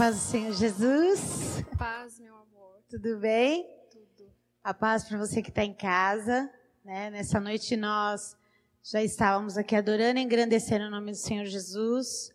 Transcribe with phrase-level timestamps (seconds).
[0.00, 1.62] paz do Senhor Jesus.
[1.76, 2.82] Paz, meu amor.
[2.88, 3.66] Tudo bem?
[3.90, 4.30] Tudo.
[4.64, 6.50] A paz para você que está em casa.
[6.82, 7.10] Né?
[7.10, 8.34] Nessa noite nós
[8.82, 12.32] já estávamos aqui adorando e engrandecendo o nome do Senhor Jesus.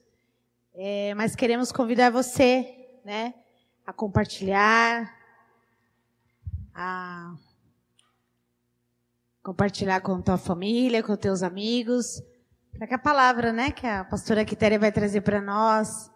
[0.76, 3.34] É, mas queremos convidar você né,
[3.84, 5.12] a compartilhar,
[6.72, 7.34] a
[9.42, 12.22] compartilhar com tua família, com teus amigos,
[12.78, 16.14] para que a palavra né, que a pastora Quitéria vai trazer para nós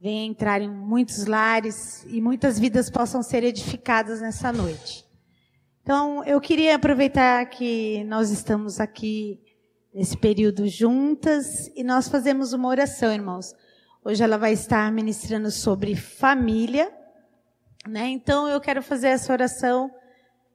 [0.00, 5.04] venha entrar em muitos lares e muitas vidas possam ser edificadas nessa noite.
[5.82, 9.40] Então, eu queria aproveitar que nós estamos aqui
[9.92, 13.54] nesse período juntas e nós fazemos uma oração, irmãos.
[14.04, 16.92] Hoje ela vai estar ministrando sobre família,
[17.88, 18.08] né?
[18.08, 19.90] Então, eu quero fazer essa oração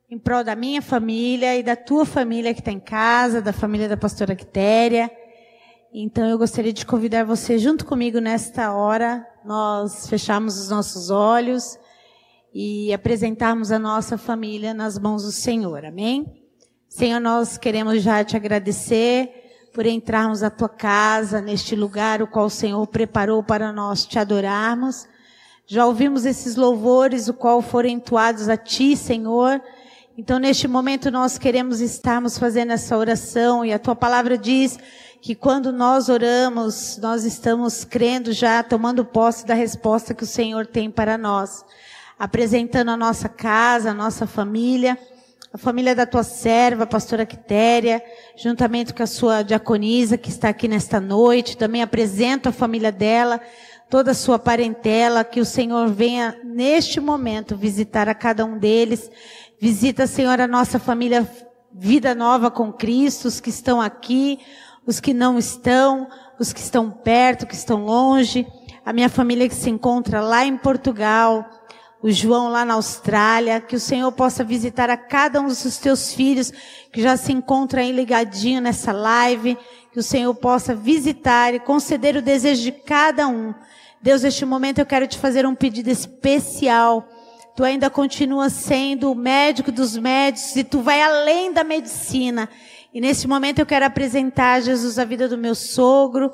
[0.09, 3.89] em prol da minha família e da tua família que está em casa, da família
[3.89, 5.11] da pastora Quitéria.
[5.95, 11.77] Então eu gostaria de convidar você junto comigo nesta hora, nós fecharmos os nossos olhos
[12.51, 15.85] e apresentarmos a nossa família nas mãos do Senhor.
[15.85, 16.25] Amém?
[16.89, 19.29] Senhor, nós queremos já te agradecer
[19.71, 24.17] por entrarmos à tua casa, neste lugar o qual o Senhor preparou para nós te
[24.17, 25.07] adorarmos.
[25.67, 29.61] Já ouvimos esses louvores, o qual foram entoados a ti, Senhor.
[30.17, 34.79] Então, neste momento, nós queremos estarmos fazendo essa oração e a tua palavra diz
[35.23, 40.67] que quando nós oramos, nós estamos crendo já, tomando posse da resposta que o Senhor
[40.67, 41.63] tem para nós.
[42.19, 44.99] Apresentando a nossa casa, a nossa família,
[45.53, 48.03] a família da tua serva, pastora Quitéria,
[48.35, 51.55] juntamente com a sua diaconisa que está aqui nesta noite.
[51.55, 53.39] Também apresento a família dela,
[53.89, 59.09] toda a sua parentela, que o Senhor venha neste momento visitar a cada um deles.
[59.57, 61.25] Visita, Senhor, a nossa família
[61.71, 64.37] Vida Nova com Cristo, os que estão aqui,
[64.85, 66.07] os que não estão,
[66.39, 68.45] os que estão perto, que estão longe,
[68.85, 71.49] a minha família que se encontra lá em Portugal,
[72.01, 76.13] o João lá na Austrália, que o Senhor possa visitar a cada um dos teus
[76.13, 76.51] filhos
[76.91, 79.57] que já se encontra aí ligadinho nessa live,
[79.91, 83.53] que o Senhor possa visitar e conceder o desejo de cada um.
[84.01, 87.07] Deus, neste momento eu quero te fazer um pedido especial.
[87.55, 92.49] Tu ainda continua sendo o médico dos médicos e tu vai além da medicina.
[92.93, 96.31] E nesse momento eu quero apresentar, Jesus, a vida do meu sogro,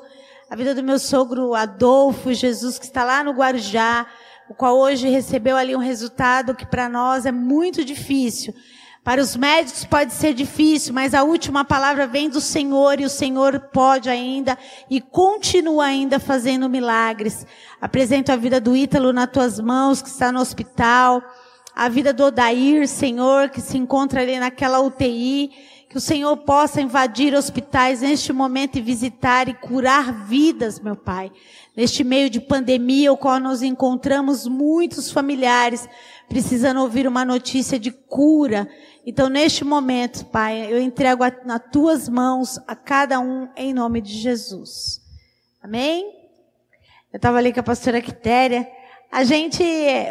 [0.50, 4.06] a vida do meu sogro Adolfo, Jesus, que está lá no Guarujá,
[4.46, 8.52] o qual hoje recebeu ali um resultado que para nós é muito difícil.
[9.02, 13.10] Para os médicos pode ser difícil, mas a última palavra vem do Senhor e o
[13.10, 14.58] Senhor pode ainda
[14.90, 17.46] e continua ainda fazendo milagres.
[17.80, 21.22] Apresento a vida do Ítalo nas tuas mãos, que está no hospital.
[21.74, 25.50] A vida do Odair, Senhor, que se encontra ali naquela UTI.
[25.90, 31.32] Que o Senhor possa invadir hospitais neste momento e visitar e curar vidas, meu Pai.
[31.76, 35.88] Neste meio de pandemia, o qual nos encontramos muitos familiares
[36.28, 38.70] precisando ouvir uma notícia de cura.
[39.04, 44.00] Então, neste momento, Pai, eu entrego a, nas tuas mãos a cada um em nome
[44.00, 45.00] de Jesus.
[45.60, 46.04] Amém?
[47.12, 48.64] Eu estava ali com a pastora Quitéria.
[49.10, 49.64] A gente,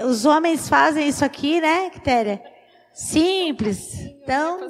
[0.06, 2.44] os homens fazem isso aqui, né, Quitéria?
[2.92, 3.94] Simples.
[4.22, 4.68] Então,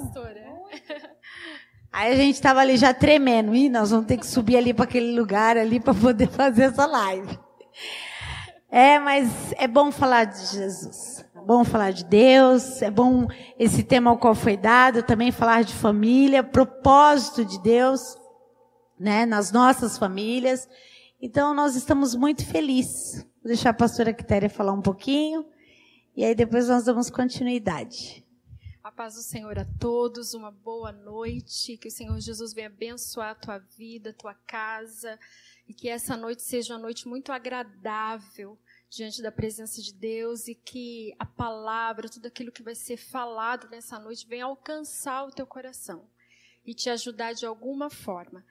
[1.92, 3.56] Aí a gente estava ali já tremendo.
[3.56, 6.86] Ih, nós vamos ter que subir ali para aquele lugar ali para poder fazer essa
[6.86, 7.40] live.
[8.72, 11.26] É, mas é bom falar de Jesus.
[11.36, 12.82] É bom falar de Deus.
[12.84, 13.28] É bom
[13.58, 15.02] esse tema ao qual foi dado.
[15.02, 18.16] Também falar de família, propósito de Deus,
[19.00, 20.70] né, nas nossas famílias.
[21.20, 23.24] Então nós estamos muito felizes.
[23.42, 25.44] Vou deixar a pastora Quitéria falar um pouquinho.
[26.16, 28.24] E aí depois nós damos continuidade.
[28.90, 31.78] A paz do Senhor a todos, uma boa noite.
[31.78, 35.20] Que o Senhor Jesus venha abençoar a tua vida, a tua casa.
[35.68, 38.58] E que essa noite seja uma noite muito agradável
[38.90, 40.48] diante da presença de Deus.
[40.48, 45.32] E que a palavra, tudo aquilo que vai ser falado nessa noite, venha alcançar o
[45.32, 46.10] teu coração
[46.66, 48.44] e te ajudar de alguma forma.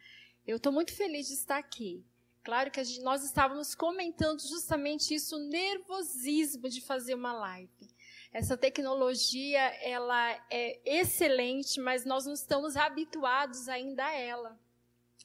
[0.47, 2.07] Eu estou muito feliz de estar aqui.
[2.45, 7.98] Claro que gente, nós estávamos comentando justamente isso, o nervosismo de fazer uma live.
[8.33, 14.61] Essa tecnologia, ela é excelente, mas nós não estamos habituados ainda a ela.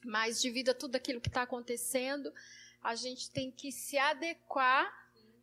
[0.04, 2.32] Mas devido a tudo aquilo que está acontecendo,
[2.82, 4.92] a gente tem que se adequar,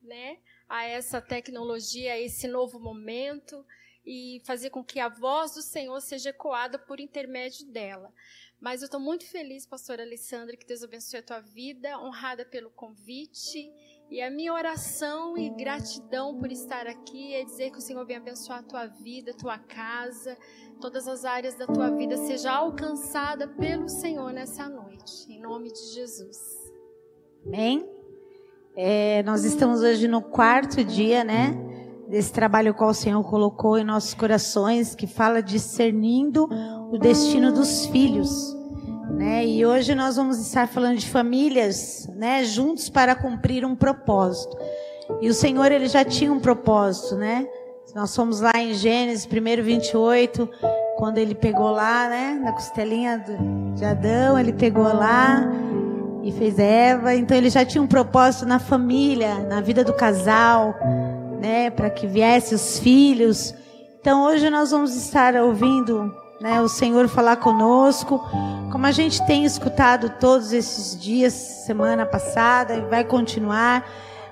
[0.01, 3.63] né, a essa tecnologia, a esse novo momento
[4.05, 8.11] e fazer com que a voz do Senhor seja ecoada por intermédio dela.
[8.59, 12.69] Mas eu estou muito feliz, pastora Alessandra, que Deus abençoe a tua vida, honrada pelo
[12.71, 13.71] convite
[14.11, 18.19] e a minha oração e gratidão por estar aqui é dizer que o Senhor venha
[18.19, 20.37] abençoar a tua vida, a tua casa,
[20.81, 25.93] todas as áreas da tua vida seja alcançada pelo Senhor nessa noite, em nome de
[25.93, 26.37] Jesus.
[27.47, 27.89] Amém?
[28.75, 31.55] É, nós estamos hoje no quarto dia, né?
[32.09, 36.49] Desse trabalho qual o Senhor colocou em nossos corações, que fala discernindo
[36.91, 38.60] o destino dos filhos.
[39.21, 39.45] Né?
[39.45, 44.57] E hoje nós vamos estar falando de famílias, né, juntos para cumprir um propósito.
[45.21, 47.45] E o Senhor ele já tinha um propósito, né?
[47.93, 50.49] Nós fomos lá em Gênesis 1, 28,
[50.97, 53.23] quando ele pegou lá, né, na costelinha
[53.75, 55.47] de Adão, ele pegou lá
[56.23, 57.13] e fez Eva.
[57.13, 60.73] Então ele já tinha um propósito na família, na vida do casal,
[61.39, 63.53] né, para que viesse os filhos.
[63.99, 68.19] Então hoje nós vamos estar ouvindo, né, o Senhor falar conosco,
[68.71, 73.87] como a gente tem escutado todos esses dias, semana passada e vai continuar.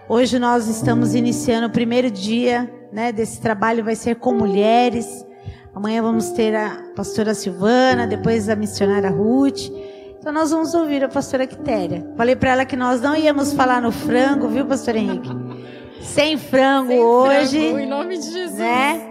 [0.08, 5.24] Hoje nós estamos iniciando o primeiro dia né, desse trabalho, vai ser com mulheres.
[5.74, 9.70] Amanhã vamos ter a pastora Silvana, depois a missionária Ruth.
[10.18, 12.12] Então nós vamos ouvir a pastora Quitéria.
[12.18, 15.30] Falei para ela que nós não íamos falar no frango, viu, pastor Henrique?
[16.02, 17.60] Sem frango Sem hoje.
[17.60, 18.58] Frango, em nome de Jesus.
[18.58, 19.10] Né?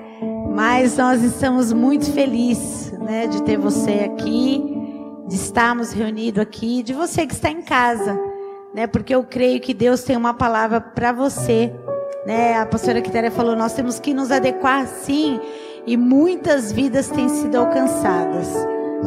[0.59, 4.63] Mas nós estamos muito felizes, né, de ter você aqui,
[5.27, 8.29] de estarmos reunidos aqui, de você que está em casa
[8.73, 8.87] né?
[8.87, 11.73] Porque eu creio que Deus tem uma palavra para você,
[12.27, 12.57] né?
[12.59, 15.41] A pastora Quitéria falou, nós temos que nos adequar sim,
[15.87, 18.49] e muitas vidas têm sido alcançadas,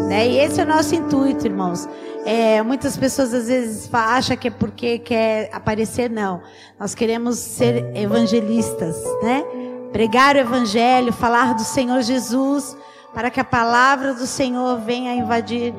[0.10, 0.28] né?
[0.28, 1.88] E esse é o nosso intuito, irmãos.
[2.26, 6.42] É, muitas pessoas às vezes acham que é porque quer aparecer, não.
[6.80, 9.44] Nós queremos ser evangelistas, né?
[9.92, 12.76] Pregar o evangelho, falar do Senhor Jesus,
[13.14, 15.74] para que a palavra do Senhor venha invadir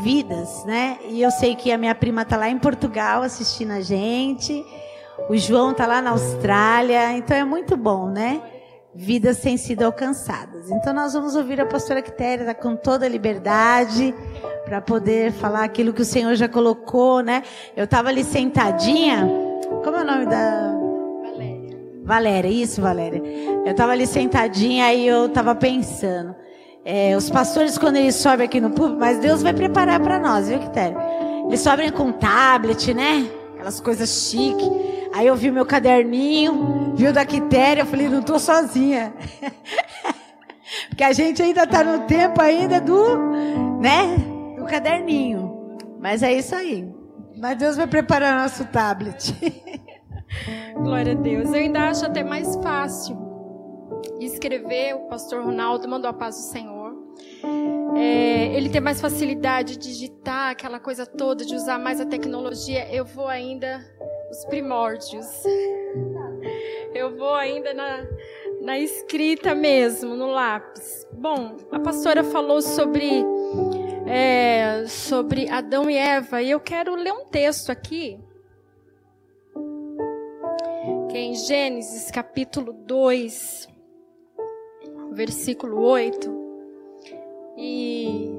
[0.00, 0.98] vidas, né?
[1.08, 4.64] E eu sei que a minha prima tá lá em Portugal assistindo a gente.
[5.28, 8.40] O João tá lá na Austrália, então é muito bom, né?
[8.94, 10.70] Vidas têm sido alcançadas.
[10.70, 14.14] Então nós vamos ouvir a pastora Quitéria tá com toda a liberdade
[14.64, 17.42] para poder falar aquilo que o Senhor já colocou, né?
[17.76, 19.28] Eu tava ali sentadinha.
[19.84, 20.72] Como é o nome da
[21.22, 21.78] Valéria?
[22.04, 23.22] Valéria, isso, Valéria.
[23.66, 26.34] Eu tava ali sentadinha e eu tava pensando.
[26.90, 30.48] É, os pastores, quando eles sobem aqui no público, mas Deus vai preparar para nós,
[30.48, 30.98] viu, Quitério?
[31.46, 33.30] Eles sobem com tablet, né?
[33.52, 34.64] Aquelas coisas chique.
[35.12, 39.12] Aí eu vi meu caderninho, viu da Quitéria, eu falei, não tô sozinha.
[40.88, 43.18] Porque a gente ainda está no tempo ainda do,
[43.82, 44.16] né?
[44.56, 45.76] Do caderninho.
[46.00, 46.90] Mas é isso aí.
[47.36, 49.34] Mas Deus vai preparar nosso tablet.
[50.72, 51.48] Glória a Deus.
[51.48, 53.14] Eu ainda acho até mais fácil
[54.18, 54.94] escrever.
[54.94, 56.77] O pastor Ronaldo mandou a paz do Senhor
[57.96, 62.86] é, ele tem mais facilidade de digitar aquela coisa toda, de usar mais a tecnologia.
[62.92, 63.84] Eu vou ainda
[64.30, 65.26] os primórdios.
[66.94, 68.06] Eu vou ainda na,
[68.62, 71.06] na escrita mesmo, no lápis.
[71.12, 73.24] Bom, a pastora falou sobre
[74.06, 78.18] é, sobre Adão e Eva e eu quero ler um texto aqui
[81.08, 83.66] que é em Gênesis capítulo 2,
[85.12, 86.37] versículo 8.
[87.60, 88.30] E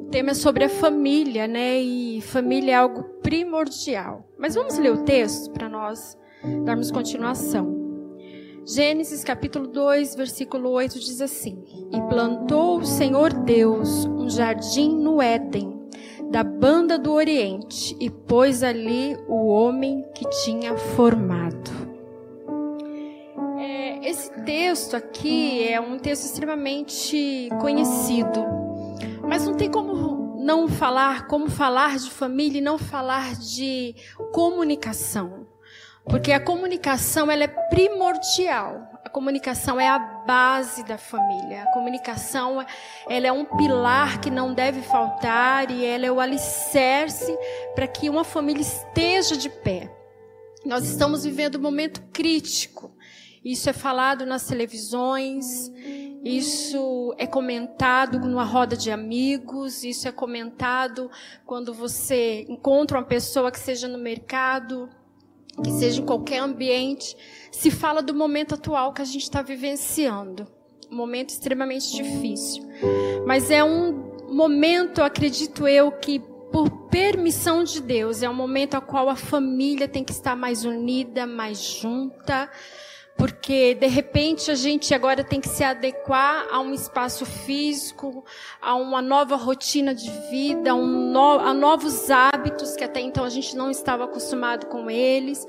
[0.00, 1.78] o tema é sobre a família, né?
[1.80, 4.28] E família é algo primordial.
[4.36, 6.18] Mas vamos ler o texto para nós
[6.64, 7.76] darmos continuação.
[8.64, 15.22] Gênesis capítulo 2, versículo 8 diz assim: E plantou o Senhor Deus um jardim no
[15.22, 15.88] Éden,
[16.32, 21.85] da banda do Oriente, e pôs ali o homem que tinha formado.
[24.06, 28.56] Esse texto aqui é um texto extremamente conhecido
[29.26, 33.94] mas não tem como não falar, como falar de família e não falar de
[34.32, 35.48] comunicação.
[36.04, 38.88] Porque a comunicação ela é primordial.
[39.04, 41.64] A comunicação é a base da família.
[41.64, 42.64] A comunicação
[43.08, 47.36] ela é um pilar que não deve faltar e ela é o alicerce
[47.74, 49.90] para que uma família esteja de pé.
[50.64, 52.95] Nós estamos vivendo um momento crítico.
[53.46, 55.70] Isso é falado nas televisões,
[56.24, 61.08] isso é comentado numa roda de amigos, isso é comentado
[61.44, 64.88] quando você encontra uma pessoa que seja no mercado,
[65.62, 67.16] que seja em qualquer ambiente.
[67.52, 70.48] Se fala do momento atual que a gente está vivenciando.
[70.90, 72.64] Um momento extremamente difícil.
[73.24, 76.18] Mas é um momento, acredito eu, que
[76.50, 80.64] por permissão de Deus, é um momento ao qual a família tem que estar mais
[80.64, 82.50] unida, mais junta
[83.16, 88.24] porque de repente a gente agora tem que se adequar a um espaço físico,
[88.60, 93.24] a uma nova rotina de vida, a, um no, a novos hábitos que até então
[93.24, 95.46] a gente não estava acostumado com eles.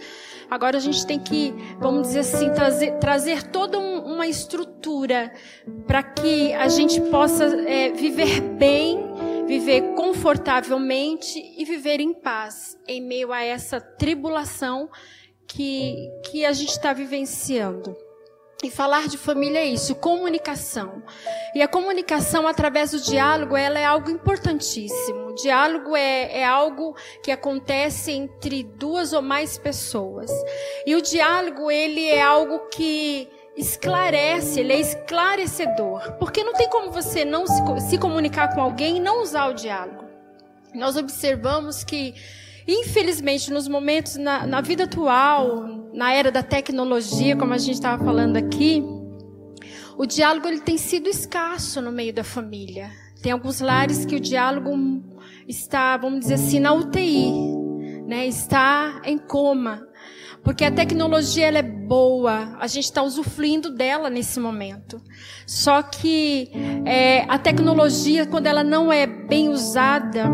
[0.49, 5.33] Agora a gente tem que, vamos dizer assim, trazer, trazer toda um, uma estrutura
[5.85, 8.97] para que a gente possa é, viver bem,
[9.45, 14.89] viver confortavelmente e viver em paz em meio a essa tribulação
[15.47, 17.95] que, que a gente está vivenciando.
[18.63, 21.03] E falar de família é isso, comunicação.
[21.53, 25.27] E a comunicação através do diálogo, ela é algo importantíssimo.
[25.27, 30.31] O diálogo é, é algo que acontece entre duas ou mais pessoas.
[30.87, 36.13] E o diálogo, ele é algo que esclarece, ele é esclarecedor.
[36.13, 39.53] Porque não tem como você não se, se comunicar com alguém e não usar o
[39.53, 40.05] diálogo.
[40.73, 42.15] Nós observamos que
[42.67, 48.03] Infelizmente, nos momentos, na, na vida atual, na era da tecnologia, como a gente estava
[48.03, 48.83] falando aqui,
[49.97, 52.91] o diálogo ele tem sido escasso no meio da família.
[53.21, 54.69] Tem alguns lares que o diálogo
[55.47, 57.31] está, vamos dizer assim, na UTI,
[58.05, 58.27] né?
[58.27, 59.87] está em coma.
[60.43, 65.01] Porque a tecnologia ela é boa, a gente está usufruindo dela nesse momento.
[65.45, 66.51] Só que
[66.85, 70.25] é, a tecnologia, quando ela não é bem usada,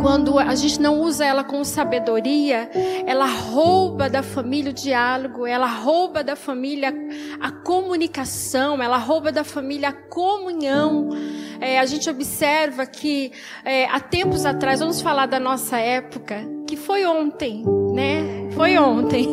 [0.00, 2.70] quando a gente não usa ela com sabedoria,
[3.06, 6.92] ela rouba da família o diálogo, ela rouba da família
[7.40, 11.10] a comunicação, ela rouba da família a comunhão.
[11.60, 13.32] É, a gente observa que
[13.64, 18.48] é, há tempos atrás, vamos falar da nossa época, que foi ontem, né?
[18.52, 19.28] Foi ontem.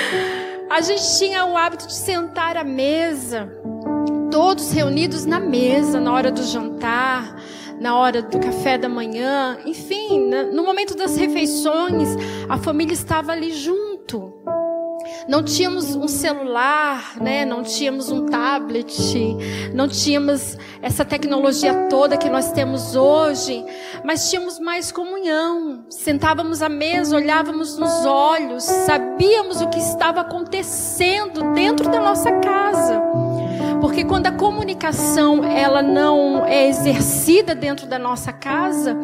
[0.70, 3.52] a gente tinha o hábito de sentar à mesa,
[4.30, 7.36] todos reunidos na mesa, na hora do jantar
[7.82, 12.10] na hora do café da manhã, enfim, no momento das refeições,
[12.48, 14.32] a família estava ali junto.
[15.28, 17.44] Não tínhamos um celular, né?
[17.44, 19.36] Não tínhamos um tablet,
[19.74, 23.64] não tínhamos essa tecnologia toda que nós temos hoje,
[24.04, 25.84] mas tínhamos mais comunhão.
[25.90, 33.01] Sentávamos à mesa, olhávamos nos olhos, sabíamos o que estava acontecendo dentro da nossa casa.
[33.92, 38.96] Porque quando a comunicação ela não é exercida dentro da nossa casa,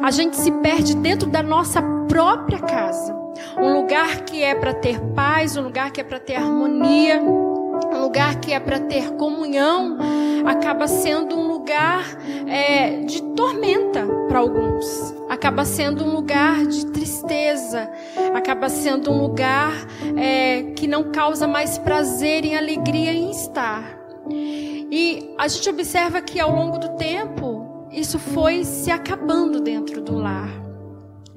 [0.00, 3.12] a gente se perde dentro da nossa própria casa.
[3.58, 8.00] Um lugar que é para ter paz, um lugar que é para ter harmonia, um
[8.00, 9.98] lugar que é para ter comunhão,
[10.46, 12.04] acaba sendo um lugar
[12.46, 17.90] é, de tormenta para alguns, acaba sendo um lugar de tristeza,
[18.32, 19.72] acaba sendo um lugar
[20.16, 23.95] é, que não causa mais prazer e alegria em estar.
[24.30, 30.16] E a gente observa que ao longo do tempo, isso foi se acabando dentro do
[30.16, 30.66] lar.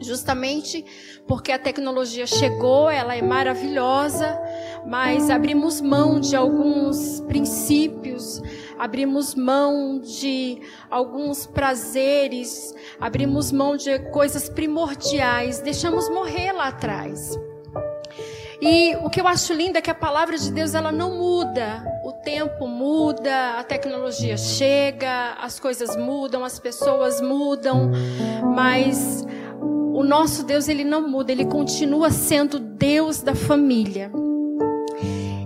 [0.02, 0.86] Justamente
[1.28, 4.40] porque a tecnologia chegou, ela é maravilhosa,
[4.88, 8.42] mas abrimos mão de alguns princípios,
[8.78, 17.38] abrimos mão de alguns prazeres, abrimos mão de coisas primordiais, deixamos morrer lá atrás.
[18.62, 21.82] E o que eu acho lindo é que a palavra de Deus ela não muda.
[22.04, 27.92] O tempo muda, a tecnologia chega, as coisas mudam, as pessoas mudam,
[28.54, 29.26] mas
[29.62, 34.12] o nosso Deus ele não muda, ele continua sendo Deus da família.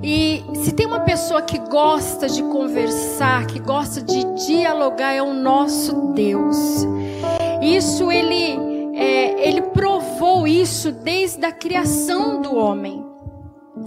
[0.01, 5.33] E se tem uma pessoa que gosta de conversar, que gosta de dialogar, é o
[5.33, 6.57] nosso Deus.
[7.61, 8.57] Isso ele
[8.95, 13.02] é, ele provou isso desde a criação do homem.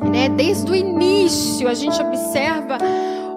[0.04, 0.28] Né?
[0.28, 2.78] Desde o início a gente observa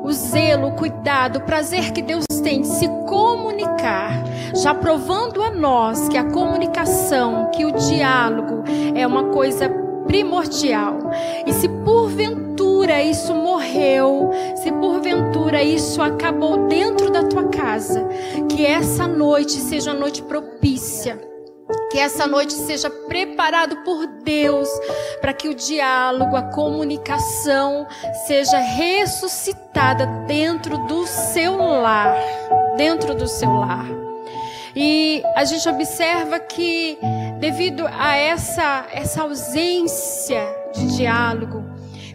[0.03, 4.23] o zelo, o cuidado, o prazer que Deus tem de se comunicar,
[4.55, 8.63] já provando a nós que a comunicação, que o diálogo
[8.95, 9.69] é uma coisa
[10.07, 10.97] primordial.
[11.45, 18.07] E se porventura isso morreu, se porventura isso acabou dentro da tua casa,
[18.49, 21.28] que essa noite seja uma noite propícia
[21.91, 24.69] que essa noite seja preparado por Deus
[25.21, 27.87] para que o diálogo, a comunicação
[28.27, 32.15] seja ressuscitada dentro do seu lar,
[32.77, 33.87] dentro do seu lar.
[34.75, 36.97] E a gente observa que
[37.39, 41.63] devido a essa essa ausência de diálogo,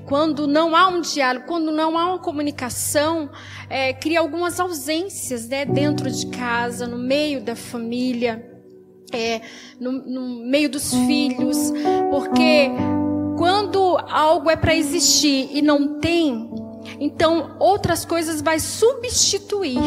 [0.07, 3.29] quando não há um diálogo, quando não há uma comunicação,
[3.69, 8.54] é, cria algumas ausências né, dentro de casa, no meio da família
[9.15, 9.41] é,
[9.81, 11.73] no, no meio dos filhos,
[12.11, 12.71] porque
[13.37, 16.51] quando algo é para existir e não tem,
[17.01, 19.79] então outras coisas vai substituir.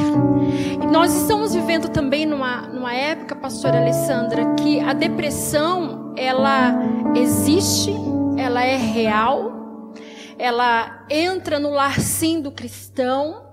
[0.82, 6.74] E nós estamos vivendo também numa, numa época, pastora Alessandra, que a depressão ela
[7.16, 7.94] existe,
[8.38, 9.94] ela é real,
[10.38, 13.46] ela entra no lar sim do cristão.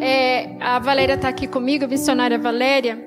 [0.00, 2.98] É, a Valéria está aqui comigo, a missionária Valéria.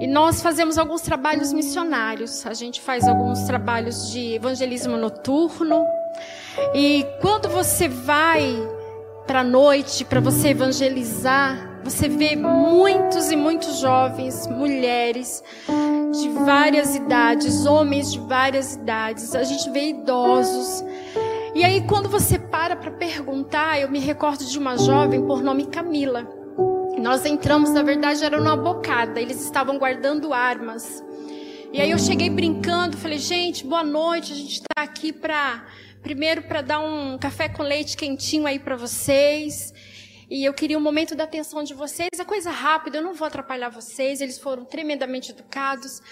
[0.00, 2.46] E nós fazemos alguns trabalhos missionários.
[2.46, 5.84] A gente faz alguns trabalhos de evangelismo noturno.
[6.74, 8.56] E quando você vai
[9.26, 15.44] para a noite para você evangelizar, você vê muitos e muitos jovens, mulheres
[16.18, 20.82] de várias idades, homens de várias idades, a gente vê idosos.
[21.54, 25.66] E aí, quando você para para perguntar, eu me recordo de uma jovem por nome
[25.66, 26.39] Camila.
[27.00, 31.02] Nós entramos, na verdade, era numa bocada, eles estavam guardando armas.
[31.72, 35.64] E aí eu cheguei brincando, falei, gente, boa noite, a gente está aqui para,
[36.02, 39.72] primeiro, para dar um café com leite quentinho aí para vocês.
[40.28, 42.10] E eu queria um momento da atenção de vocês.
[42.18, 44.20] É coisa rápida, eu não vou atrapalhar vocês.
[44.20, 46.02] Eles foram tremendamente educados.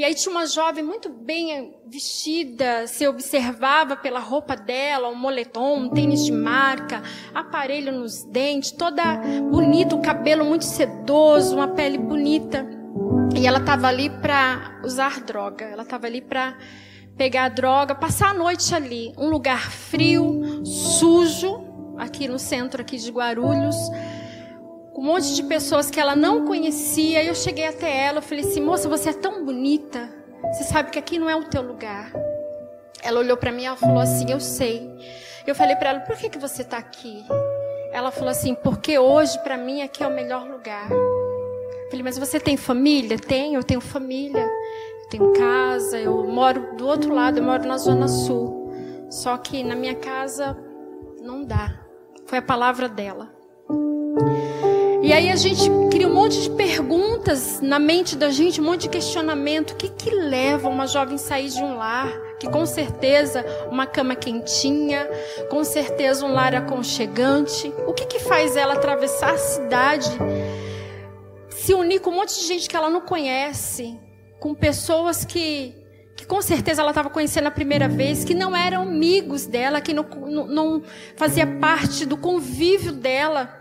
[0.00, 5.76] E aí tinha uma jovem muito bem vestida, se observava pela roupa dela, um moletom,
[5.76, 7.02] um tênis de marca,
[7.34, 9.02] aparelho nos dentes, toda
[9.50, 12.66] bonita, o cabelo muito sedoso, uma pele bonita.
[13.36, 15.66] E ela estava ali para usar droga.
[15.66, 16.56] Ela estava ali para
[17.14, 21.62] pegar droga, passar a noite ali, um lugar frio, sujo,
[21.98, 23.76] aqui no centro aqui de Guarulhos,
[25.00, 27.24] um monte de pessoas que ela não conhecia.
[27.24, 30.10] Eu cheguei até ela, eu falei assim: "Moça, você é tão bonita.
[30.52, 32.12] Você sabe que aqui não é o teu lugar".
[33.02, 34.86] Ela olhou para mim e falou assim: "Eu sei".
[35.46, 37.24] Eu falei para ela: "Por que que você está aqui?"
[37.92, 40.90] Ela falou assim: "Porque hoje para mim aqui é o melhor lugar".
[40.90, 44.46] Eu falei: "Mas você tem família?" "Tenho, eu tenho família.
[45.02, 48.70] Eu tenho casa, eu moro do outro lado, eu moro na zona sul.
[49.08, 50.54] Só que na minha casa
[51.22, 51.80] não dá.
[52.26, 53.40] Foi a palavra dela.
[55.02, 58.82] E aí a gente cria um monte de perguntas na mente da gente, um monte
[58.82, 59.70] de questionamento.
[59.70, 62.12] O que que leva uma jovem a sair de um lar?
[62.38, 65.08] Que com certeza uma cama quentinha,
[65.48, 67.72] com certeza um lar aconchegante.
[67.86, 70.10] O que que faz ela atravessar a cidade,
[71.48, 73.98] se unir com um monte de gente que ela não conhece,
[74.38, 75.74] com pessoas que
[76.14, 79.94] que com certeza ela estava conhecendo a primeira vez, que não eram amigos dela, que
[79.94, 80.82] não, não, não
[81.16, 83.59] fazia parte do convívio dela.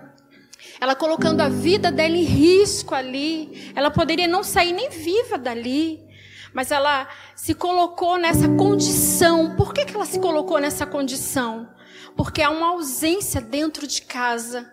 [0.82, 3.72] Ela colocando a vida dela em risco ali.
[3.76, 6.08] Ela poderia não sair nem viva dali.
[6.54, 9.56] Mas ela se colocou nessa condição.
[9.56, 11.70] Por que, que ela se colocou nessa condição?
[12.16, 14.72] Porque há uma ausência dentro de casa.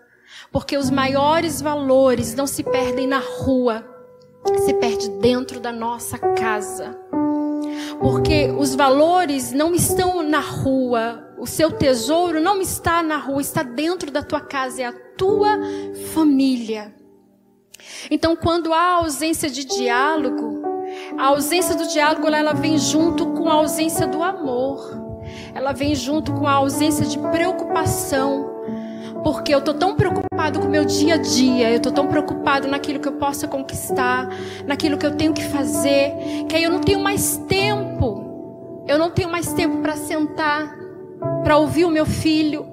[0.51, 3.85] Porque os maiores valores não se perdem na rua,
[4.65, 6.97] se perde dentro da nossa casa.
[7.99, 13.63] Porque os valores não estão na rua, o seu tesouro não está na rua, está
[13.63, 15.59] dentro da tua casa, é a tua
[16.13, 16.93] família.
[18.09, 20.63] Então, quando há ausência de diálogo,
[21.17, 25.05] a ausência do diálogo ela vem junto com a ausência do amor.
[25.53, 28.57] Ela vem junto com a ausência de preocupação
[29.23, 32.65] porque eu tô tão preocupado com o meu dia a dia, eu tô tão preocupado
[32.67, 34.29] naquilo que eu possa conquistar,
[34.65, 36.13] naquilo que eu tenho que fazer,
[36.47, 38.85] que aí eu não tenho mais tempo.
[38.87, 40.73] Eu não tenho mais tempo para sentar,
[41.47, 42.67] para ouvir o meu filho,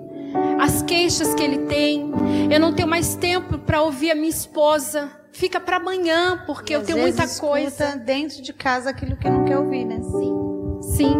[0.60, 2.10] as queixas que ele tem.
[2.50, 5.12] Eu não tenho mais tempo para ouvir a minha esposa.
[5.30, 9.58] Fica para amanhã, porque eu tenho muita coisa dentro de casa aquilo que não quer
[9.58, 10.00] ouvir, né?
[10.02, 10.80] Sim.
[10.96, 11.14] Sim.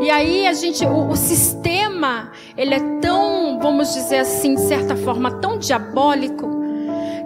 [0.00, 4.94] E aí a gente, o, o, sistema, ele é tão, vamos dizer assim, de certa
[4.94, 6.48] forma, tão diabólico,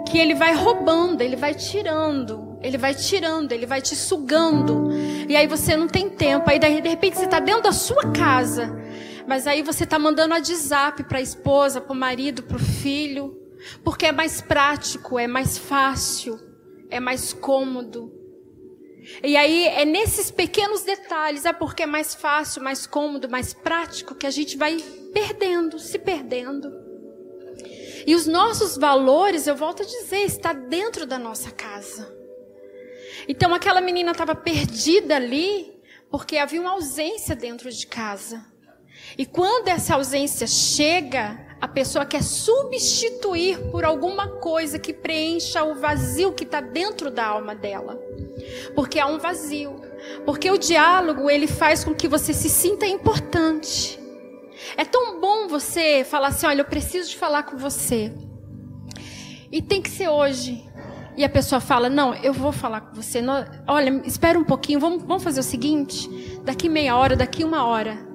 [0.09, 4.89] que ele vai roubando, ele vai tirando, ele vai tirando, ele vai te sugando.
[5.29, 6.49] E aí você não tem tempo.
[6.49, 8.81] Aí de repente você está dentro da sua casa,
[9.27, 12.59] mas aí você está mandando a WhatsApp para a esposa, para o marido, para o
[12.59, 13.39] filho,
[13.83, 16.39] porque é mais prático, é mais fácil,
[16.89, 18.11] é mais cômodo.
[19.23, 24.15] E aí é nesses pequenos detalhes, é porque é mais fácil, mais cômodo, mais prático,
[24.15, 24.77] que a gente vai
[25.13, 26.71] perdendo, se perdendo.
[28.05, 32.13] E os nossos valores, eu volto a dizer, está dentro da nossa casa.
[33.27, 35.73] Então aquela menina estava perdida ali,
[36.09, 38.52] porque havia uma ausência dentro de casa.
[39.17, 45.75] E quando essa ausência chega, a pessoa quer substituir por alguma coisa que preencha o
[45.75, 47.97] vazio que está dentro da alma dela.
[48.75, 49.81] Porque há um vazio.
[50.25, 53.99] Porque o diálogo, ele faz com que você se sinta importante.
[54.75, 58.11] É tão bom você falar assim: olha, eu preciso de falar com você.
[59.51, 60.65] E tem que ser hoje.
[61.15, 63.21] E a pessoa fala: não, eu vou falar com você.
[63.67, 66.09] olha, espera um pouquinho, vamos, vamos fazer o seguinte:
[66.43, 68.12] daqui meia hora, daqui uma hora.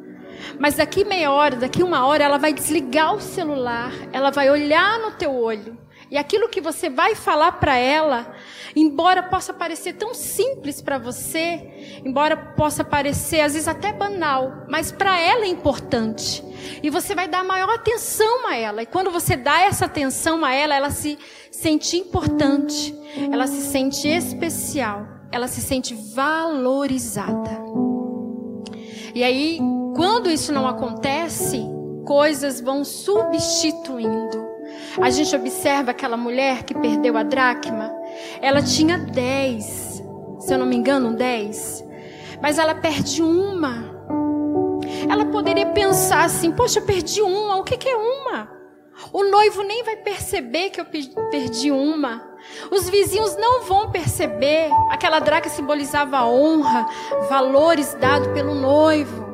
[0.58, 4.98] Mas daqui meia hora, daqui uma hora, ela vai desligar o celular, ela vai olhar
[4.98, 5.78] no teu olho.
[6.10, 8.34] E aquilo que você vai falar para ela,
[8.74, 14.90] embora possa parecer tão simples para você, embora possa parecer às vezes até banal, mas
[14.90, 16.42] para ela é importante.
[16.82, 18.82] E você vai dar maior atenção a ela.
[18.82, 21.18] E quando você dá essa atenção a ela, ela se
[21.50, 22.94] sente importante,
[23.30, 27.50] ela se sente especial, ela se sente valorizada.
[29.14, 29.58] E aí,
[29.98, 31.60] quando isso não acontece,
[32.06, 34.46] coisas vão substituindo.
[35.02, 37.92] A gente observa aquela mulher que perdeu a dracma,
[38.40, 40.00] ela tinha dez.
[40.38, 41.84] se eu não me engano, 10.
[42.40, 43.98] Mas ela perde uma.
[45.10, 48.48] Ela poderia pensar assim: poxa, eu perdi uma, o que, que é uma?
[49.12, 50.86] O noivo nem vai perceber que eu
[51.28, 52.22] perdi uma.
[52.70, 54.70] Os vizinhos não vão perceber.
[54.92, 56.86] Aquela draca simbolizava honra,
[57.28, 59.27] valores dados pelo noivo.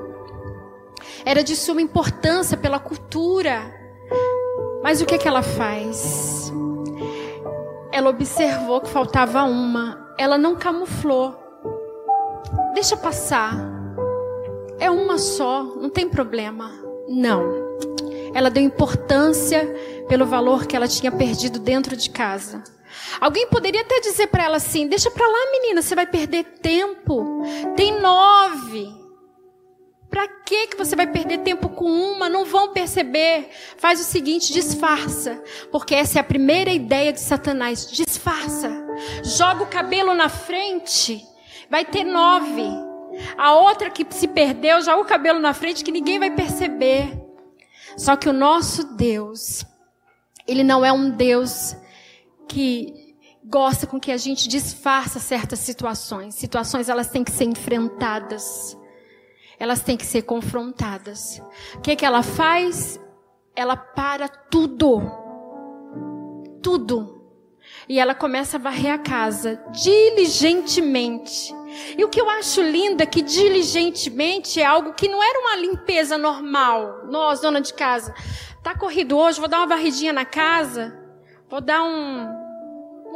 [1.24, 3.62] Era de suma importância pela cultura.
[4.82, 6.52] Mas o que, que ela faz?
[7.90, 10.12] Ela observou que faltava uma.
[10.18, 11.34] Ela não camuflou.
[12.74, 13.54] Deixa passar.
[14.78, 16.70] É uma só, não tem problema.
[17.08, 17.64] Não.
[18.34, 19.64] Ela deu importância
[20.08, 22.62] pelo valor que ela tinha perdido dentro de casa.
[23.20, 27.42] Alguém poderia até dizer para ela assim: Deixa para lá, menina, você vai perder tempo.
[27.76, 29.03] Tem nove.
[30.14, 32.28] Para que que você vai perder tempo com uma?
[32.28, 33.50] Não vão perceber.
[33.76, 37.90] Faz o seguinte, disfarça, porque essa é a primeira ideia de Satanás.
[37.90, 38.70] Disfarça.
[39.24, 41.20] Joga o cabelo na frente.
[41.68, 42.62] Vai ter nove.
[43.36, 47.20] A outra que se perdeu, joga o cabelo na frente que ninguém vai perceber.
[47.96, 49.66] Só que o nosso Deus,
[50.46, 51.74] ele não é um Deus
[52.48, 56.36] que gosta com que a gente disfarça certas situações.
[56.36, 58.76] Situações elas têm que ser enfrentadas.
[59.58, 61.40] Elas têm que ser confrontadas.
[61.74, 63.00] O que, que ela faz?
[63.54, 65.02] Ela para tudo.
[66.62, 67.22] Tudo.
[67.88, 71.54] E ela começa a varrer a casa diligentemente.
[71.96, 75.56] E o que eu acho lindo é que diligentemente é algo que não era uma
[75.56, 77.06] limpeza normal.
[77.06, 78.14] Nós, dona de casa,
[78.62, 80.96] tá corrido hoje, vou dar uma varridinha na casa,
[81.48, 82.28] vou dar um,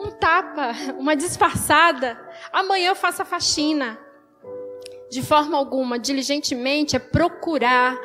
[0.02, 2.18] um tapa, uma disfarçada.
[2.52, 3.98] Amanhã eu faço a faxina.
[5.10, 7.98] De forma alguma, diligentemente é procurar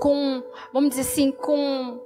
[0.00, 2.00] com, vamos dizer assim, com,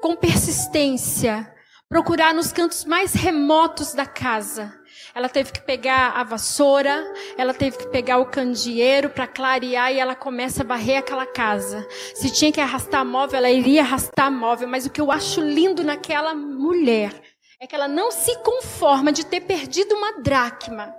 [0.00, 1.52] com persistência,
[1.88, 4.80] procurar nos cantos mais remotos da casa
[5.14, 9.98] ela teve que pegar a vassoura, ela teve que pegar o candeeiro para clarear e
[9.98, 11.86] ela começa a varrer aquela casa.
[12.14, 14.68] Se tinha que arrastar móvel, ela iria arrastar móvel.
[14.68, 17.12] Mas o que eu acho lindo naquela mulher
[17.58, 20.94] é que ela não se conforma de ter perdido uma dracma.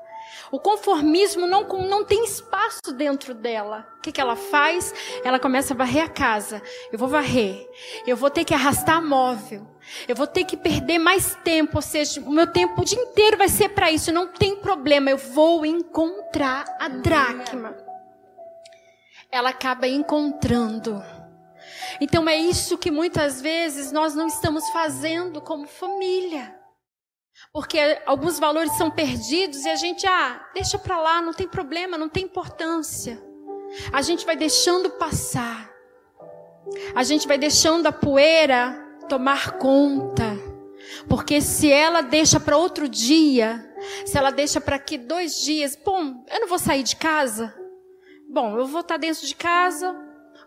[0.52, 3.88] O conformismo não, não tem espaço dentro dela.
[3.98, 4.94] O que, que ela faz?
[5.24, 6.62] Ela começa a varrer a casa.
[6.92, 7.66] Eu vou varrer.
[8.06, 9.66] Eu vou ter que arrastar móvel.
[10.08, 11.78] Eu vou ter que perder mais tempo.
[11.78, 14.12] Ou seja, o meu tempo o dia inteiro vai ser para isso.
[14.12, 15.10] Não tem problema.
[15.10, 17.74] Eu vou encontrar a dracma.
[19.32, 21.02] Ela acaba encontrando.
[22.02, 26.61] Então é isso que muitas vezes nós não estamos fazendo como família.
[27.54, 31.98] Porque alguns valores são perdidos e a gente, ah, deixa para lá, não tem problema,
[31.98, 33.22] não tem importância.
[33.92, 35.70] A gente vai deixando passar.
[36.96, 38.74] A gente vai deixando a poeira
[39.10, 40.38] tomar conta.
[41.10, 43.70] Porque se ela deixa para outro dia,
[44.06, 47.54] se ela deixa para aqui dois dias, bom, eu não vou sair de casa.
[48.30, 49.94] Bom, eu vou estar tá dentro de casa,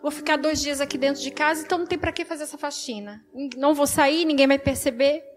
[0.00, 2.56] vou ficar dois dias aqui dentro de casa, então não tem para que fazer essa
[2.56, 3.22] faxina.
[3.56, 5.33] Não vou sair, ninguém vai perceber.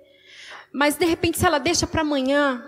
[0.74, 2.64] Mas de repente, se ela deixa para amanhã,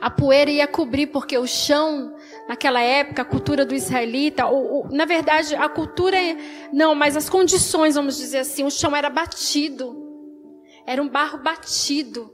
[0.00, 2.14] a poeira ia cobrir, porque o chão,
[2.48, 6.16] naquela época, a cultura do israelita, ou, ou, na verdade, a cultura,
[6.72, 9.96] não, mas as condições, vamos dizer assim, o chão era batido,
[10.86, 12.32] era um barro batido.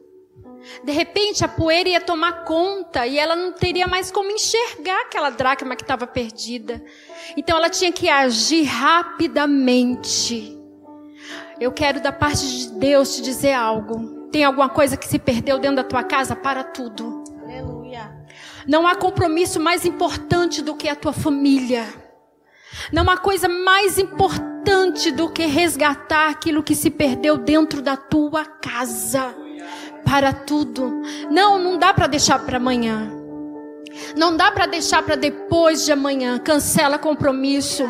[0.82, 5.30] De repente, a poeira ia tomar conta e ela não teria mais como enxergar aquela
[5.30, 6.82] dracma que estava perdida.
[7.36, 10.58] Então, ela tinha que agir rapidamente.
[11.60, 14.15] Eu quero, da parte de Deus, te dizer algo.
[14.30, 16.34] Tem alguma coisa que se perdeu dentro da tua casa?
[16.34, 17.24] Para tudo.
[17.42, 18.10] Aleluia.
[18.66, 21.86] Não há compromisso mais importante do que a tua família.
[22.92, 28.44] Não há coisa mais importante do que resgatar aquilo que se perdeu dentro da tua
[28.44, 29.34] casa.
[30.04, 31.02] Para tudo.
[31.30, 33.10] Não, não dá para deixar para amanhã.
[34.16, 36.38] Não dá para deixar para depois de amanhã.
[36.38, 37.88] Cancela compromisso.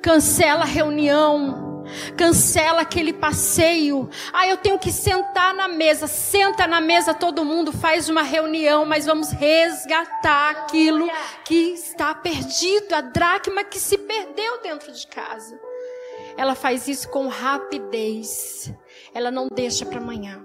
[0.00, 1.73] Cancela reunião.
[2.16, 4.08] Cancela aquele passeio.
[4.32, 6.06] Ah, eu tenho que sentar na mesa.
[6.06, 11.08] Senta na mesa todo mundo, faz uma reunião, mas vamos resgatar aquilo
[11.44, 15.58] que está perdido, a dracma que se perdeu dentro de casa.
[16.36, 18.72] Ela faz isso com rapidez.
[19.12, 20.44] Ela não deixa para amanhã.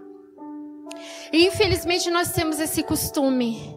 [1.31, 3.75] E infelizmente nós temos esse costume.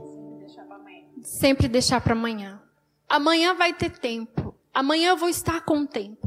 [1.22, 2.60] Sempre deixar para amanhã.
[3.08, 4.54] Amanhã vai ter tempo.
[4.74, 6.21] Amanhã eu vou estar com tempo.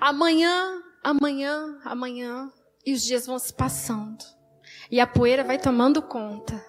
[0.00, 2.52] Amanhã, amanhã, amanhã,
[2.84, 4.24] e os dias vão se passando.
[4.90, 6.64] E a poeira vai tomando conta.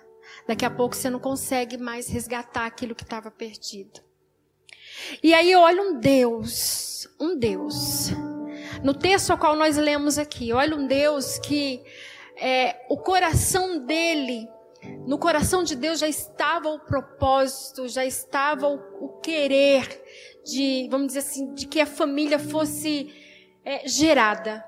[0.47, 3.99] Daqui a pouco você não consegue mais resgatar aquilo que estava perdido.
[5.21, 8.11] E aí olha um Deus, um Deus.
[8.83, 11.83] No texto ao qual nós lemos aqui, olha um Deus que
[12.35, 14.47] é, o coração dele
[15.05, 20.03] no coração de Deus já estava o propósito, já estava o, o querer
[20.47, 23.13] de, vamos dizer assim, de que a família fosse
[23.65, 24.63] é, gerada,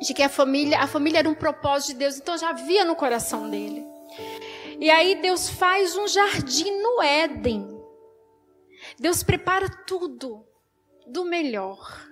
[0.00, 2.96] de que a família, a família era um propósito de Deus, então já havia no
[2.96, 3.84] coração dele.
[4.80, 7.68] E aí Deus faz um jardim no Éden.
[8.98, 10.46] Deus prepara tudo
[11.06, 12.08] do melhor.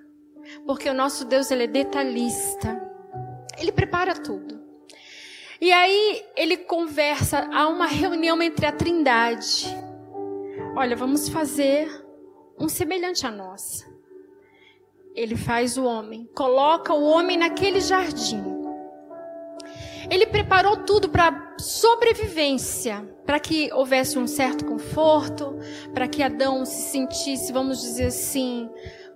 [0.66, 2.78] Porque o nosso Deus ele é detalhista.
[3.58, 4.58] Ele prepara tudo.
[5.60, 9.66] E aí ele conversa, há uma reunião entre a Trindade.
[10.76, 11.88] Olha, vamos fazer
[12.58, 13.86] um semelhante a nós.
[15.14, 18.42] Ele faz o homem, coloca o homem naquele jardim.
[20.10, 25.58] Ele preparou tudo para sobrevivência, para que houvesse um certo conforto,
[25.92, 28.70] para que Adão se sentisse, vamos dizer assim,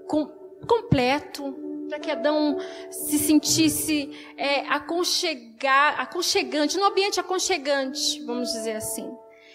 [0.07, 0.27] com,
[0.67, 1.57] completo,
[1.89, 2.59] para que Adão
[2.91, 9.09] se sentisse é, aconchegar, aconchegante, no ambiente aconchegante, vamos dizer assim.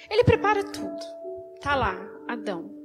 [0.09, 1.05] Ele prepara tudo.
[1.61, 1.95] Tá lá,
[2.27, 2.76] Adão.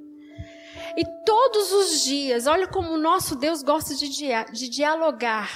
[0.97, 5.51] E todos os dias, olha como o nosso Deus gosta de, dia, de dialogar.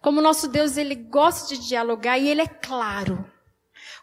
[0.00, 3.24] Como o nosso Deus, ele gosta de dialogar e ele é claro.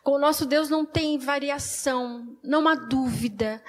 [0.03, 3.61] Com o nosso Deus não tem variação, não há dúvida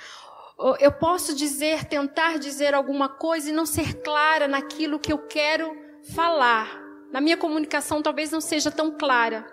[0.79, 5.75] eu posso dizer, tentar dizer alguma coisa e não ser clara naquilo que eu quero
[6.15, 6.81] falar.
[7.11, 9.47] Na minha comunicação talvez não seja tão clara,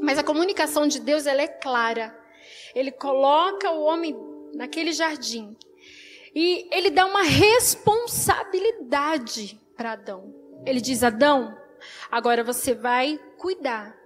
[0.00, 2.16] mas a comunicação de Deus ela é clara.
[2.74, 4.16] Ele coloca o homem
[4.54, 5.56] naquele jardim
[6.34, 10.34] e ele dá uma responsabilidade para Adão.
[10.66, 11.56] Ele diz: Adão,
[12.10, 13.98] agora você vai cuidar.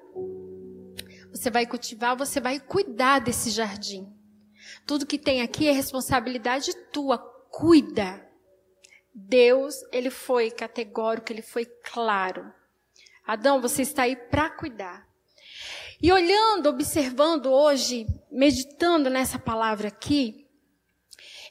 [1.31, 4.09] Você vai cultivar, você vai cuidar desse jardim.
[4.87, 7.19] Tudo que tem aqui é responsabilidade tua.
[7.19, 8.25] Cuida.
[9.15, 12.53] Deus, ele foi categórico, ele foi claro.
[13.25, 15.07] Adão, você está aí para cuidar.
[16.03, 20.44] E olhando, observando hoje, meditando nessa palavra aqui,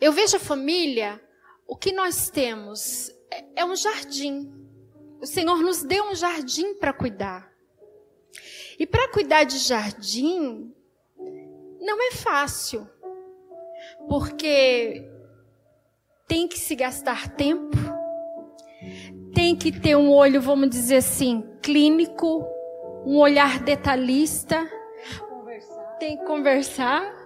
[0.04, 1.22] eu vejo a família,
[1.66, 4.54] o que nós temos é, é um jardim.
[5.22, 7.50] O Senhor nos deu um jardim para cuidar.
[8.78, 10.76] E para cuidar de jardim,
[11.80, 12.86] não é fácil
[14.10, 15.10] porque
[16.28, 17.78] tem que se gastar tempo,
[19.34, 22.46] tem que ter um olho, vamos dizer assim, clínico,
[23.06, 24.70] um olhar detalhista,
[25.98, 27.23] tem que conversar.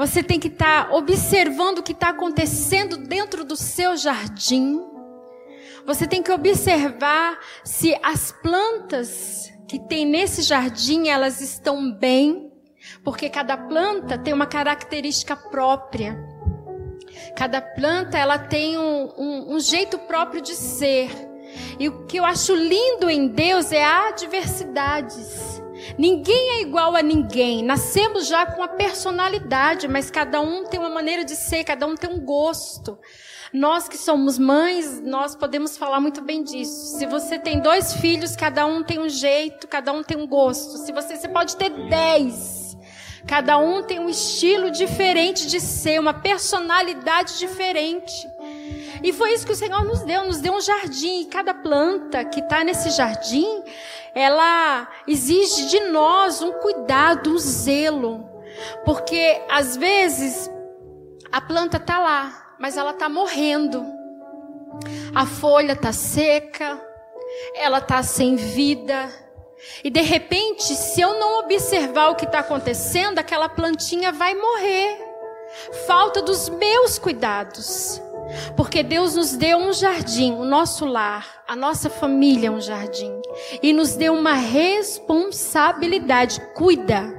[0.00, 4.80] Você tem que estar tá observando o que está acontecendo dentro do seu jardim.
[5.84, 12.50] Você tem que observar se as plantas que tem nesse jardim elas estão bem
[13.04, 16.18] porque cada planta tem uma característica própria.
[17.36, 21.10] Cada planta ela tem um, um, um jeito próprio de ser.
[21.78, 25.59] E o que eu acho lindo em Deus é a diversidades.
[25.98, 27.62] Ninguém é igual a ninguém.
[27.62, 31.94] Nascemos já com a personalidade, mas cada um tem uma maneira de ser, cada um
[31.94, 32.98] tem um gosto.
[33.52, 36.98] Nós que somos mães, nós podemos falar muito bem disso.
[36.98, 40.78] Se você tem dois filhos, cada um tem um jeito, cada um tem um gosto.
[40.78, 42.76] Se você, você pode ter dez.
[43.26, 48.28] Cada um tem um estilo diferente de ser, uma personalidade diferente.
[49.02, 51.22] E foi isso que o Senhor nos deu, nos deu um jardim.
[51.22, 53.62] E cada planta que está nesse jardim,
[54.14, 58.28] ela exige de nós um cuidado, um zelo.
[58.84, 60.50] Porque às vezes
[61.30, 63.84] a planta está lá, mas ela está morrendo.
[65.14, 66.80] A folha está seca,
[67.54, 69.10] ela está sem vida
[69.84, 74.98] e de repente, se eu não observar o que está acontecendo, aquela plantinha vai morrer.
[75.86, 78.00] Falta dos meus cuidados.
[78.56, 83.12] Porque Deus nos deu um jardim, o nosso lar, a nossa família é um jardim.
[83.62, 86.40] E nos deu uma responsabilidade.
[86.54, 87.18] Cuida.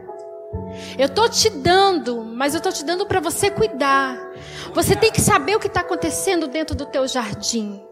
[0.98, 4.32] Eu estou te dando, mas eu estou te dando para você cuidar.
[4.74, 7.84] Você tem que saber o que está acontecendo dentro do teu jardim.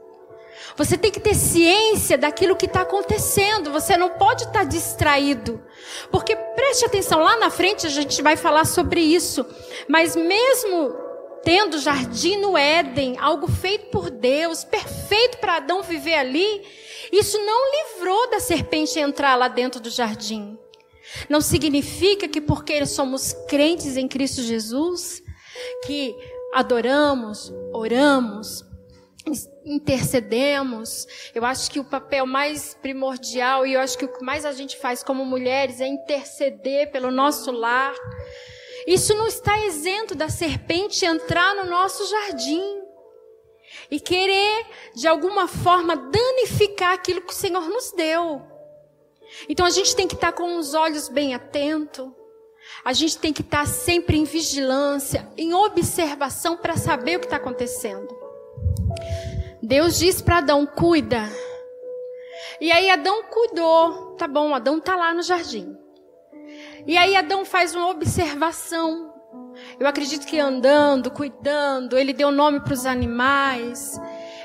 [0.75, 3.71] Você tem que ter ciência daquilo que está acontecendo.
[3.71, 5.61] Você não pode estar tá distraído.
[6.11, 9.45] Porque preste atenção, lá na frente a gente vai falar sobre isso.
[9.87, 11.08] Mas mesmo
[11.49, 16.61] tendo jardim no Éden, algo feito por Deus, perfeito para Adão viver ali,
[17.11, 20.55] isso não livrou da serpente entrar lá dentro do jardim.
[21.27, 25.23] Não significa que porque somos crentes em Cristo Jesus,
[25.87, 26.15] que
[26.53, 28.63] adoramos, oramos,
[29.65, 31.07] intercedemos.
[31.33, 34.51] Eu acho que o papel mais primordial e eu acho que o que mais a
[34.51, 37.95] gente faz como mulheres é interceder pelo nosso lar.
[38.87, 42.81] Isso não está isento da serpente entrar no nosso jardim
[43.91, 44.65] e querer
[44.95, 48.41] de alguma forma danificar aquilo que o Senhor nos deu.
[49.47, 52.09] Então a gente tem que estar com os olhos bem atentos
[52.83, 57.37] a gente tem que estar sempre em vigilância, em observação para saber o que está
[57.37, 58.07] acontecendo.
[59.61, 61.29] Deus disse para Adão: cuida.
[62.61, 64.15] E aí Adão cuidou.
[64.15, 65.77] Tá bom, Adão está lá no jardim.
[66.85, 69.13] E aí Adão faz uma observação.
[69.79, 73.99] Eu acredito que andando, cuidando, ele deu nome para os animais.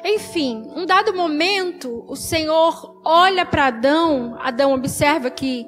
[0.04, 5.66] Enfim, um dado momento, o Senhor olha para Adão, Adão observa que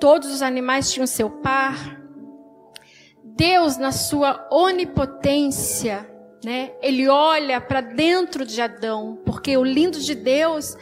[0.00, 2.00] todos os animais tinham seu par.
[3.22, 6.10] Deus, na sua onipotência,
[6.42, 10.76] né, ele olha para dentro de Adão, porque o lindo de Deus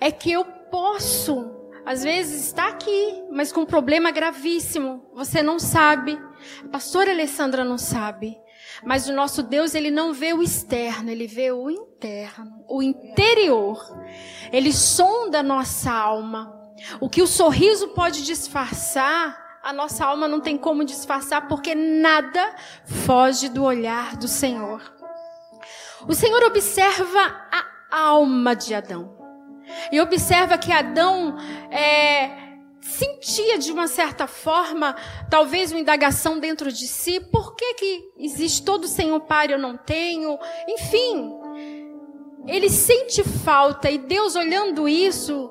[0.00, 5.58] é que eu posso, às vezes, estar aqui, mas com um problema gravíssimo, você não
[5.58, 6.18] sabe,
[6.64, 8.38] a pastora Alessandra não sabe.
[8.84, 13.78] Mas o nosso Deus, ele não vê o externo, ele vê o interno, o interior.
[14.52, 16.56] Ele sonda a nossa alma.
[16.98, 22.54] O que o sorriso pode disfarçar, a nossa alma não tem como disfarçar, porque nada
[22.84, 24.80] foge do olhar do Senhor.
[26.08, 27.20] O Senhor observa
[27.90, 29.19] a alma de Adão.
[29.90, 31.36] E observa que Adão
[31.70, 32.30] é,
[32.80, 34.96] sentia de uma certa forma,
[35.28, 39.58] talvez uma indagação dentro de si, por que que existe todo sem o pai eu
[39.58, 40.38] não tenho?
[40.68, 41.32] Enfim,
[42.46, 45.50] ele sente falta e Deus olhando isso,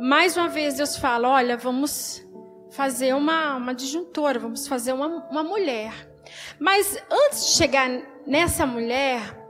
[0.00, 2.26] mais uma vez Deus fala, olha, vamos
[2.70, 5.92] fazer uma, uma disjuntora, vamos fazer uma, uma mulher.
[6.58, 7.88] Mas antes de chegar
[8.26, 9.45] nessa mulher,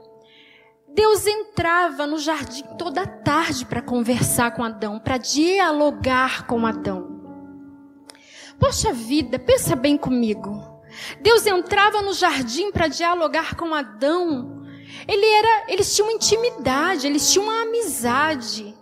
[0.97, 7.21] Deus entrava no jardim toda tarde para conversar com Adão, para dialogar com Adão.
[8.59, 10.59] Poxa vida, pensa bem comigo.
[11.21, 14.65] Deus entrava no jardim para dialogar com Adão.
[15.07, 18.75] Ele era, eles tinham intimidade, eles tinham uma amizade.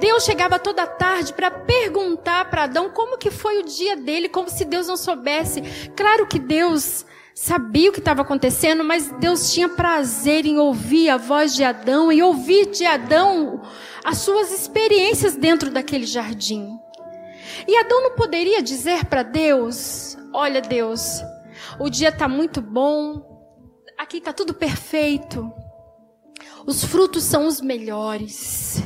[0.00, 4.48] Deus chegava toda tarde para perguntar para Adão como que foi o dia dele, como
[4.48, 5.60] se Deus não soubesse.
[5.94, 11.16] Claro que Deus sabia o que estava acontecendo, mas Deus tinha prazer em ouvir a
[11.16, 13.62] voz de Adão e ouvir de Adão
[14.04, 16.78] as suas experiências dentro daquele jardim.
[17.66, 21.22] E Adão não poderia dizer para Deus: Olha, Deus,
[21.78, 23.22] o dia está muito bom,
[23.98, 25.52] aqui está tudo perfeito,
[26.66, 28.82] os frutos são os melhores.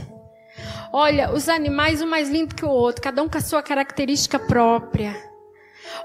[0.93, 4.39] Olha, os animais um mais lindo que o outro, cada um com a sua característica
[4.39, 5.15] própria.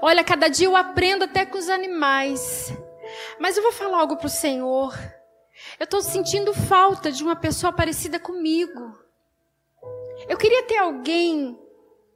[0.00, 2.72] Olha, cada dia eu aprendo até com os animais.
[3.38, 4.96] Mas eu vou falar algo para o Senhor.
[5.78, 8.98] Eu estou sentindo falta de uma pessoa parecida comigo.
[10.28, 11.58] Eu queria ter alguém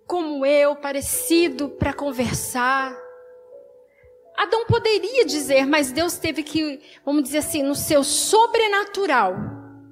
[0.07, 2.97] como eu, parecido para conversar.
[4.37, 9.35] Adão poderia dizer, mas Deus teve que, vamos dizer assim, no seu sobrenatural,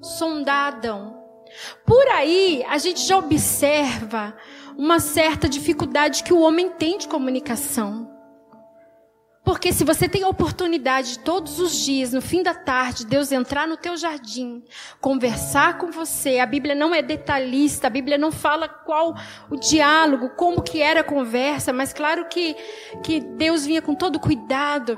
[0.01, 1.21] sondar Adão.
[1.85, 4.37] Por aí, a gente já observa
[4.77, 8.15] uma certa dificuldade que o homem tem de comunicação.
[9.45, 13.67] Porque se você tem a oportunidade todos os dias, no fim da tarde, Deus entrar
[13.67, 14.63] no teu jardim,
[14.99, 19.13] conversar com você, a Bíblia não é detalhista, a Bíblia não fala qual
[19.47, 22.55] o diálogo, como que era a conversa, mas claro que,
[23.03, 24.97] que Deus vinha com todo cuidado,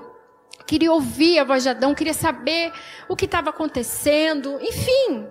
[0.65, 2.71] queria ouvir a voz de Adão, queria saber
[3.09, 5.27] o que estava acontecendo, enfim.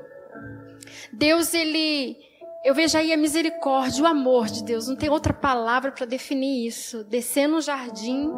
[1.10, 2.18] Deus, ele,
[2.64, 6.66] eu vejo aí a misericórdia, o amor de Deus, não tem outra palavra para definir
[6.66, 7.04] isso.
[7.04, 8.30] Descer no jardim,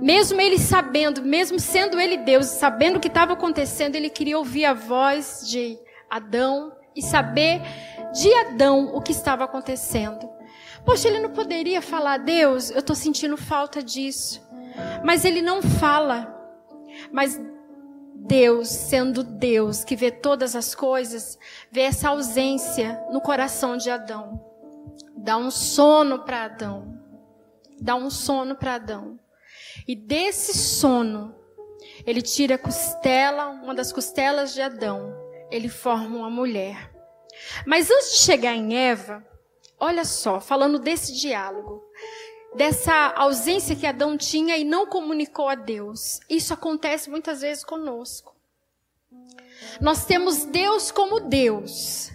[0.00, 4.64] mesmo ele sabendo, mesmo sendo ele Deus, sabendo o que estava acontecendo, ele queria ouvir
[4.64, 5.78] a voz de
[6.10, 7.62] Adão e saber
[8.12, 10.28] de Adão o que estava acontecendo.
[10.84, 14.40] Poxa, ele não poderia falar, Deus, eu estou sentindo falta disso.
[15.04, 16.32] Mas ele não fala.
[17.10, 17.40] Mas
[18.26, 21.38] Deus, sendo Deus que vê todas as coisas,
[21.70, 24.44] vê essa ausência no coração de Adão.
[25.16, 27.00] Dá um sono para Adão.
[27.80, 29.18] Dá um sono para Adão.
[29.86, 31.34] E desse sono,
[32.04, 35.14] ele tira a costela, uma das costelas de Adão.
[35.50, 36.92] Ele forma uma mulher.
[37.64, 39.24] Mas antes de chegar em Eva,
[39.78, 41.85] olha só, falando desse diálogo,
[42.56, 46.20] dessa ausência que Adão tinha e não comunicou a Deus.
[46.28, 48.34] Isso acontece muitas vezes conosco.
[49.80, 52.10] Nós temos Deus como Deus.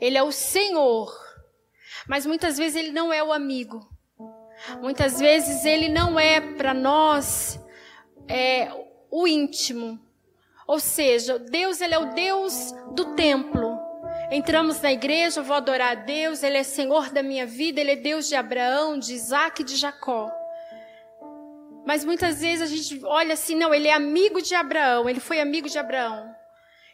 [0.00, 1.16] Ele é o Senhor.
[2.08, 3.88] Mas muitas vezes ele não é o amigo.
[4.80, 7.58] Muitas vezes ele não é para nós
[8.28, 8.70] é,
[9.10, 9.98] o íntimo.
[10.66, 13.69] Ou seja, Deus ele é o Deus do templo.
[14.32, 17.96] Entramos na igreja, vou adorar a Deus, Ele é Senhor da minha vida, Ele é
[17.96, 20.30] Deus de Abraão, de Isaac e de Jacó.
[21.84, 25.40] Mas muitas vezes a gente olha assim, não, Ele é amigo de Abraão, Ele foi
[25.40, 26.32] amigo de Abraão.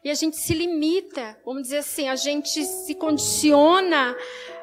[0.02, 4.16] E a gente se limita, vamos dizer assim, a gente se condiciona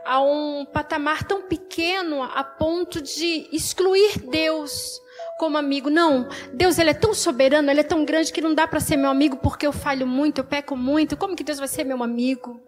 [0.03, 4.99] a um patamar tão pequeno a ponto de excluir Deus
[5.37, 5.89] como amigo.
[5.89, 8.97] Não, Deus ele é tão soberano, ele é tão grande que não dá para ser
[8.97, 11.17] meu amigo porque eu falho muito, eu peco muito.
[11.17, 12.61] Como que Deus vai ser meu amigo?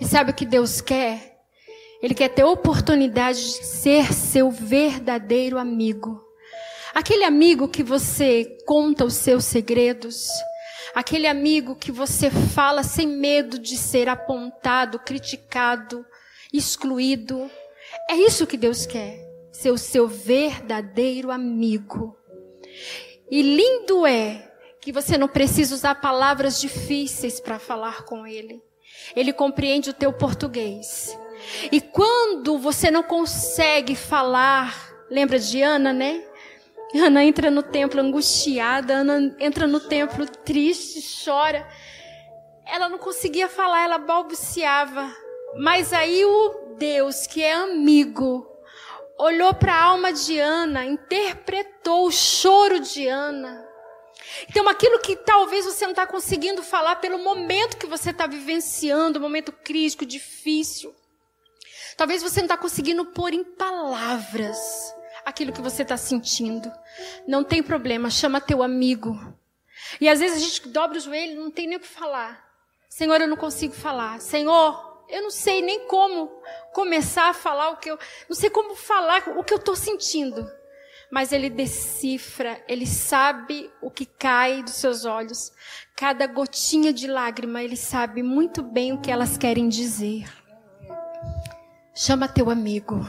[0.00, 1.36] E sabe o que Deus quer?
[2.02, 6.22] Ele quer ter oportunidade de ser seu verdadeiro amigo.
[6.94, 10.28] Aquele amigo que você conta os seus segredos,
[10.94, 16.04] aquele amigo que você fala sem medo de ser apontado, criticado,
[16.52, 17.50] excluído.
[18.08, 19.27] É isso que Deus quer
[19.58, 22.16] ser o seu verdadeiro amigo.
[23.28, 28.62] E lindo é que você não precisa usar palavras difíceis para falar com ele.
[29.16, 31.18] Ele compreende o teu português.
[31.72, 36.22] E quando você não consegue falar, lembra de Ana, né?
[36.94, 41.68] Ana entra no templo angustiada, Ana entra no templo triste, chora.
[42.64, 45.12] Ela não conseguia falar, ela balbuciava.
[45.56, 48.48] Mas aí o Deus que é amigo
[49.18, 53.66] olhou para a alma de Ana, interpretou o choro de Ana.
[54.48, 59.20] Então, aquilo que talvez você não está conseguindo falar pelo momento que você está vivenciando,
[59.20, 60.94] momento crítico, difícil.
[61.96, 64.58] Talvez você não está conseguindo pôr em palavras
[65.24, 66.70] aquilo que você está sentindo.
[67.26, 69.18] Não tem problema, chama teu amigo.
[70.00, 72.46] E às vezes a gente dobra o joelho, não tem nem o que falar.
[72.88, 74.20] Senhor, eu não consigo falar.
[74.20, 76.30] Senhor, eu não sei nem como
[76.72, 77.98] começar a falar o que eu.
[78.28, 80.50] Não sei como falar o que eu estou sentindo.
[81.10, 85.50] Mas ele decifra, ele sabe o que cai dos seus olhos.
[85.96, 90.30] Cada gotinha de lágrima, ele sabe muito bem o que elas querem dizer.
[91.94, 93.00] Chama teu amigo.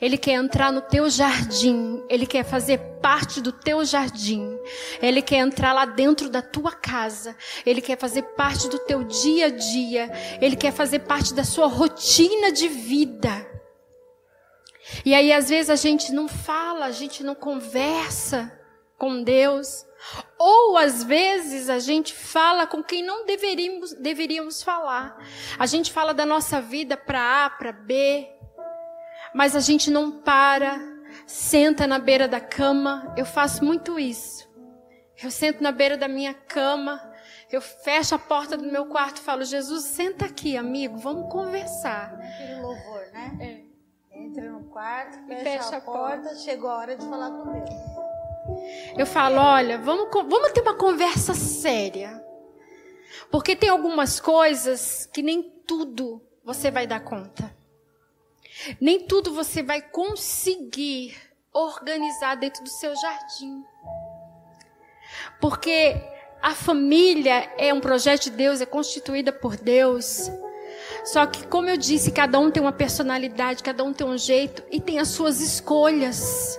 [0.00, 4.58] Ele quer entrar no teu jardim, ele quer fazer parte do teu jardim.
[5.02, 7.36] Ele quer entrar lá dentro da tua casa.
[7.66, 10.10] Ele quer fazer parte do teu dia a dia.
[10.40, 13.46] Ele quer fazer parte da sua rotina de vida.
[15.04, 18.52] E aí às vezes a gente não fala, a gente não conversa
[18.96, 19.84] com Deus.
[20.38, 25.18] Ou às vezes a gente fala com quem não deveríamos, deveríamos falar.
[25.58, 28.28] A gente fala da nossa vida para A, para B,
[29.34, 30.80] mas a gente não para,
[31.26, 33.12] senta na beira da cama.
[33.16, 34.48] Eu faço muito isso.
[35.22, 37.02] Eu sento na beira da minha cama,
[37.50, 42.14] eu fecho a porta do meu quarto e falo: Jesus, senta aqui, amigo, vamos conversar.
[42.14, 43.38] Aquele louvor, né?
[43.40, 43.68] É.
[44.18, 47.68] Entra no quarto, fecha, fecha a, porta, porta, chegou a hora de falar com Deus.
[48.96, 52.22] Eu falo: olha, vamos, vamos ter uma conversa séria.
[53.30, 57.57] Porque tem algumas coisas que nem tudo você vai dar conta.
[58.80, 61.16] Nem tudo você vai conseguir
[61.52, 63.62] organizar dentro do seu jardim.
[65.40, 65.96] Porque
[66.42, 70.30] a família é um projeto de Deus, é constituída por Deus.
[71.04, 74.62] Só que, como eu disse, cada um tem uma personalidade, cada um tem um jeito
[74.70, 76.58] e tem as suas escolhas.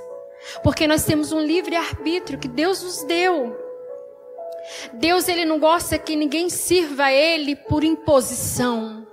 [0.63, 3.55] Porque nós temos um livre arbítrio que Deus nos deu.
[4.93, 9.07] Deus ele não gosta que ninguém sirva a ele por imposição.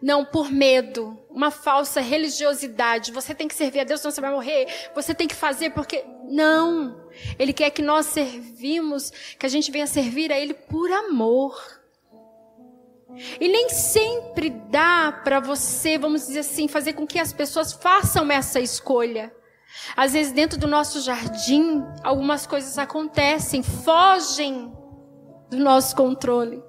[0.00, 3.12] Não por medo, uma falsa religiosidade.
[3.12, 4.90] Você tem que servir a Deus, senão você vai morrer.
[4.94, 6.02] Você tem que fazer porque.
[6.24, 7.06] Não.
[7.38, 11.54] Ele quer que nós servimos, que a gente venha servir a Ele por amor.
[13.38, 18.30] E nem sempre dá para você, vamos dizer assim, fazer com que as pessoas façam
[18.32, 19.30] essa escolha.
[19.94, 24.72] Às vezes, dentro do nosso jardim, algumas coisas acontecem, fogem
[25.50, 26.62] do nosso controle,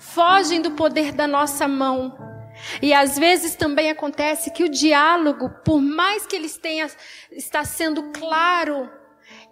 [0.00, 2.31] fogem do poder da nossa mão.
[2.80, 6.88] E às vezes também acontece que o diálogo, por mais que ele tenha,
[7.30, 8.90] está sendo claro,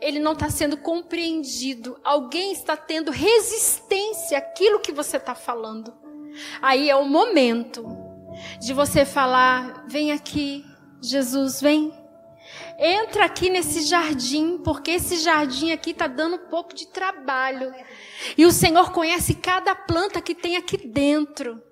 [0.01, 1.99] ele não está sendo compreendido.
[2.03, 5.93] Alguém está tendo resistência àquilo que você está falando.
[6.63, 7.85] Aí é o momento
[8.61, 10.65] de você falar: vem aqui,
[11.03, 11.99] Jesus, vem.
[12.79, 17.73] Entra aqui nesse jardim, porque esse jardim aqui está dando um pouco de trabalho.
[18.39, 21.63] E o Senhor conhece cada planta que tem aqui dentro.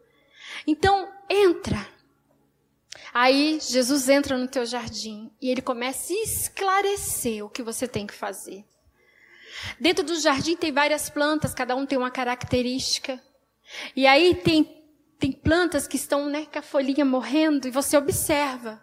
[0.66, 1.86] Então, entra.
[3.12, 8.06] Aí Jesus entra no teu jardim e ele começa a esclarecer o que você tem
[8.06, 8.64] que fazer.
[9.80, 13.20] Dentro do jardim tem várias plantas, cada um tem uma característica.
[13.94, 14.76] E aí tem
[15.18, 18.80] tem plantas que estão né, com a folhinha morrendo e você observa,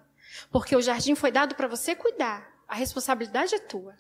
[0.51, 2.45] porque o jardim foi dado para você cuidar.
[2.67, 3.95] A responsabilidade é tua.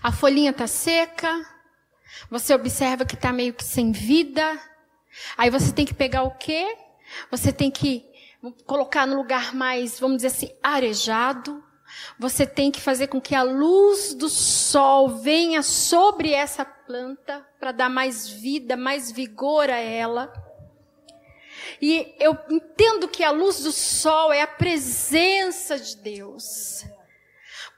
[0.00, 1.44] A folhinha está seca,
[2.30, 4.58] você observa que está meio que sem vida.
[5.36, 6.76] Aí você tem que pegar o quê?
[7.30, 8.04] Você tem que
[8.64, 11.62] colocar no lugar mais, vamos dizer assim, arejado.
[12.18, 17.72] Você tem que fazer com que a luz do sol venha sobre essa planta para
[17.72, 20.32] dar mais vida, mais vigor a ela.
[21.80, 26.84] E eu entendo que a luz do sol é a presença de Deus.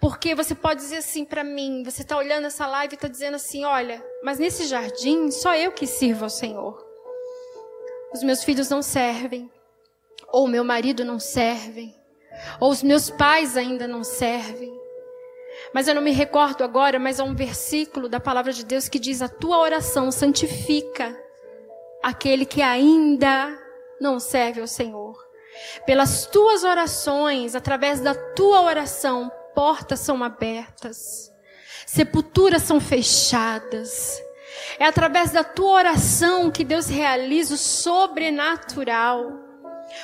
[0.00, 3.34] Porque você pode dizer assim para mim, você está olhando essa live e está dizendo
[3.34, 6.87] assim, olha, mas nesse jardim só eu que sirvo ao Senhor.
[8.12, 9.50] Os meus filhos não servem,
[10.32, 11.94] ou meu marido não serve,
[12.60, 14.76] ou os meus pais ainda não servem.
[15.74, 18.98] Mas eu não me recordo agora, mas há um versículo da palavra de Deus que
[18.98, 21.14] diz: A tua oração santifica
[22.02, 23.58] aquele que ainda
[24.00, 25.16] não serve ao Senhor.
[25.84, 31.32] Pelas tuas orações, através da tua oração, portas são abertas,
[31.86, 34.22] sepulturas são fechadas.
[34.78, 39.32] É através da tua oração que Deus realiza o sobrenatural.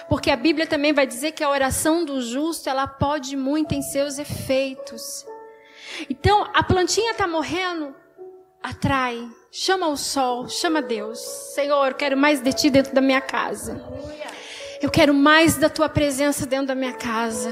[0.09, 3.83] Porque a Bíblia também vai dizer que a oração do justo, ela pode muito em
[3.83, 5.27] seus efeitos.
[6.09, 7.95] Então, a plantinha está morrendo,
[8.63, 11.19] atrai, chama o sol, chama Deus.
[11.55, 13.81] Senhor, eu quero mais de ti dentro da minha casa.
[14.81, 17.51] Eu quero mais da tua presença dentro da minha casa.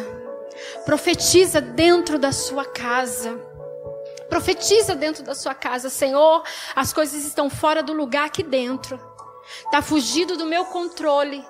[0.84, 3.51] Profetiza dentro da sua casa.
[4.33, 6.43] Profetiza dentro da sua casa, Senhor,
[6.74, 8.99] as coisas estão fora do lugar aqui dentro.
[9.66, 11.45] Está fugindo do meu controle.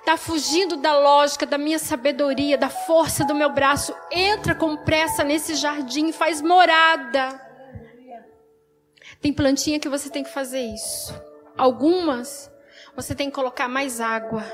[0.00, 3.96] Está fugindo da lógica, da minha sabedoria, da força do meu braço.
[4.12, 7.40] Entra com pressa nesse jardim, faz morada.
[9.18, 11.18] Tem plantinha que você tem que fazer isso.
[11.56, 12.52] Algumas
[12.94, 14.44] você tem que colocar mais água.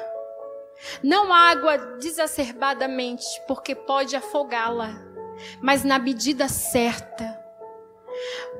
[1.03, 5.03] Não água desacerbadamente, porque pode afogá-la,
[5.61, 7.42] mas na medida certa.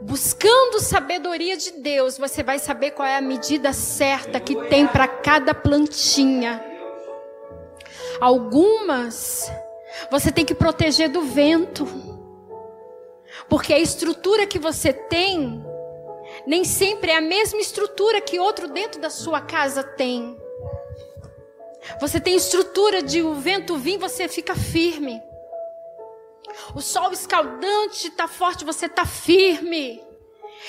[0.01, 5.07] Buscando sabedoria de Deus, você vai saber qual é a medida certa que tem para
[5.07, 6.65] cada plantinha.
[8.21, 9.51] Algumas
[10.11, 11.87] você tem que proteger do vento.
[13.49, 15.65] Porque a estrutura que você tem
[16.47, 20.37] nem sempre é a mesma estrutura que outro dentro da sua casa tem.
[22.01, 25.23] Você tem estrutura de o vento vir, você fica firme.
[26.75, 30.03] O sol escaldante está forte, você está firme.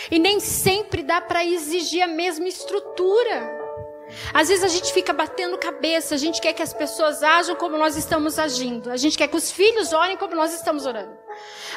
[0.10, 3.64] E nem sempre dá para exigir a mesma estrutura.
[4.34, 7.78] Às vezes a gente fica batendo cabeça, a gente quer que as pessoas ajam como
[7.78, 8.92] nós estamos agindo.
[8.92, 11.18] A gente quer que os filhos orem como nós estamos orando.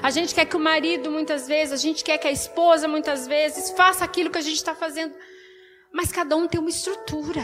[0.02, 3.26] A gente quer que o marido, muitas vezes, a gente quer que a esposa, muitas
[3.26, 5.14] vezes, faça aquilo que a gente está fazendo.
[5.92, 7.42] Mas cada um tem uma estrutura.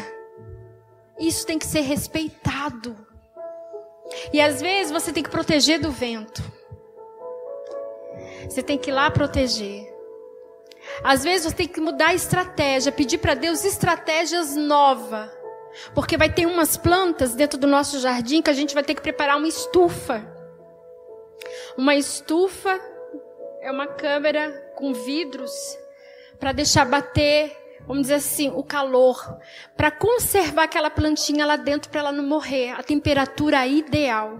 [1.18, 3.11] Isso tem que ser respeitado.
[4.32, 6.42] E às vezes você tem que proteger do vento.
[8.48, 9.90] Você tem que ir lá proteger.
[11.02, 15.30] Às vezes você tem que mudar a estratégia, pedir para Deus estratégias novas.
[15.94, 19.00] Porque vai ter umas plantas dentro do nosso jardim que a gente vai ter que
[19.00, 20.22] preparar uma estufa.
[21.76, 22.78] Uma estufa
[23.60, 25.52] é uma câmera com vidros
[26.38, 27.56] para deixar bater,
[27.86, 29.38] vamos dizer assim, o calor,
[29.76, 34.38] para conservar aquela plantinha lá dentro para ela não morrer, a temperatura ideal.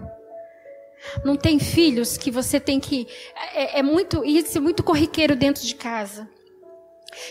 [1.23, 3.07] Não tem filhos que você tem que
[3.53, 6.29] é, é muito isso é muito corriqueiro dentro de casa.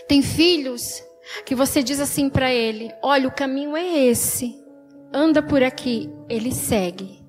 [0.07, 1.03] Tem filhos
[1.45, 4.63] que você diz assim para ele: "Olha, o caminho é esse.
[5.11, 6.09] Anda por aqui".
[6.29, 7.23] Ele segue.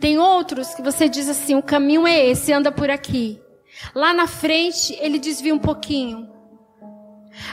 [0.00, 3.40] Tem outros que você diz assim: "O caminho é esse, anda por aqui".
[3.94, 6.30] Lá na frente, ele desvia um pouquinho.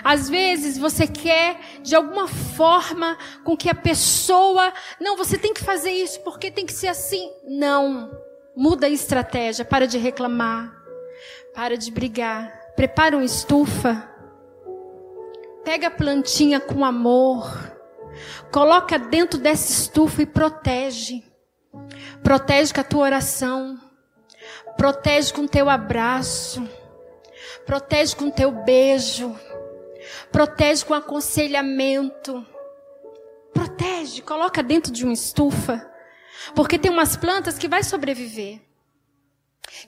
[0.03, 4.73] Às vezes você quer, de alguma forma, com que a pessoa.
[4.99, 7.31] Não, você tem que fazer isso porque tem que ser assim.
[7.47, 8.11] Não.
[8.55, 9.63] Muda a estratégia.
[9.63, 10.73] Para de reclamar.
[11.53, 12.51] Para de brigar.
[12.75, 14.07] Prepara uma estufa.
[15.63, 17.77] Pega a plantinha com amor.
[18.51, 21.23] Coloca dentro dessa estufa e protege.
[22.23, 23.79] Protege com a tua oração.
[24.77, 26.67] Protege com o teu abraço.
[27.65, 29.35] Protege com o teu beijo.
[30.31, 32.45] Protege com aconselhamento.
[33.53, 35.89] Protege, coloca dentro de uma estufa.
[36.55, 38.61] Porque tem umas plantas que vai sobreviver.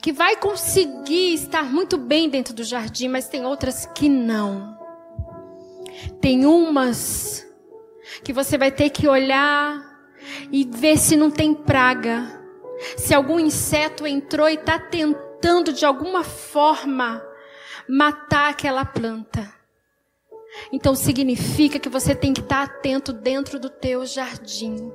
[0.01, 4.77] Que vai conseguir estar muito bem dentro do jardim, mas tem outras que não.
[6.19, 7.45] Tem umas
[8.23, 9.81] que você vai ter que olhar
[10.51, 12.39] e ver se não tem praga.
[12.97, 17.23] Se algum inseto entrou e está tentando de alguma forma
[17.87, 19.60] matar aquela planta.
[20.71, 24.91] Então significa que você tem que estar atento dentro do teu jardim.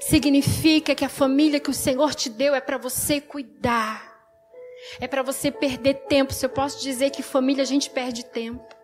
[0.00, 4.08] Significa que a família que o Senhor te deu é para você cuidar.
[5.00, 6.32] É para você perder tempo.
[6.32, 8.74] Se eu posso dizer que família a gente perde tempo.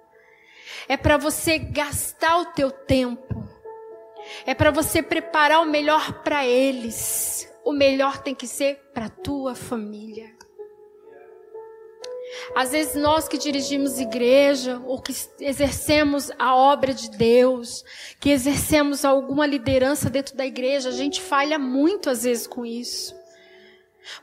[0.89, 3.49] É para você gastar o teu tempo.
[4.47, 7.51] É para você preparar o melhor para eles.
[7.65, 10.34] O melhor tem que ser para tua família.
[12.55, 17.85] Às vezes nós que dirigimos igreja, ou que exercemos a obra de Deus,
[18.21, 23.15] que exercemos alguma liderança dentro da igreja, a gente falha muito às vezes com isso.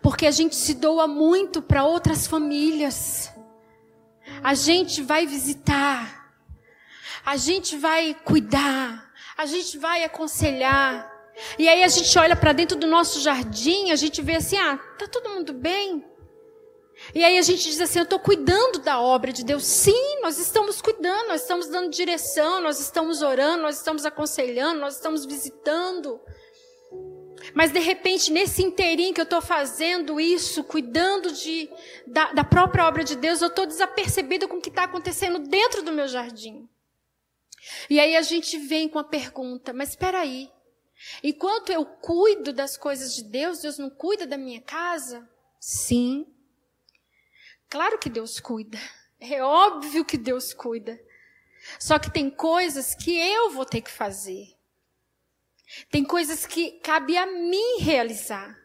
[0.01, 3.32] Porque a gente se doa muito para outras famílias.
[4.43, 6.34] A gente vai visitar.
[7.26, 9.12] A gente vai cuidar.
[9.38, 11.09] A gente vai aconselhar.
[11.57, 14.78] E aí a gente olha para dentro do nosso jardim, a gente vê assim: ah,
[14.97, 16.05] tá todo mundo bem?
[17.14, 19.64] E aí a gente diz assim: eu estou cuidando da obra de Deus.
[19.64, 24.95] Sim, nós estamos cuidando, nós estamos dando direção, nós estamos orando, nós estamos aconselhando, nós
[24.95, 26.20] estamos visitando.
[27.53, 31.70] Mas de repente, nesse inteirinho que eu estou fazendo isso, cuidando de,
[32.05, 35.82] da, da própria obra de Deus, eu estou desapercebida com o que está acontecendo dentro
[35.82, 36.70] do meu jardim.
[37.89, 40.49] E aí a gente vem com a pergunta: mas espera aí,
[41.24, 45.28] enquanto eu cuido das coisas de Deus, Deus não cuida da minha casa?
[45.59, 46.26] Sim.
[47.72, 48.78] Claro que Deus cuida.
[49.18, 51.00] É óbvio que Deus cuida.
[51.80, 54.46] Só que tem coisas que eu vou ter que fazer.
[55.90, 58.60] Tem coisas que cabe a mim realizar.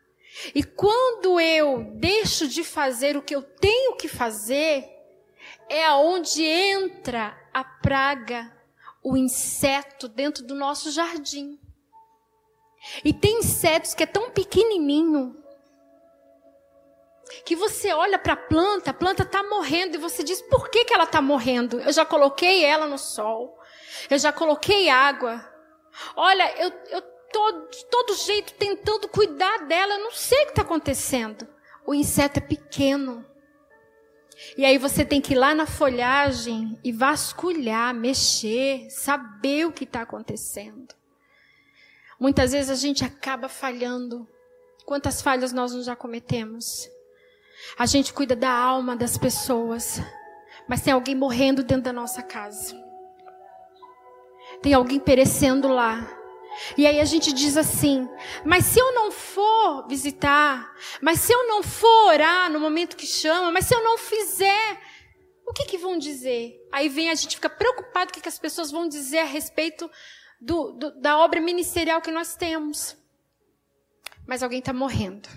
[0.53, 4.85] E quando eu deixo de fazer o que eu tenho que fazer,
[5.69, 8.53] é aonde entra a praga,
[9.05, 11.61] o inseto dentro do nosso jardim.
[13.05, 15.46] E tem insetos que é tão pequenininho
[17.45, 20.85] que você olha para a planta, a planta está morrendo e você diz: por que,
[20.85, 21.81] que ela está morrendo?
[21.81, 23.59] Eu já coloquei ela no sol,
[24.09, 25.45] eu já coloquei água.
[26.15, 27.03] Olha, eu, eu
[27.71, 31.47] de todo jeito tentando cuidar dela, eu não sei o que está acontecendo.
[31.87, 33.25] O inseto é pequeno.
[34.57, 39.85] E aí você tem que ir lá na folhagem e vasculhar, mexer, saber o que
[39.85, 40.95] está acontecendo.
[42.19, 44.27] Muitas vezes a gente acaba falhando.
[44.85, 46.89] Quantas falhas nós já cometemos?
[47.79, 50.01] A gente cuida da alma das pessoas,
[50.69, 52.75] mas tem alguém morrendo dentro da nossa casa.
[54.63, 56.09] Tem alguém perecendo lá.
[56.77, 58.09] E aí a gente diz assim:
[58.45, 63.07] mas se eu não for visitar, mas se eu não for orar no momento que
[63.07, 64.81] chama, mas se eu não fizer,
[65.47, 66.57] o que, que vão dizer?
[66.73, 69.91] Aí vem a gente fica preocupado com o que as pessoas vão dizer a respeito
[70.41, 72.97] do, do, da obra ministerial que nós temos.
[74.27, 75.29] Mas alguém está morrendo.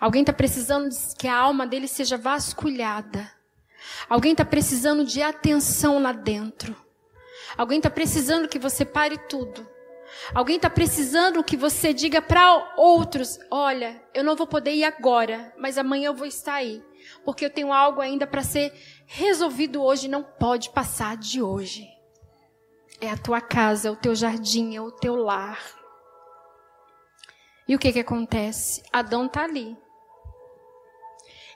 [0.00, 0.88] Alguém está precisando
[1.18, 3.30] que a alma dele seja vasculhada.
[4.08, 6.74] Alguém está precisando de atenção lá dentro.
[7.56, 9.68] Alguém está precisando que você pare tudo.
[10.34, 15.52] Alguém está precisando que você diga para outros: olha, eu não vou poder ir agora,
[15.58, 16.82] mas amanhã eu vou estar aí.
[17.24, 18.72] Porque eu tenho algo ainda para ser
[19.06, 21.86] resolvido hoje, não pode passar de hoje.
[23.00, 25.60] É a tua casa, é o teu jardim, é o teu lar.
[27.66, 28.82] E o que que acontece?
[28.92, 29.76] Adão está ali.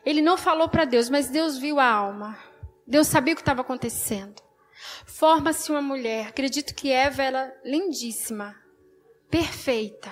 [0.05, 2.39] Ele não falou para Deus, mas Deus viu a alma.
[2.87, 4.43] Deus sabia o que estava acontecendo.
[5.07, 8.55] Forma-se uma mulher, acredito que Eva era lindíssima,
[9.31, 10.11] perfeita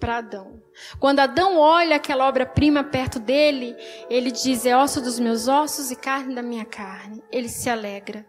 [0.00, 0.60] para Adão.
[0.98, 3.76] Quando Adão olha aquela obra-prima perto dele,
[4.08, 7.22] ele diz: É osso dos meus ossos e carne da minha carne.
[7.30, 8.26] Ele se alegra.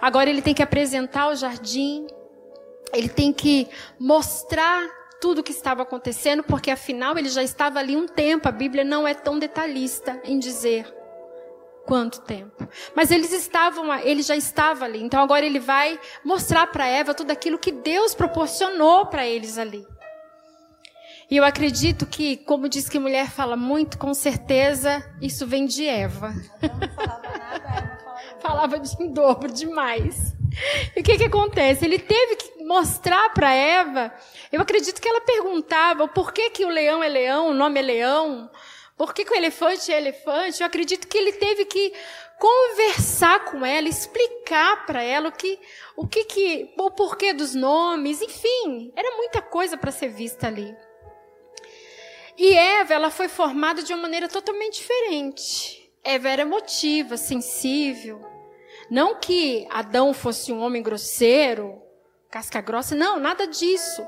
[0.00, 2.06] Agora ele tem que apresentar o jardim,
[2.92, 3.68] ele tem que
[3.98, 4.86] mostrar
[5.20, 8.48] tudo o que estava acontecendo, porque afinal ele já estava ali um tempo.
[8.48, 10.86] A Bíblia não é tão detalhista em dizer
[11.86, 12.68] quanto tempo.
[12.94, 15.02] Mas eles estavam, ele já estava ali.
[15.02, 19.86] Então agora ele vai mostrar para Eva tudo aquilo que Deus proporcionou para eles ali.
[21.30, 25.84] E eu acredito que, como diz que mulher fala muito, com certeza isso vem de
[25.84, 26.32] Eva.
[26.62, 30.35] Não falava nada, Eva falava, falava de em dobro demais.
[30.96, 31.84] E o que que acontece?
[31.84, 34.12] Ele teve que mostrar para Eva.
[34.50, 37.82] Eu acredito que ela perguntava por que que o leão é leão, o nome é
[37.82, 38.50] leão.
[38.96, 40.62] Por que, que o elefante é elefante?
[40.62, 41.92] Eu acredito que ele teve que
[42.38, 45.58] conversar com ela, explicar para ela o que,
[45.94, 50.74] o que que, o porquê dos nomes, enfim, era muita coisa para ser vista ali.
[52.38, 55.90] E Eva, ela foi formada de uma maneira totalmente diferente.
[56.02, 58.35] Eva era emotiva, sensível.
[58.90, 61.82] Não que Adão fosse um homem grosseiro,
[62.30, 64.06] casca grossa, não, nada disso.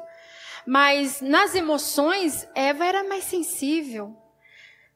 [0.66, 4.16] Mas nas emoções, Eva era mais sensível.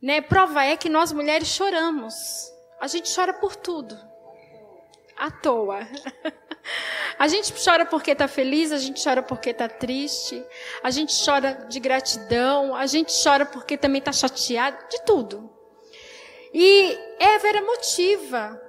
[0.00, 0.20] Né?
[0.20, 2.14] Prova é que nós mulheres choramos.
[2.80, 3.98] A gente chora por tudo.
[5.16, 5.80] À toa.
[7.18, 10.44] A gente chora porque está feliz, a gente chora porque está triste,
[10.82, 15.50] a gente chora de gratidão, a gente chora porque também está chateado, de tudo.
[16.52, 18.60] E Eva era emotiva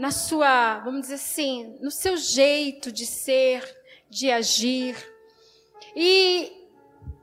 [0.00, 3.62] na sua, vamos dizer assim, no seu jeito de ser,
[4.08, 4.96] de agir.
[5.94, 6.66] E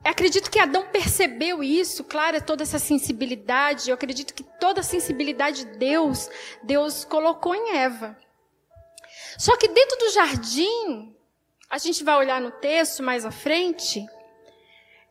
[0.04, 3.90] acredito que Adão percebeu isso, claro, é toda essa sensibilidade.
[3.90, 6.30] Eu acredito que toda a sensibilidade de Deus,
[6.62, 8.16] Deus colocou em Eva.
[9.36, 11.16] Só que dentro do jardim,
[11.68, 14.06] a gente vai olhar no texto mais à frente,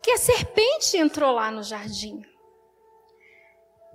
[0.02, 2.22] que a serpente entrou lá no jardim.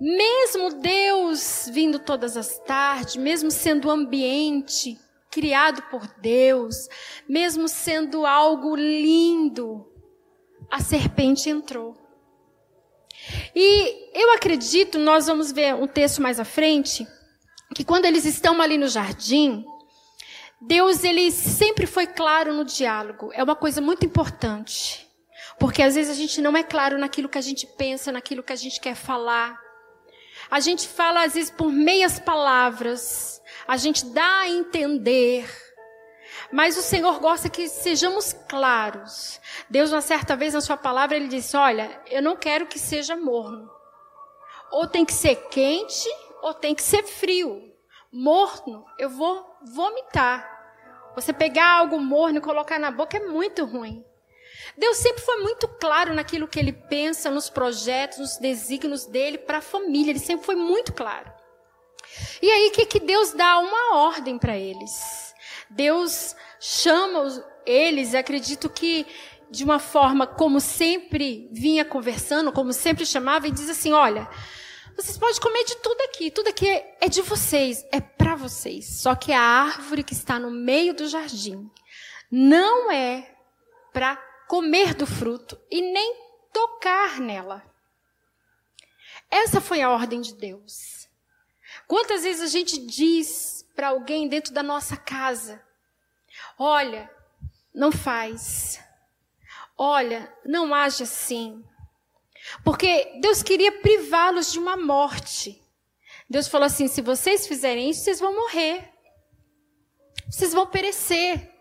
[0.00, 4.98] Mesmo Deus vindo todas as tardes, mesmo sendo ambiente
[5.30, 6.88] criado por Deus,
[7.28, 9.84] mesmo sendo algo lindo,
[10.70, 11.96] a serpente entrou.
[13.54, 17.06] E eu acredito, nós vamos ver um texto mais à frente,
[17.74, 19.64] que quando eles estão ali no jardim,
[20.60, 23.30] Deus ele sempre foi claro no diálogo.
[23.32, 25.04] É uma coisa muito importante.
[25.58, 28.52] Porque às vezes a gente não é claro naquilo que a gente pensa, naquilo que
[28.52, 29.63] a gente quer falar.
[30.50, 33.42] A gente fala às vezes por meias palavras.
[33.66, 35.48] A gente dá a entender.
[36.52, 39.40] Mas o Senhor gosta que sejamos claros.
[39.68, 43.16] Deus, uma certa vez na sua palavra, ele disse: Olha, eu não quero que seja
[43.16, 43.70] morno.
[44.70, 46.08] Ou tem que ser quente,
[46.42, 47.72] ou tem que ser frio.
[48.12, 50.48] Morno, eu vou vomitar.
[51.14, 54.04] Você pegar algo morno e colocar na boca é muito ruim.
[54.76, 59.58] Deus sempre foi muito claro naquilo que ele pensa, nos projetos, nos desígnios dele para
[59.58, 60.10] a família.
[60.10, 61.32] Ele sempre foi muito claro.
[62.42, 63.58] E aí, o que, que Deus dá?
[63.58, 65.34] Uma ordem para eles.
[65.70, 69.06] Deus chama eles, acredito que
[69.50, 74.28] de uma forma como sempre vinha conversando, como sempre chamava, e diz assim: olha.
[74.96, 76.68] Vocês podem comer de tudo aqui, tudo aqui
[77.00, 79.00] é de vocês, é para vocês.
[79.00, 81.68] Só que a árvore que está no meio do jardim
[82.30, 83.28] não é
[83.92, 84.16] para
[84.54, 86.14] comer do fruto e nem
[86.52, 87.60] tocar nela.
[89.28, 91.08] Essa foi a ordem de Deus.
[91.88, 95.60] Quantas vezes a gente diz para alguém dentro da nossa casa:
[96.56, 97.10] Olha,
[97.74, 98.80] não faz.
[99.76, 101.64] Olha, não age assim.
[102.62, 105.60] Porque Deus queria privá-los de uma morte.
[106.30, 108.88] Deus falou assim: se vocês fizerem isso, vocês vão morrer.
[110.30, 111.53] Vocês vão perecer.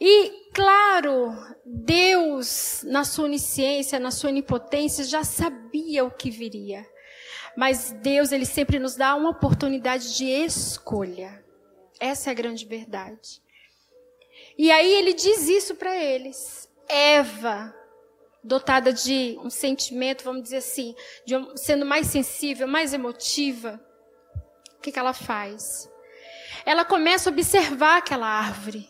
[0.00, 6.86] E, claro, Deus, na sua onisciência, na sua onipotência, já sabia o que viria.
[7.56, 11.44] Mas Deus, Ele sempre nos dá uma oportunidade de escolha.
[11.98, 13.42] Essa é a grande verdade.
[14.56, 16.70] E aí Ele diz isso para eles.
[16.88, 17.74] Eva,
[18.42, 20.94] dotada de um sentimento, vamos dizer assim,
[21.30, 23.80] um, sendo mais sensível, mais emotiva,
[24.76, 25.90] o que, que ela faz?
[26.64, 28.88] Ela começa a observar aquela árvore.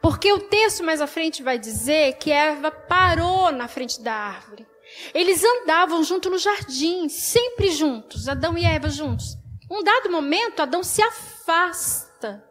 [0.00, 4.66] Porque o texto mais à frente vai dizer que Eva parou na frente da árvore.
[5.12, 9.36] Eles andavam junto no jardim, sempre juntos, Adão e Eva juntos.
[9.70, 12.44] Um dado momento, Adão se afasta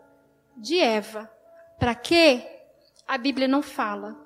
[0.57, 1.29] de Eva.
[1.79, 2.45] Para quê?
[3.07, 4.17] A Bíblia não fala.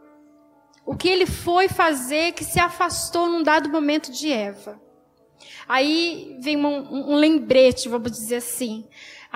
[0.85, 4.81] O que ele foi fazer que se afastou num dado momento de Eva.
[5.67, 8.87] Aí vem um, um lembrete, vamos dizer assim.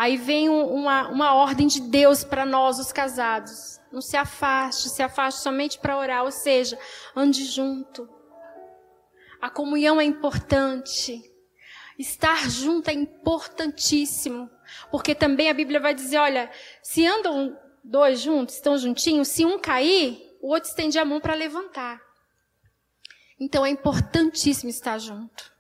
[0.02, 3.80] Aí vem uma, uma ordem de Deus para nós, os casados.
[3.92, 6.76] Não se afaste, se afaste somente para orar, ou seja,
[7.16, 8.10] ande junto.
[9.40, 11.22] A comunhão é importante.
[12.00, 14.50] Estar junto é importantíssimo.
[14.90, 16.50] Porque também a Bíblia vai dizer: olha,
[16.82, 21.36] se andam dois juntos, estão juntinhos, se um cair, o outro estende a mão para
[21.36, 22.02] levantar.
[23.40, 25.54] Então é importantíssimo estar junto.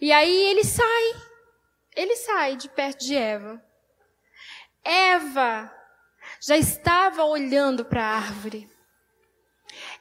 [0.00, 1.27] E aí ele sai
[1.98, 3.60] ele sai de perto de Eva.
[4.84, 5.68] Eva
[6.40, 8.70] já estava olhando para a árvore.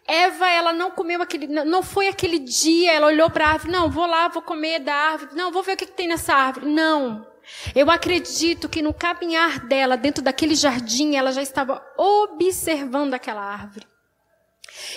[0.06, 3.90] Eva, ela não comeu aquele, não foi aquele dia, ela olhou para a árvore, não,
[3.90, 6.68] vou lá, vou comer da árvore, não, vou ver o que, que tem nessa árvore.
[6.68, 7.28] Não.
[7.74, 13.88] Eu acredito que no caminhar dela, dentro daquele jardim, ela já estava observando aquela árvore.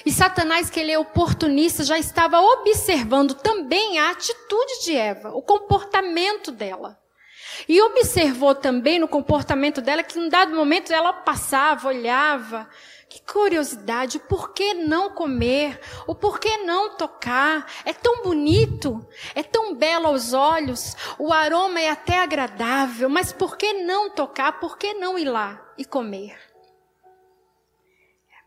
[0.05, 5.43] E Satanás, que ele é oportunista, já estava observando também a atitude de Eva, o
[5.43, 6.99] comportamento dela.
[7.68, 12.68] E observou também no comportamento dela que em dado momento ela passava, olhava.
[13.09, 15.81] Que curiosidade, o porquê não comer?
[16.07, 17.66] O porquê não tocar?
[17.85, 19.05] É tão bonito,
[19.35, 24.61] é tão belo aos olhos, o aroma é até agradável, mas por que não tocar?
[24.61, 26.49] Por que não ir lá e comer?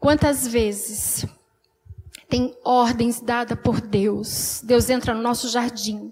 [0.03, 1.25] Quantas vezes
[2.27, 4.59] tem ordens dadas por Deus?
[4.61, 6.11] Deus entra no nosso jardim,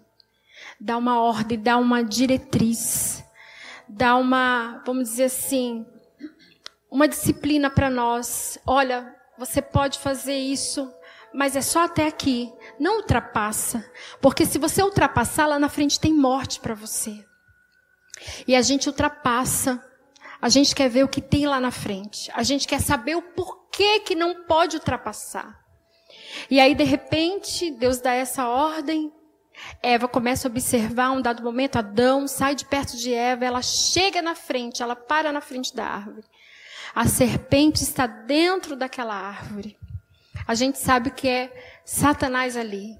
[0.79, 3.21] dá uma ordem, dá uma diretriz,
[3.89, 5.85] dá uma, vamos dizer assim,
[6.89, 8.57] uma disciplina para nós.
[8.65, 10.89] Olha, você pode fazer isso,
[11.33, 12.49] mas é só até aqui.
[12.79, 13.85] Não ultrapassa,
[14.21, 17.25] porque se você ultrapassar lá na frente tem morte para você.
[18.47, 19.85] E a gente ultrapassa.
[20.41, 22.31] A gente quer ver o que tem lá na frente.
[22.33, 25.59] A gente quer saber o porquê que que não pode ultrapassar?
[26.49, 29.11] E aí, de repente, Deus dá essa ordem.
[29.81, 34.21] Eva começa a observar um dado momento, Adão sai de perto de Eva, ela chega
[34.21, 36.25] na frente, ela para na frente da árvore.
[36.95, 39.77] A serpente está dentro daquela árvore.
[40.47, 42.97] A gente sabe que é Satanás ali.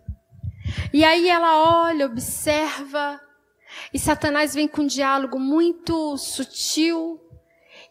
[0.93, 3.19] E aí ela olha, observa,
[3.93, 7.19] e Satanás vem com um diálogo muito sutil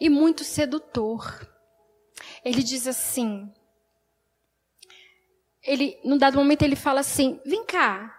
[0.00, 1.49] e muito sedutor.
[2.44, 3.52] Ele diz assim:
[5.62, 8.14] ele, num dado momento, ele fala assim: Vem cá,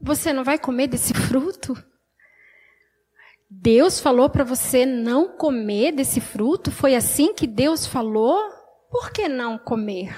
[0.00, 1.74] você não vai comer desse fruto?
[3.50, 6.70] Deus falou para você não comer desse fruto?
[6.70, 8.38] Foi assim que Deus falou?
[8.90, 10.16] Por que não comer?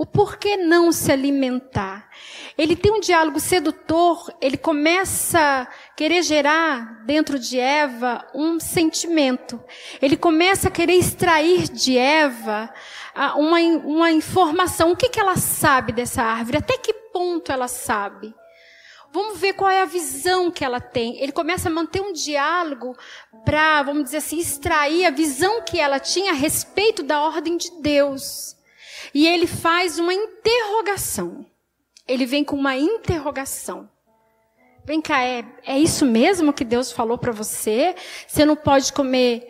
[0.00, 2.08] O porquê não se alimentar?
[2.56, 9.62] Ele tem um diálogo sedutor, ele começa a querer gerar dentro de Eva um sentimento.
[10.00, 12.72] Ele começa a querer extrair de Eva
[13.36, 14.90] uma, uma informação.
[14.90, 16.56] O que, que ela sabe dessa árvore?
[16.56, 18.34] Até que ponto ela sabe?
[19.12, 21.22] Vamos ver qual é a visão que ela tem.
[21.22, 22.96] Ele começa a manter um diálogo
[23.44, 27.70] para, vamos dizer assim, extrair a visão que ela tinha a respeito da ordem de
[27.82, 28.58] Deus.
[29.14, 31.46] E ele faz uma interrogação.
[32.06, 33.88] Ele vem com uma interrogação.
[34.84, 37.94] Vem cá, é, é isso mesmo que Deus falou para você?
[38.26, 39.46] Você não pode comer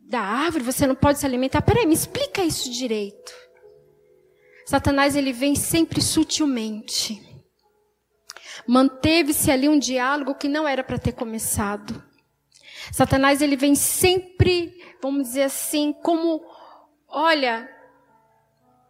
[0.00, 1.62] da árvore, você não pode se alimentar.
[1.62, 3.32] Peraí, me explica isso direito.
[4.66, 7.22] Satanás ele vem sempre sutilmente.
[8.66, 12.02] Manteve-se ali um diálogo que não era para ter começado.
[12.92, 16.44] Satanás ele vem sempre, vamos dizer assim, como,
[17.08, 17.68] olha,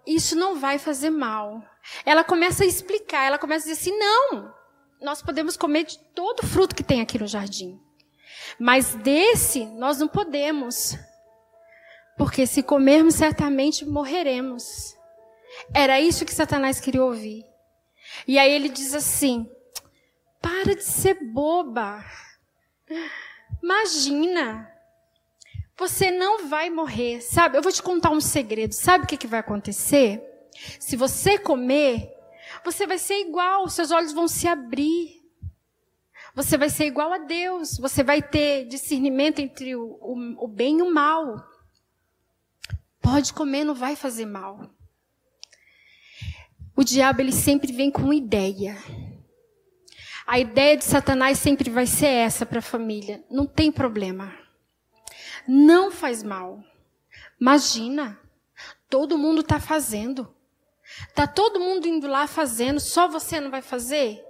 [0.07, 1.63] isso não vai fazer mal.
[2.05, 4.55] Ela começa a explicar, ela começa a dizer assim: não,
[5.01, 7.81] nós podemos comer de todo fruto que tem aqui no jardim.
[8.59, 10.97] Mas desse nós não podemos.
[12.17, 14.95] Porque se comermos, certamente morreremos.
[15.75, 17.45] Era isso que Satanás queria ouvir.
[18.27, 19.51] E aí ele diz assim:
[20.41, 22.05] para de ser boba.
[23.63, 24.76] Imagina.
[25.79, 27.21] Você não vai morrer.
[27.21, 28.73] Sabe, eu vou te contar um segredo.
[28.73, 30.23] Sabe o que, que vai acontecer?
[30.81, 32.11] Se você comer,
[32.65, 35.23] você vai ser igual, seus olhos vão se abrir.
[36.35, 37.77] Você vai ser igual a Deus.
[37.79, 41.45] Você vai ter discernimento entre o, o, o bem e o mal.
[43.01, 44.71] Pode comer, não vai fazer mal.
[46.75, 48.77] O diabo ele sempre vem com ideia.
[50.27, 53.25] A ideia de Satanás sempre vai ser essa para a família.
[53.31, 54.46] Não tem problema.
[55.47, 56.63] Não faz mal.
[57.41, 58.19] Imagina,
[58.89, 60.35] todo mundo está fazendo.
[61.15, 64.25] Tá todo mundo indo lá fazendo, só você não vai fazer?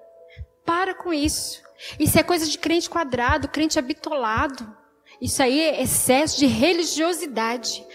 [0.65, 1.63] Para com isso.
[1.99, 4.77] Isso é coisa de crente quadrado, crente habitolado.
[5.21, 7.87] Isso aí é excesso de religiosidade.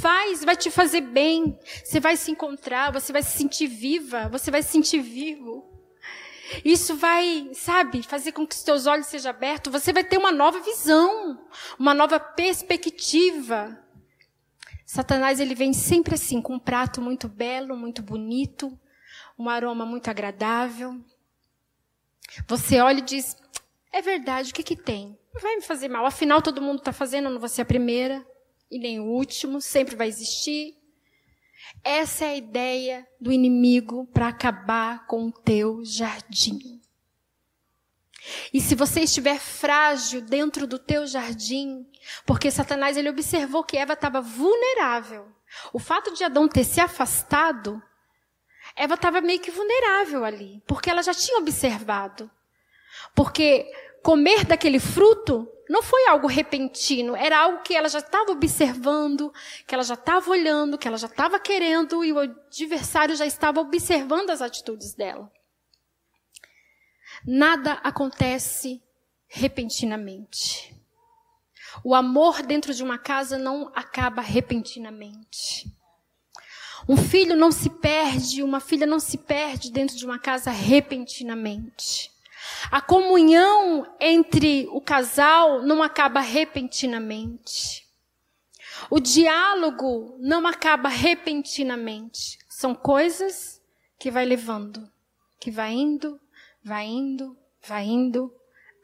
[0.00, 1.58] Faz, vai te fazer bem.
[1.84, 5.73] Você vai se encontrar, você vai se sentir viva, você vai se sentir vivo.
[6.64, 9.72] Isso vai, sabe, fazer com que os teus olhos sejam abertos.
[9.72, 11.40] Você vai ter uma nova visão,
[11.78, 13.78] uma nova perspectiva.
[14.84, 18.78] Satanás ele vem sempre assim, com um prato muito belo, muito bonito,
[19.38, 21.00] um aroma muito agradável.
[22.46, 23.36] Você olha e diz:
[23.92, 25.18] é verdade, o que que tem?
[25.32, 26.06] Não vai me fazer mal.
[26.06, 28.24] Afinal, todo mundo está fazendo, não vou ser a primeira
[28.70, 30.76] e nem o último, sempre vai existir.
[31.82, 36.80] Essa é a ideia do inimigo para acabar com o teu jardim.
[38.52, 41.86] E se você estiver frágil dentro do teu jardim,
[42.24, 45.28] porque Satanás ele observou que Eva estava vulnerável.
[45.72, 47.82] O fato de Adão ter se afastado,
[48.74, 52.30] Eva estava meio que vulnerável ali, porque ela já tinha observado.
[53.14, 53.70] Porque
[54.04, 59.32] comer daquele fruto não foi algo repentino, era algo que ela já estava observando,
[59.66, 63.60] que ela já estava olhando, que ela já estava querendo e o adversário já estava
[63.60, 65.32] observando as atitudes dela.
[67.26, 68.82] Nada acontece
[69.26, 70.76] repentinamente.
[71.82, 75.66] O amor dentro de uma casa não acaba repentinamente.
[76.86, 82.13] Um filho não se perde, uma filha não se perde dentro de uma casa repentinamente.
[82.70, 87.86] A comunhão entre o casal não acaba repentinamente.
[88.90, 92.38] O diálogo não acaba repentinamente.
[92.48, 93.60] São coisas
[93.98, 94.90] que vai levando,
[95.40, 96.20] que vai indo,
[96.62, 97.36] vai indo,
[97.66, 98.34] vai indo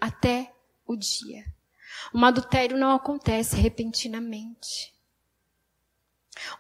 [0.01, 0.53] até
[0.87, 1.45] o dia.
[2.15, 4.95] Um adultério não acontece repentinamente.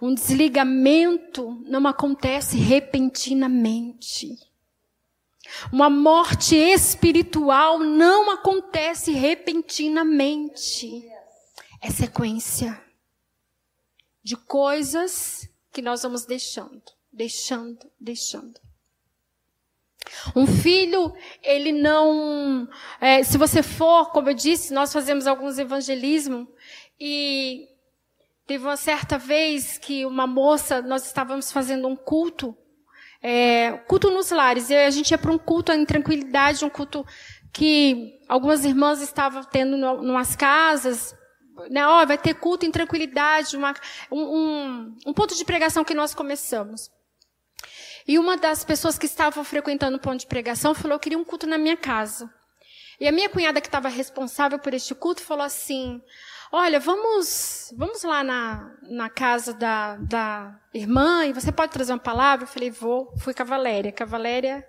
[0.01, 4.50] Um desligamento não acontece repentinamente.
[5.73, 11.03] Uma morte espiritual não acontece repentinamente.
[11.81, 12.81] É sequência.
[14.23, 16.83] de coisas que nós vamos deixando,
[17.13, 18.61] deixando, deixando.
[20.35, 22.69] Um filho, ele não.
[23.01, 26.49] É, se você for, como eu disse, nós fazemos alguns evangelismo
[26.99, 27.69] e
[28.47, 32.57] teve uma certa vez que uma moça, nós estávamos fazendo um culto,
[33.23, 37.05] é, culto nos lares, a gente ia para um culto em tranquilidade, um culto
[37.53, 41.15] que algumas irmãs estavam tendo em umas casas,
[41.69, 43.75] né, ó, vai ter culto em tranquilidade, uma,
[44.11, 46.91] um, um, um ponto de pregação que nós começamos.
[48.07, 51.25] E uma das pessoas que estavam frequentando o ponto de pregação falou: Eu queria um
[51.25, 52.33] culto na minha casa.
[52.99, 56.01] E a minha cunhada, que estava responsável por este culto, falou assim:
[56.53, 61.99] Olha, vamos, vamos lá na, na casa da, da irmã e você pode trazer uma
[61.99, 62.45] palavra?
[62.45, 63.13] Eu falei: Vou.
[63.19, 63.93] Fui com a Valéria.
[63.93, 64.67] Com a Valéria,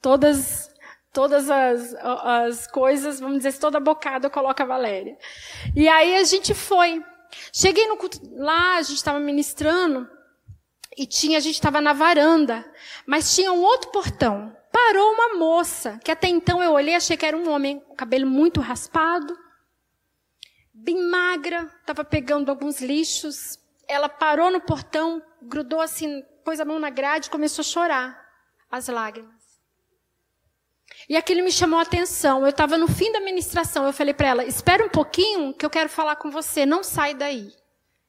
[0.00, 0.70] todas,
[1.12, 5.16] todas as, as coisas, vamos dizer, toda bocada eu coloco a Valéria.
[5.74, 7.02] E aí a gente foi.
[7.52, 10.08] Cheguei no culto lá, a gente estava ministrando.
[10.96, 12.64] E tinha, a gente estava na varanda,
[13.06, 14.54] mas tinha um outro portão.
[14.70, 18.60] Parou uma moça, que até então eu olhei, achei que era um homem, cabelo muito
[18.60, 19.34] raspado,
[20.82, 23.58] bem magra, estava pegando alguns lixos.
[23.88, 28.28] Ela parou no portão, grudou assim, pôs a mão na grade e começou a chorar,
[28.70, 29.42] as lágrimas.
[31.08, 32.42] E aquilo me chamou a atenção.
[32.42, 33.86] Eu estava no fim da ministração.
[33.86, 36.64] Eu falei para ela: espera um pouquinho, que eu quero falar com você.
[36.66, 37.52] Não sai daí.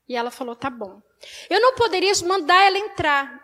[0.07, 1.01] E ela falou: tá bom.
[1.49, 3.41] Eu não poderia mandar ela entrar.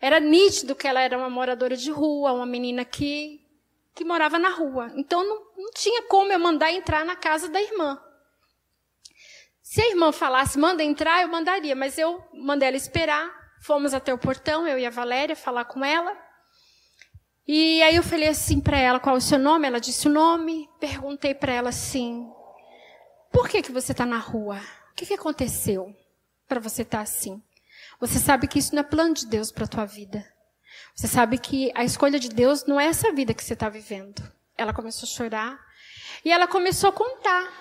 [0.00, 3.40] Era nítido que ela era uma moradora de rua, uma menina que,
[3.94, 4.92] que morava na rua.
[4.96, 8.00] Então não, não tinha como eu mandar entrar na casa da irmã.
[9.68, 13.30] Se a irmã falasse, manda entrar, eu mandaria, mas eu mandei ela esperar.
[13.60, 16.16] Fomos até o portão, eu e a Valéria, falar com ela.
[17.46, 19.66] E aí eu falei assim para ela, qual é o seu nome?
[19.66, 20.68] Ela disse o nome.
[20.80, 22.26] Perguntei para ela assim,
[23.30, 24.58] por que, que você está na rua?
[24.92, 25.94] O que, que aconteceu?
[26.48, 27.40] para você estar tá assim.
[28.00, 30.24] Você sabe que isso não é plano de Deus para a tua vida.
[30.94, 34.22] Você sabe que a escolha de Deus não é essa vida que você está vivendo.
[34.56, 35.60] Ela começou a chorar
[36.24, 37.52] e ela começou a contar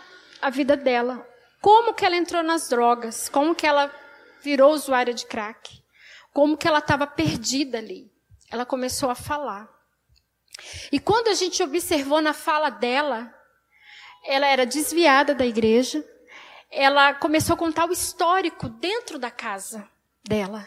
[0.42, 1.28] a vida dela,
[1.68, 3.94] como que ela entrou nas drogas, como que ela
[4.42, 5.84] virou usuária de crack,
[6.32, 8.10] como que ela estava perdida ali.
[8.50, 9.68] Ela começou a falar.
[10.94, 13.36] E quando a gente observou na fala dela,
[14.24, 16.08] ela era desviada da igreja,
[16.72, 19.86] ela começou a contar o histórico dentro da casa
[20.26, 20.66] dela.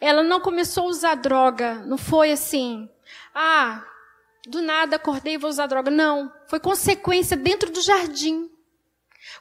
[0.00, 2.90] Ela não começou a usar droga, não foi assim,
[3.32, 3.86] ah,
[4.48, 5.88] do nada acordei e vou usar droga.
[5.88, 8.50] Não, foi consequência dentro do jardim.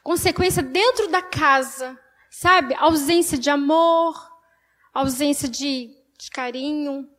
[0.03, 2.73] Consequência dentro da casa, sabe?
[2.75, 4.15] Ausência de amor,
[4.93, 7.09] ausência de, de carinho,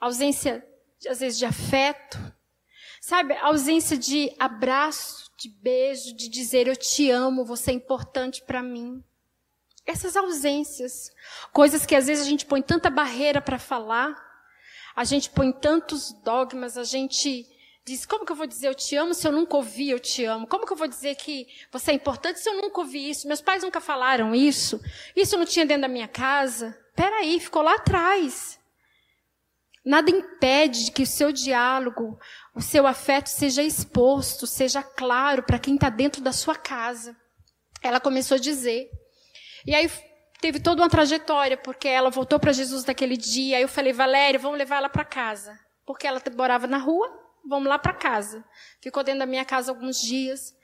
[0.00, 0.66] ausência,
[1.08, 2.18] às vezes, de afeto,
[3.00, 3.34] sabe?
[3.36, 9.02] Ausência de abraço de beijo, de dizer eu te amo, você é importante para mim.
[9.86, 11.10] Essas ausências,
[11.52, 14.14] coisas que às vezes a gente põe tanta barreira para falar,
[14.96, 17.46] a gente põe tantos dogmas, a gente
[17.88, 20.24] diz: como que eu vou dizer eu te amo se eu nunca ouvi eu te
[20.24, 20.46] amo?
[20.46, 23.26] Como que eu vou dizer que você é importante se eu nunca ouvi isso?
[23.26, 24.80] Meus pais nunca falaram isso?
[25.16, 26.78] Isso não tinha dentro da minha casa?
[26.94, 28.58] Peraí, ficou lá atrás.
[29.84, 32.18] Nada impede que o seu diálogo,
[32.54, 37.16] o seu afeto seja exposto, seja claro para quem está dentro da sua casa.
[37.82, 38.88] Ela começou a dizer.
[39.66, 39.90] E aí
[40.40, 43.56] teve toda uma trajetória, porque ela voltou para Jesus naquele dia.
[43.56, 45.58] Aí eu falei, Valéria, vamos levar ela para casa.
[45.86, 47.08] Porque ela morava na rua,
[47.48, 48.44] vamos lá para casa.
[48.80, 50.54] Ficou dentro da minha casa alguns dias.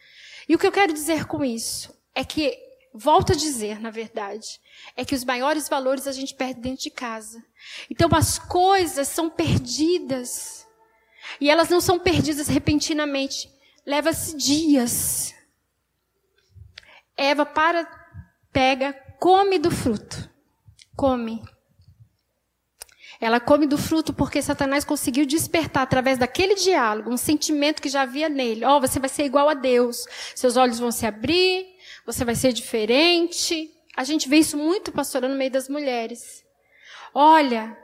[0.48, 2.56] E o que eu quero dizer com isso é que,
[2.92, 4.60] volto a dizer, na verdade,
[4.96, 7.42] é que os maiores valores a gente perde dentro de casa.
[7.90, 10.66] Então as coisas são perdidas
[11.40, 13.50] e elas não são perdidas repentinamente.
[13.86, 15.34] Leva-se dias.
[17.16, 17.84] Eva para,
[18.52, 20.30] pega, come do fruto.
[20.96, 21.42] Come.
[23.24, 28.02] Ela come do fruto porque Satanás conseguiu despertar através daquele diálogo um sentimento que já
[28.02, 28.66] havia nele.
[28.66, 30.04] Ó, oh, você vai ser igual a Deus.
[30.34, 31.64] Seus olhos vão se abrir,
[32.04, 33.70] você vai ser diferente.
[33.96, 36.44] A gente vê isso muito, pastora, no meio das mulheres.
[37.14, 37.74] Olha,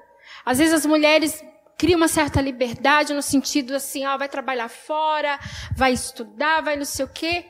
[0.45, 1.43] às vezes as mulheres
[1.79, 5.41] cria uma certa liberdade no sentido assim, ó, vai trabalhar fora,
[5.75, 7.47] vai estudar, vai não sei o quê.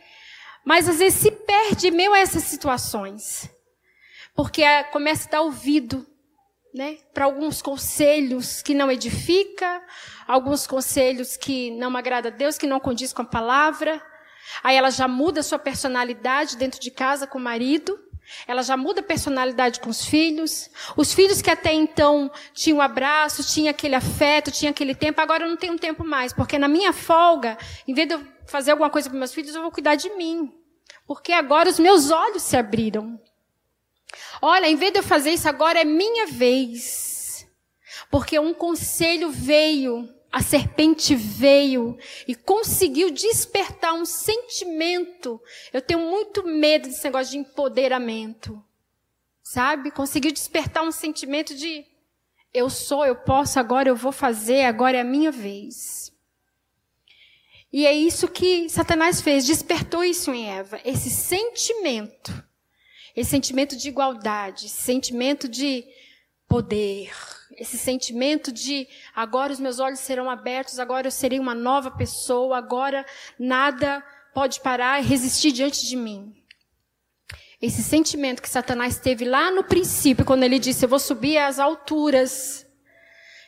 [0.64, 3.50] Mas às vezes se perde meio a essas situações.
[4.32, 4.62] Porque
[4.92, 6.06] começa a dar ouvido,
[6.74, 9.82] né, para alguns conselhos que não edifica,
[10.26, 14.00] alguns conselhos que não agrada a Deus, que não condiz com a palavra.
[14.62, 17.98] Aí ela já muda a sua personalidade dentro de casa com o marido.
[18.46, 20.70] Ela já muda a personalidade com os filhos.
[20.96, 25.48] Os filhos que até então tinham abraço, tinham aquele afeto, tinham aquele tempo, agora eu
[25.48, 26.32] não tenho tempo mais.
[26.32, 29.62] Porque na minha folga, em vez de eu fazer alguma coisa para meus filhos, eu
[29.62, 30.52] vou cuidar de mim.
[31.06, 33.20] Porque agora os meus olhos se abriram.
[34.42, 37.46] Olha, em vez de eu fazer isso agora, é minha vez.
[38.10, 45.40] Porque um conselho veio, a serpente veio e conseguiu despertar um sentimento.
[45.72, 48.62] Eu tenho muito medo desse negócio de empoderamento.
[49.42, 49.90] Sabe?
[49.90, 51.84] Conseguiu despertar um sentimento de
[52.52, 56.12] eu sou, eu posso, agora eu vou fazer, agora é a minha vez.
[57.72, 62.44] E é isso que Satanás fez, despertou isso em Eva, esse sentimento,
[63.16, 65.84] esse sentimento de igualdade, esse sentimento de
[66.48, 67.12] poder,
[67.56, 72.56] esse sentimento de agora os meus olhos serão abertos, agora eu serei uma nova pessoa,
[72.56, 73.04] agora
[73.38, 74.04] nada
[74.34, 76.34] pode parar e resistir diante de mim.
[77.60, 81.58] Esse sentimento que Satanás teve lá no princípio, quando ele disse: Eu vou subir às
[81.58, 82.66] alturas.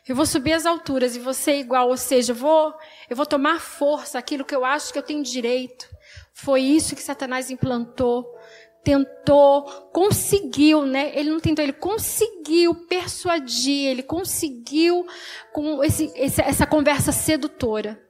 [0.06, 2.74] Eu vou subir às alturas e você igual, ou seja, eu vou,
[3.08, 5.88] eu vou tomar força, aquilo que eu acho que eu tenho direito.
[6.34, 8.36] Foi isso que Satanás implantou,
[8.85, 9.62] tentou,
[9.93, 11.12] conseguiu, né?
[11.14, 15.07] Ele não tentou, ele conseguiu persuadir, ele conseguiu
[15.53, 18.01] com esse, essa conversa sedutora.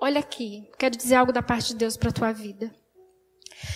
[0.00, 2.74] Olha aqui, quero dizer algo da parte de Deus para a tua vida.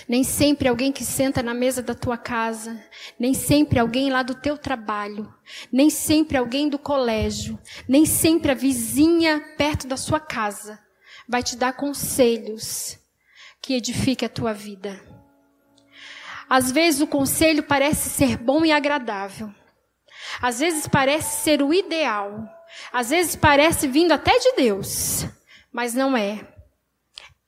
[0.06, 2.82] Nem sempre alguém que senta na mesa da tua casa,
[3.18, 5.32] nem sempre alguém lá do teu trabalho,
[5.72, 7.58] nem sempre alguém do colégio,
[7.88, 10.78] nem sempre a vizinha perto da sua casa
[11.30, 12.98] vai te dar conselhos
[13.62, 15.00] que edifiquem a tua vida.
[16.50, 19.50] Às vezes o conselho parece ser bom e agradável.
[20.42, 22.44] Às vezes parece ser o ideal.
[22.92, 25.24] Às vezes parece vindo até de Deus,
[25.72, 26.46] mas não é.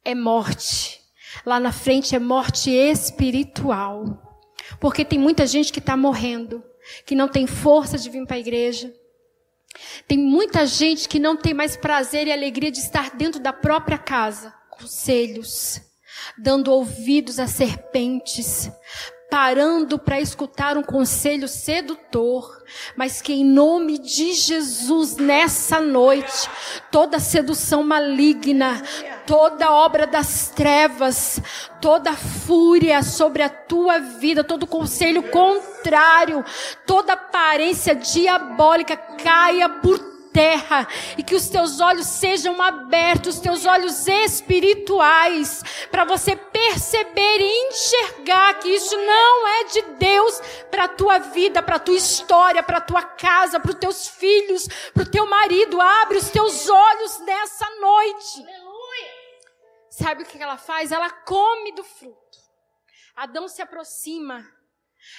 [0.04, 1.02] É morte
[1.44, 4.04] Lá na frente é morte espiritual.
[4.80, 6.62] Porque tem muita gente que está morrendo,
[7.06, 8.92] que não tem força de vir para a igreja.
[10.06, 13.98] Tem muita gente que não tem mais prazer e alegria de estar dentro da própria
[13.98, 14.54] casa.
[14.70, 15.80] Conselhos,
[16.36, 18.70] dando ouvidos a serpentes,
[19.32, 22.62] parando para escutar um conselho sedutor,
[22.94, 26.50] mas que em nome de Jesus, nessa noite,
[26.90, 28.82] toda sedução maligna,
[29.26, 31.40] toda obra das trevas,
[31.80, 36.44] toda fúria sobre a tua vida, todo conselho contrário,
[36.86, 43.66] toda aparência diabólica caia por terra e que os teus olhos sejam abertos, os teus
[43.66, 50.88] olhos espirituais, para você perceber e enxergar que isso não é de Deus para a
[50.88, 55.02] tua vida, para a tua história, para a tua casa, para os teus filhos, para
[55.02, 55.80] o teu marido.
[55.80, 58.42] Abre os teus olhos nessa noite.
[58.42, 59.22] Aleluia.
[59.90, 60.90] Sabe o que ela faz?
[60.90, 62.38] Ela come do fruto.
[63.14, 64.42] Adão se aproxima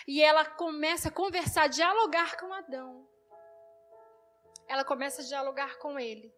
[0.08, 3.13] e ela começa a conversar, dialogar com Adão
[4.74, 6.34] ela começa a dialogar com ele.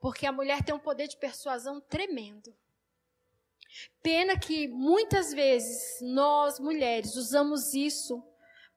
[0.00, 2.54] Porque a mulher tem um poder de persuasão tremendo.
[4.02, 8.24] Pena que muitas vezes nós, mulheres, usamos isso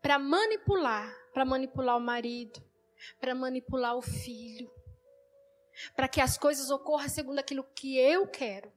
[0.02, 2.64] para manipular para manipular o marido,
[3.20, 4.72] para manipular o filho,
[5.96, 8.72] para que as coisas ocorram segundo aquilo que eu quero.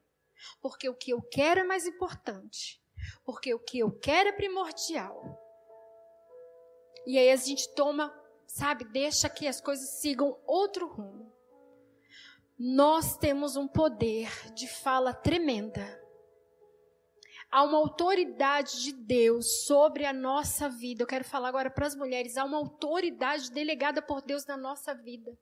[0.60, 2.80] Porque o que eu quero é mais importante.
[3.24, 5.40] Porque o que eu quero é primordial.
[7.06, 8.08] E aí a gente toma
[8.54, 11.32] sabe, deixa que as coisas sigam outro rumo.
[12.56, 16.00] Nós temos um poder de fala tremenda.
[17.50, 21.02] Há uma autoridade de Deus sobre a nossa vida.
[21.02, 22.36] Eu quero falar agora para as mulheres.
[22.36, 25.36] Há uma autoridade delegada por Deus na nossa vida.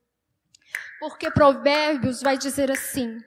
[0.99, 3.23] Porque Provérbios vai dizer assim: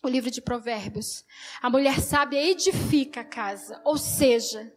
[0.00, 1.24] o livro de Provérbios.
[1.60, 3.80] A mulher sábia edifica a casa.
[3.84, 4.72] Ou seja,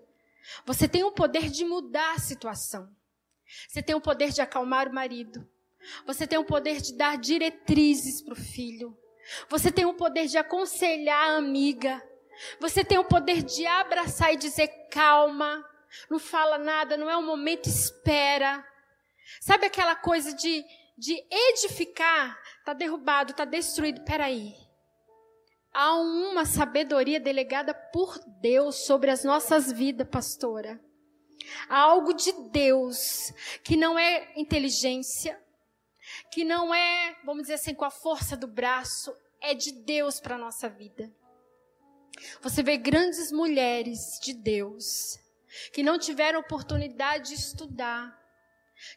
[0.65, 2.89] você tem o poder de mudar a situação.
[3.68, 5.48] Você tem o poder de acalmar o marido.
[6.06, 8.98] Você tem o poder de dar diretrizes para o filho.
[9.49, 12.02] Você tem o poder de aconselhar a amiga.
[12.60, 15.65] Você tem o poder de abraçar e dizer calma.
[16.10, 18.65] Não fala nada, não é o momento, espera.
[19.40, 20.64] Sabe aquela coisa de,
[20.98, 22.38] de edificar?
[22.60, 24.02] Está derrubado, está destruído.
[24.03, 24.53] Peraí.
[25.73, 30.80] Há uma sabedoria delegada por Deus sobre as nossas vidas, pastora.
[31.69, 33.34] Há algo de Deus
[33.64, 35.40] que não é inteligência,
[36.32, 40.36] que não é, vamos dizer assim, com a força do braço, é de Deus para
[40.36, 41.11] a nossa vida.
[42.41, 45.19] Você vê grandes mulheres de Deus
[45.73, 48.18] que não tiveram oportunidade de estudar,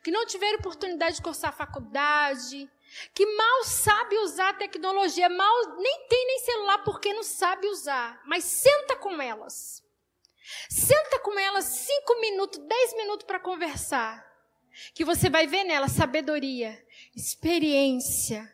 [0.03, 2.71] que não tiveram oportunidade de cursar faculdade,
[3.13, 8.23] que mal sabe usar a tecnologia, mal nem tem nem celular porque não sabe usar,
[8.25, 9.84] mas senta com elas
[10.69, 14.25] Senta com ela cinco minutos, dez minutos para conversar.
[14.93, 16.77] Que você vai ver nela sabedoria,
[17.15, 18.53] experiência,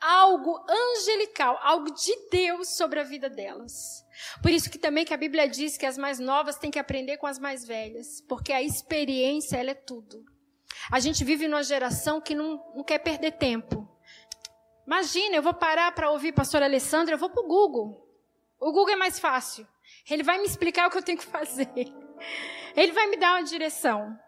[0.00, 4.04] algo angelical, algo de Deus sobre a vida delas.
[4.42, 7.16] Por isso que também que a Bíblia diz que as mais novas têm que aprender
[7.16, 10.24] com as mais velhas, porque a experiência ela é tudo.
[10.90, 13.88] A gente vive numa geração que não, não quer perder tempo.
[14.84, 18.04] Imagina, eu vou parar para ouvir pastor Alessandra, eu vou para o Google.
[18.58, 19.66] O Google é mais fácil.
[20.08, 21.70] Ele vai me explicar o que eu tenho que fazer.
[22.76, 24.18] Ele vai me dar uma direção.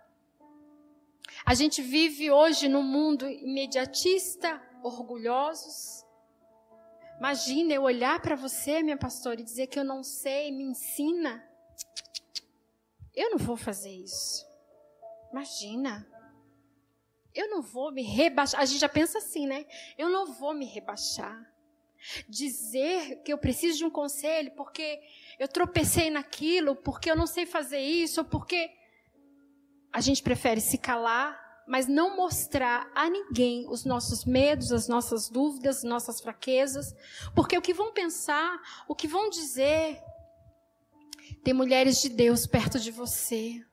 [1.45, 6.05] A gente vive hoje num mundo imediatista, orgulhosos.
[7.19, 11.47] Imagina eu olhar para você, minha pastora, e dizer que eu não sei, me ensina.
[13.15, 14.47] Eu não vou fazer isso.
[15.31, 16.07] Imagina.
[17.35, 18.61] Eu não vou me rebaixar.
[18.61, 19.67] A gente já pensa assim, né?
[19.99, 21.53] Eu não vou me rebaixar.
[22.29, 25.01] Dizer que eu preciso de um conselho porque
[25.39, 28.71] eu tropecei naquilo, porque eu não sei fazer isso, ou porque
[29.93, 35.29] a gente prefere se calar, mas não mostrar a ninguém os nossos medos, as nossas
[35.29, 36.95] dúvidas, as nossas fraquezas,
[37.35, 40.03] porque o que vão pensar, o que vão dizer.
[41.43, 43.65] Tem mulheres de Deus perto de você.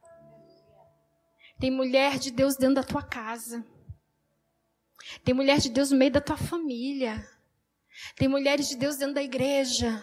[1.59, 3.65] Tem mulher de Deus dentro da tua casa.
[5.23, 7.27] Tem mulher de Deus no meio da tua família.
[8.15, 10.01] Tem mulheres de Deus dentro da igreja.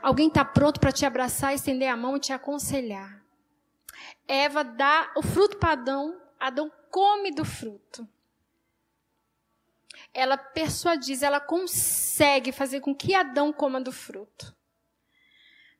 [0.00, 3.22] Alguém está pronto para te abraçar, estender a mão e te aconselhar.
[4.26, 8.08] Eva dá o fruto para Adão, Adão come do fruto.
[10.14, 14.54] Ela persuadiz, ela consegue fazer com que Adão coma do fruto.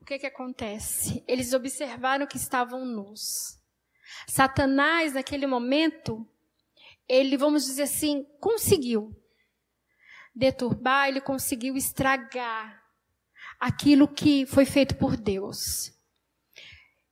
[0.01, 1.23] O que, que acontece?
[1.29, 3.59] Eles observaram que estavam nus.
[4.27, 6.27] Satanás, naquele momento,
[7.09, 9.15] ele, vamos dizer assim, conseguiu
[10.35, 12.82] deturbar, ele conseguiu estragar
[13.63, 15.93] aquilo que foi feito por Deus.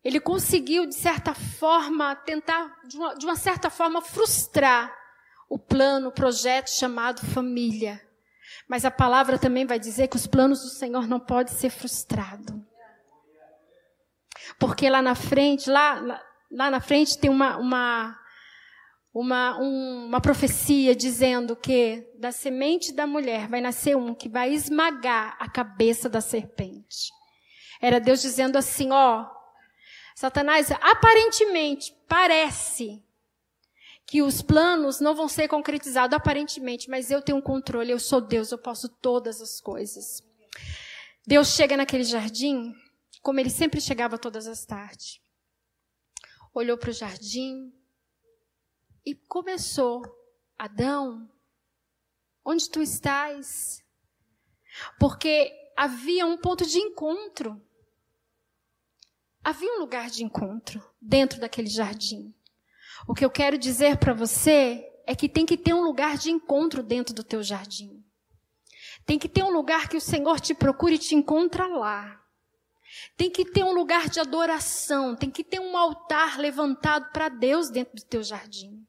[0.03, 4.93] Ele conseguiu, de certa forma, tentar, de uma, de uma certa forma, frustrar
[5.49, 8.05] o plano, o projeto chamado família.
[8.69, 12.61] Mas a palavra também vai dizer que os planos do Senhor não podem ser frustrados.
[14.59, 16.21] Porque lá na frente, lá,
[16.51, 18.20] lá na frente tem uma, uma,
[19.13, 24.53] uma, um, uma profecia dizendo que da semente da mulher vai nascer um que vai
[24.53, 27.11] esmagar a cabeça da serpente.
[27.81, 29.27] Era Deus dizendo assim, ó,
[30.15, 33.03] Satanás, aparentemente, parece
[34.07, 38.21] que os planos não vão ser concretizados, aparentemente, mas eu tenho um controle, eu sou
[38.21, 40.23] Deus, eu posso todas as coisas.
[41.27, 42.75] Deus chega naquele jardim,
[43.23, 45.21] como ele sempre chegava todas as tardes
[46.55, 47.73] olhou para o jardim
[49.05, 50.03] e começou:
[50.59, 51.31] Adão,
[52.45, 53.85] onde tu estás?
[54.99, 57.61] Porque havia um ponto de encontro.
[59.43, 62.35] Havia um lugar de encontro dentro daquele jardim.
[63.09, 66.31] O que eu quero dizer para você é que tem que ter um lugar de
[66.31, 68.05] encontro dentro do teu jardim.
[69.07, 72.21] Tem que ter um lugar que o Senhor te procure e te encontra lá.
[73.17, 77.71] Tem que ter um lugar de adoração, tem que ter um altar levantado para Deus
[77.71, 78.80] dentro do teu jardim.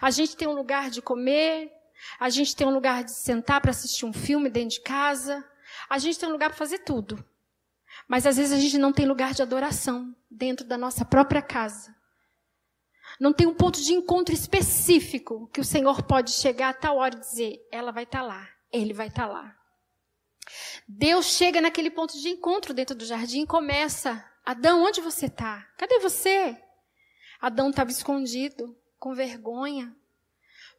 [0.00, 1.72] A gente tem um lugar de comer,
[2.18, 5.44] a gente tem um lugar de sentar para assistir um filme dentro de casa,
[5.88, 7.24] a gente tem um lugar para fazer tudo.
[8.06, 11.94] Mas às vezes a gente não tem lugar de adoração dentro da nossa própria casa.
[13.18, 17.16] Não tem um ponto de encontro específico que o Senhor pode chegar a tal hora
[17.16, 19.56] e dizer: ela vai estar tá lá, ele vai estar tá lá.
[20.86, 25.66] Deus chega naquele ponto de encontro dentro do jardim e começa: Adão, onde você está?
[25.76, 26.56] Cadê você?
[27.40, 29.94] Adão estava escondido, com vergonha,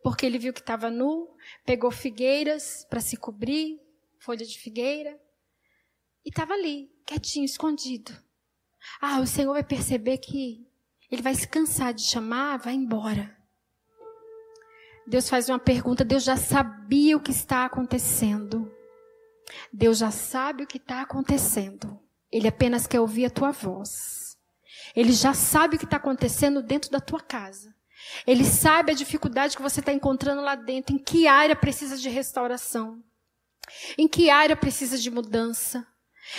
[0.04, 1.36] porque ele viu que estava nu,
[1.66, 3.80] pegou figueiras para se cobrir,
[4.20, 5.20] folha de figueira,
[6.26, 8.12] e estava ali, quietinho, escondido.
[9.02, 10.66] Ah, o Senhor vai perceber que
[11.12, 13.36] ele vai se cansar de chamar, vai embora.
[15.08, 18.72] Deus faz uma pergunta, Deus já sabia o que está acontecendo.
[19.74, 22.00] Deus já sabe o que está acontecendo.
[22.32, 24.38] Ele apenas quer ouvir a tua voz.
[24.96, 27.74] Ele já sabe o que está acontecendo dentro da tua casa.
[28.26, 30.96] Ele sabe a dificuldade que você está encontrando lá dentro.
[30.96, 33.04] Em que área precisa de restauração?
[33.98, 35.86] Em que área precisa de mudança?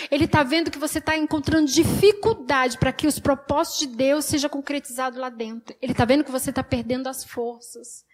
[0.09, 4.49] Ele está vendo que você está encontrando dificuldade para que os propósitos de Deus sejam
[4.49, 5.75] concretizados lá dentro.
[5.81, 8.05] Ele está vendo que você está perdendo as forças.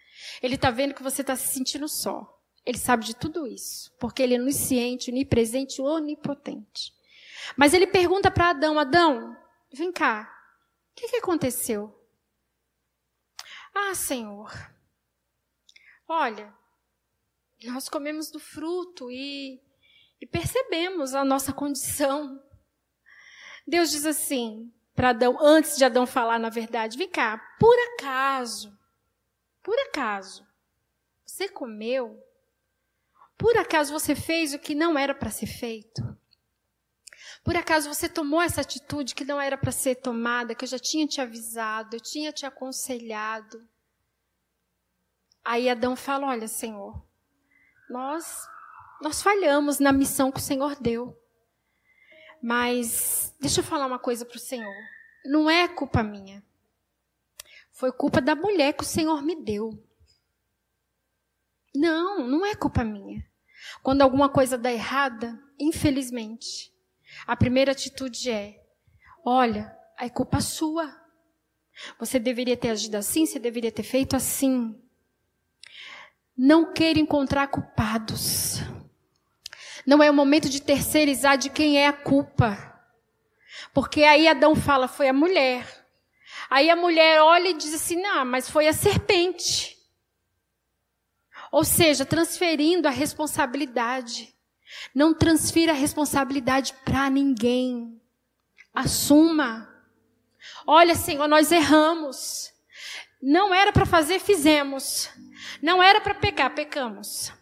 [0.42, 2.26] Ele está vendo que você está se sentindo só.
[2.66, 6.92] Ele sabe de tudo isso, porque ele é onisciente, onipresente, onipotente.
[7.56, 9.36] Mas ele pergunta para Adão: Adão,
[9.72, 10.28] vem cá,
[10.92, 11.97] o que, que aconteceu?
[13.80, 14.52] Ah, Senhor,
[16.06, 16.52] olha,
[17.64, 19.62] nós comemos do fruto e,
[20.20, 22.42] e percebemos a nossa condição.
[23.64, 28.76] Deus diz assim para Adão, antes de Adão falar na verdade: vem cá, por acaso,
[29.62, 30.44] por acaso,
[31.24, 32.20] Você comeu?
[33.38, 36.02] Por acaso você fez o que não era para ser feito?
[37.44, 40.78] Por acaso você tomou essa atitude que não era para ser tomada, que eu já
[40.78, 43.66] tinha te avisado, eu tinha te aconselhado?
[45.44, 47.02] Aí Adão fala: Olha, Senhor,
[47.88, 48.46] nós
[49.00, 51.16] nós falhamos na missão que o Senhor deu.
[52.42, 54.74] Mas deixa eu falar uma coisa para o Senhor.
[55.24, 56.42] Não é culpa minha.
[57.72, 59.70] Foi culpa da mulher que o Senhor me deu.
[61.74, 63.24] Não, não é culpa minha.
[63.82, 66.72] Quando alguma coisa dá errada, infelizmente,
[67.26, 68.62] a primeira atitude é:
[69.24, 70.94] olha, é culpa sua.
[71.98, 74.80] Você deveria ter agido assim, você deveria ter feito assim.
[76.36, 78.60] Não queira encontrar culpados.
[79.86, 82.80] Não é o momento de terceirizar de quem é a culpa.
[83.72, 85.66] Porque aí Adão fala, foi a mulher.
[86.50, 89.76] Aí a mulher olha e diz assim: não, mas foi a serpente.
[91.50, 94.34] Ou seja, transferindo a responsabilidade.
[94.94, 98.00] Não transfira a responsabilidade para ninguém.
[98.74, 99.68] Assuma.
[100.66, 102.52] Olha, Senhor, nós erramos.
[103.20, 105.10] Não era para fazer, fizemos.
[105.62, 107.32] Não era para pecar, pecamos.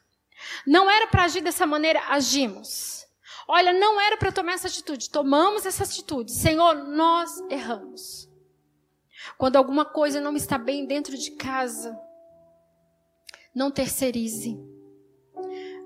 [0.67, 3.05] Não era para agir dessa maneira, agimos.
[3.49, 6.33] Olha, não era para tomar essa atitude, tomamos essa atitude.
[6.33, 8.29] Senhor, nós erramos.
[9.39, 11.99] Quando alguma coisa não está bem dentro de casa,
[13.55, 14.59] não terceirize.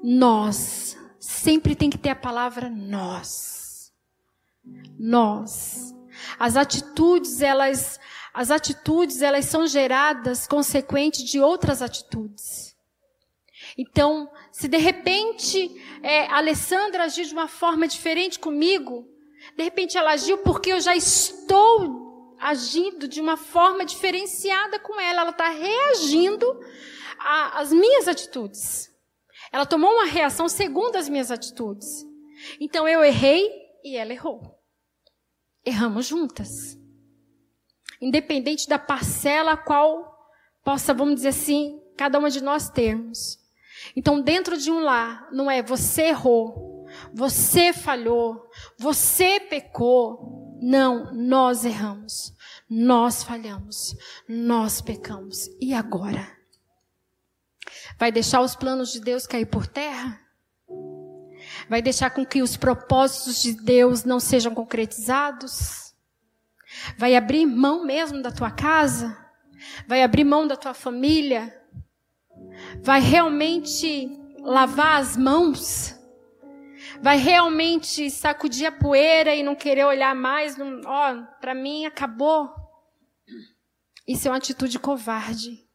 [0.03, 0.97] Nós.
[1.21, 3.93] Sempre tem que ter a palavra nós.
[4.99, 5.95] Nós.
[6.39, 8.01] As atitudes, elas,
[8.33, 12.75] as atitudes, elas são geradas consequente de outras atitudes.
[13.77, 15.71] Então, se de repente
[16.03, 19.07] é, a Alessandra agiu de uma forma diferente comigo,
[19.57, 25.21] de repente ela agiu porque eu já estou agindo de uma forma diferenciada com ela.
[25.21, 26.47] Ela está reagindo
[27.19, 28.90] às minhas atitudes.
[29.53, 32.07] Ela tomou uma reação segundo as minhas atitudes.
[32.61, 33.51] Então eu errei
[33.85, 34.59] e ela errou.
[35.65, 36.79] Erramos juntas.
[38.01, 40.11] Independente da parcela qual
[40.65, 43.39] possa, vamos dizer assim, cada uma de nós termos.
[43.97, 48.49] Então, dentro de um lar, não é você errou, você falhou,
[48.79, 52.33] você pecou, não, nós erramos,
[52.69, 53.95] nós falhamos,
[54.29, 55.49] nós pecamos.
[55.61, 56.40] E agora?
[58.01, 60.19] Vai deixar os planos de Deus cair por terra?
[61.69, 65.95] Vai deixar com que os propósitos de Deus não sejam concretizados?
[66.97, 69.15] Vai abrir mão mesmo da tua casa?
[69.87, 71.55] Vai abrir mão da tua família?
[72.81, 75.95] Vai realmente lavar as mãos?
[77.03, 82.51] vai realmente sacudir a poeira e não querer olhar mais, ó, oh, para mim acabou.
[84.07, 85.70] Isso é uma atitude covarde.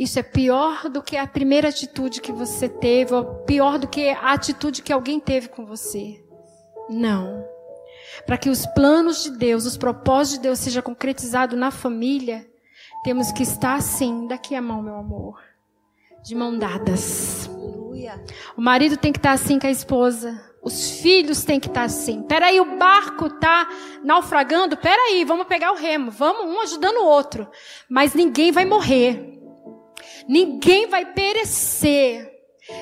[0.00, 4.08] Isso é pior do que a primeira atitude que você teve, ou pior do que
[4.08, 6.24] a atitude que alguém teve com você.
[6.88, 7.44] Não.
[8.24, 12.48] Para que os planos de Deus, os propósitos de Deus sejam concretizados na família,
[13.04, 15.38] temos que estar assim, daqui a mão, meu amor,
[16.24, 17.50] de mão dadas.
[18.56, 20.42] O marido tem que estar assim com a esposa.
[20.62, 22.22] Os filhos têm que estar assim.
[22.22, 23.68] Peraí, o barco está
[24.02, 24.78] naufragando.
[24.78, 26.10] Peraí, vamos pegar o remo.
[26.10, 27.46] Vamos um ajudando o outro.
[27.86, 29.39] Mas ninguém vai morrer.
[30.30, 32.32] Ninguém vai perecer.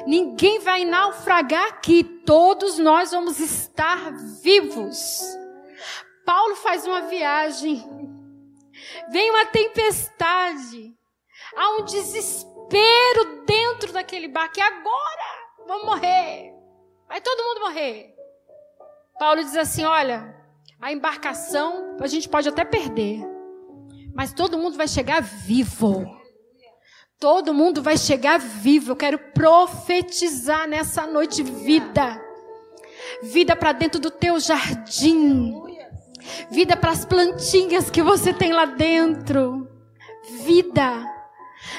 [0.07, 2.05] Ninguém vai naufragar aqui.
[2.05, 4.13] Todos nós vamos estar
[4.43, 5.23] vivos.
[6.27, 7.83] Paulo faz uma viagem.
[9.11, 10.95] Vem uma tempestade.
[11.57, 14.59] Há um desespero dentro daquele barco.
[14.59, 15.49] E agora?
[15.67, 16.53] Vamos morrer.
[17.09, 18.15] Vai todo mundo morrer.
[19.19, 20.37] Paulo diz assim: olha,
[20.79, 23.25] a embarcação a gente pode até perder,
[24.15, 26.18] mas todo mundo vai chegar vivo.
[27.19, 28.93] Todo mundo vai chegar vivo.
[28.93, 32.21] Eu quero profetizar nessa noite vida.
[33.23, 35.55] Vida para dentro do teu jardim.
[36.51, 39.69] Vida para as plantinhas que você tem lá dentro.
[40.45, 41.19] Vida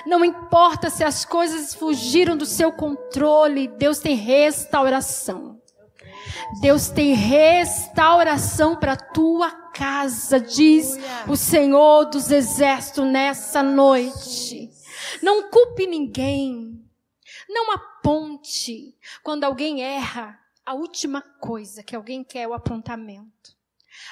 [0.06, 5.58] não importa se as coisas fugiram do seu controle, Deus tem restauração.
[6.62, 10.98] Deus tem restauração para tua casa, diz
[11.28, 14.70] o Senhor dos Exércitos nessa noite.
[15.22, 16.84] Não culpe ninguém.
[17.48, 18.98] Não aponte.
[19.24, 23.58] Quando alguém erra, a última coisa que alguém quer é o apontamento.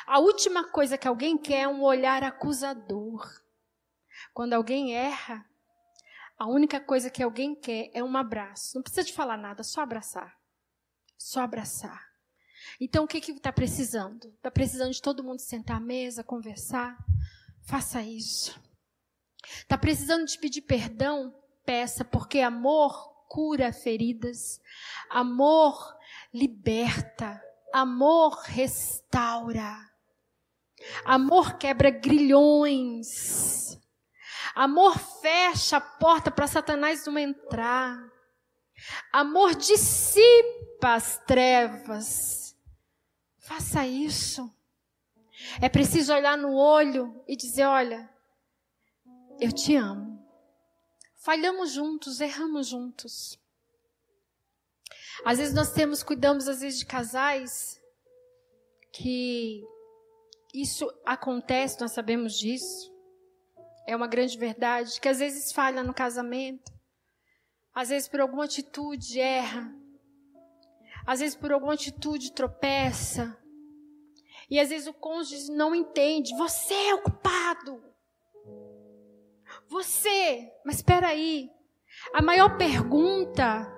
[0.05, 3.25] A última coisa que alguém quer é um olhar acusador.
[4.33, 5.45] Quando alguém erra,
[6.37, 8.75] a única coisa que alguém quer é um abraço.
[8.75, 10.37] Não precisa de falar nada, só abraçar.
[11.17, 12.07] Só abraçar.
[12.79, 14.27] Então, o que está precisando?
[14.29, 16.97] Está precisando de todo mundo sentar à mesa, conversar?
[17.63, 18.59] Faça isso.
[19.59, 21.33] Está precisando de pedir perdão?
[21.67, 24.61] peça, porque amor cura feridas,
[25.09, 25.97] amor
[26.33, 27.43] liberta,
[27.73, 29.77] amor restaura,
[31.03, 33.77] amor quebra grilhões,
[34.55, 37.99] amor fecha a porta para Satanás não entrar,
[39.11, 42.55] amor dissipa as trevas.
[43.39, 44.53] Faça isso.
[45.61, 48.09] É preciso olhar no olho e dizer: olha,
[49.39, 50.17] eu te amo.
[51.15, 53.39] Falhamos juntos, erramos juntos.
[55.25, 57.81] Às vezes nós temos, cuidamos às vezes de casais
[58.93, 59.63] que
[60.53, 62.93] isso acontece, nós sabemos disso.
[63.85, 66.71] É uma grande verdade que às vezes falha no casamento.
[67.73, 69.73] Às vezes por alguma atitude erra.
[71.05, 73.37] Às vezes por alguma atitude tropeça.
[74.49, 76.35] E às vezes o cônjuge não entende.
[76.37, 77.86] Você é o culpado.
[79.69, 80.51] Você.
[80.65, 81.49] Mas espera aí.
[82.13, 83.71] A maior pergunta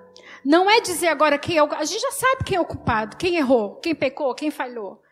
[0.44, 1.72] não é dizer agora quem é o.
[1.72, 5.02] A gente já sabe quem é o culpado, quem errou, quem pecou, quem falhou.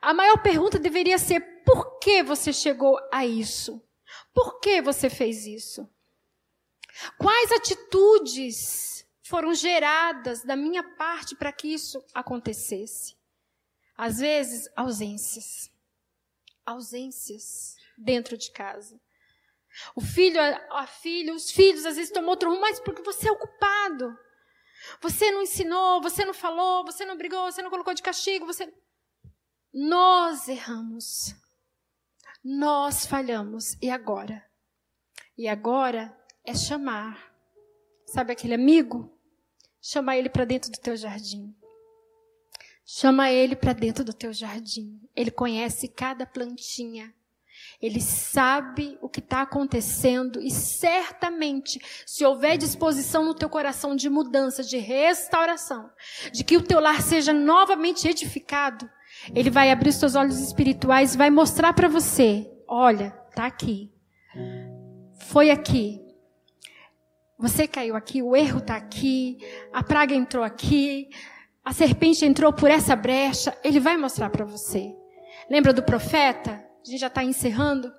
[0.00, 3.82] A maior pergunta deveria ser: por que você chegou a isso?
[4.34, 5.88] Por que você fez isso?
[7.18, 13.16] Quais atitudes foram geradas da minha parte para que isso acontecesse?
[13.96, 15.70] Às vezes, ausências.
[16.64, 19.00] Ausências dentro de casa.
[19.94, 20.40] O filho,
[20.70, 24.16] a filha, os filhos às vezes tomam outro rumo, mas porque você é o culpado.
[25.00, 28.72] Você não ensinou, você não falou, você não brigou, você não colocou de castigo, você.
[29.72, 31.34] Nós erramos.
[32.42, 33.76] Nós falhamos.
[33.80, 34.44] E agora?
[35.36, 37.32] E agora é chamar.
[38.06, 39.16] Sabe aquele amigo?
[39.80, 41.54] Chama ele para dentro do teu jardim.
[42.84, 45.00] Chama ele para dentro do teu jardim.
[45.14, 47.14] Ele conhece cada plantinha.
[47.80, 54.10] Ele sabe o que está acontecendo e certamente, se houver disposição no teu coração de
[54.10, 55.90] mudança, de restauração,
[56.32, 58.88] de que o teu lar seja novamente edificado,
[59.34, 63.90] ele vai abrir os teus olhos espirituais e vai mostrar para você: olha, tá aqui,
[65.28, 66.00] foi aqui,
[67.38, 69.38] você caiu aqui, o erro está aqui,
[69.72, 71.08] a praga entrou aqui,
[71.64, 74.94] a serpente entrou por essa brecha, ele vai mostrar para você.
[75.48, 76.62] Lembra do profeta?
[76.82, 77.92] A gente já está encerrando.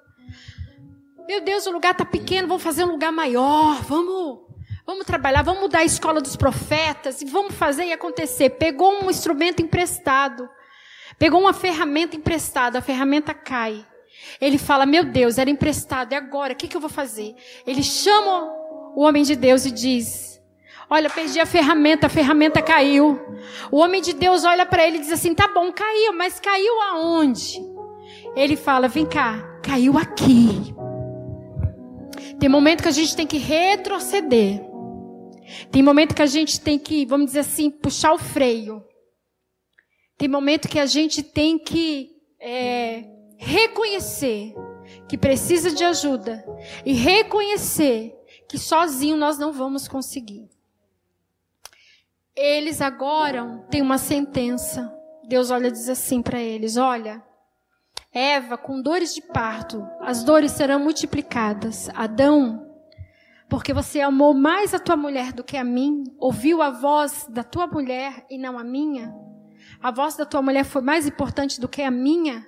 [1.27, 4.39] Meu Deus, o lugar está pequeno, vamos fazer um lugar maior, vamos,
[4.85, 8.49] vamos trabalhar, vamos mudar a escola dos profetas e vamos fazer e acontecer.
[8.51, 10.49] Pegou um instrumento emprestado,
[11.19, 13.85] pegou uma ferramenta emprestada, a ferramenta cai.
[14.39, 16.53] Ele fala: Meu Deus, era emprestado, e agora?
[16.53, 17.35] O que, que eu vou fazer?
[17.65, 18.51] Ele chama
[18.95, 20.41] o homem de Deus e diz:
[20.89, 23.17] Olha, perdi a ferramenta, a ferramenta caiu.
[23.71, 26.81] O homem de Deus olha para ele e diz assim: tá bom, caiu, mas caiu
[26.81, 27.70] aonde?
[28.35, 30.73] Ele fala: vem cá, caiu aqui.
[32.39, 34.61] Tem momento que a gente tem que retroceder.
[35.71, 38.83] Tem momento que a gente tem que, vamos dizer assim, puxar o freio.
[40.17, 43.03] Tem momento que a gente tem que é,
[43.37, 44.53] reconhecer
[45.07, 46.45] que precisa de ajuda
[46.85, 48.15] e reconhecer
[48.47, 50.49] que sozinho nós não vamos conseguir.
[52.35, 54.93] Eles agora têm uma sentença.
[55.27, 57.23] Deus olha e diz assim para eles: Olha,
[58.13, 61.89] Eva, com dores de parto, as dores serão multiplicadas.
[61.89, 62.69] Adão,
[63.49, 67.43] porque você amou mais a tua mulher do que a mim, ouviu a voz da
[67.43, 69.13] tua mulher e não a minha.
[69.81, 72.45] A voz da tua mulher foi mais importante do que a minha.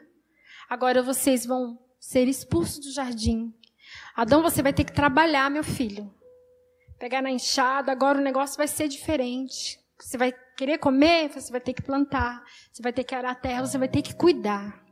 [0.70, 3.54] Agora vocês vão ser expulsos do jardim.
[4.16, 6.14] Adão, você vai ter que trabalhar, meu filho
[7.04, 9.78] pegar na enxada, agora o negócio vai ser diferente.
[10.00, 12.42] Você vai querer comer, você vai ter que plantar,
[12.72, 14.83] você vai ter que arar a terra, você vai ter que cuidar.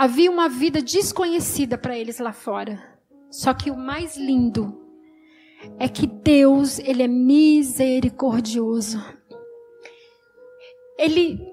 [0.00, 2.80] Havia uma vida desconhecida para eles lá fora.
[3.28, 4.80] Só que o mais lindo
[5.76, 9.04] é que Deus, ele é misericordioso.
[10.96, 11.44] Ele,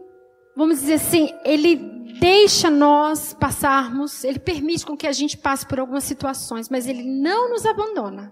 [0.56, 1.76] vamos dizer assim, ele
[2.20, 7.02] deixa nós passarmos, ele permite com que a gente passe por algumas situações, mas ele
[7.02, 8.32] não nos abandona.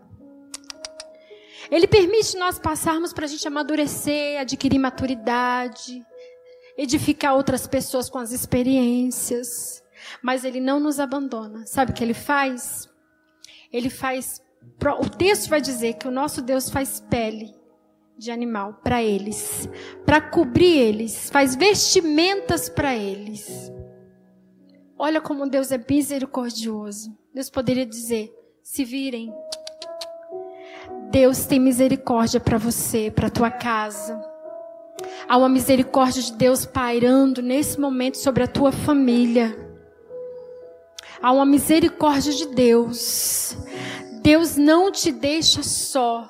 [1.71, 6.05] Ele permite nós passarmos para a gente amadurecer, adquirir maturidade,
[6.77, 9.82] edificar outras pessoas com as experiências.
[10.21, 11.65] Mas ele não nos abandona.
[11.65, 12.89] Sabe o que ele faz?
[13.71, 14.41] Ele faz.
[14.99, 17.53] O texto vai dizer que o nosso Deus faz pele
[18.17, 19.67] de animal para eles,
[20.05, 23.71] para cobrir eles, faz vestimentas para eles.
[24.97, 27.17] Olha como Deus é misericordioso.
[27.33, 28.31] Deus poderia dizer:
[28.61, 29.33] se virem,
[31.11, 34.21] Deus tem misericórdia para você, para tua casa.
[35.27, 39.62] Há uma misericórdia de Deus pairando nesse momento sobre a tua família.
[41.23, 43.55] Há uma misericórdia de Deus.
[44.21, 46.27] Deus não te deixa só.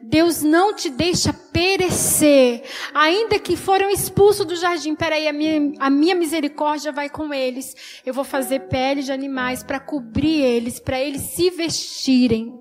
[0.00, 2.62] Deus não te deixa perecer,
[2.94, 4.94] ainda que foram expulsos do jardim.
[4.94, 8.00] Peraí, a minha, a minha misericórdia vai com eles.
[8.04, 12.58] Eu vou fazer pele de animais para cobrir eles, para eles se vestirem.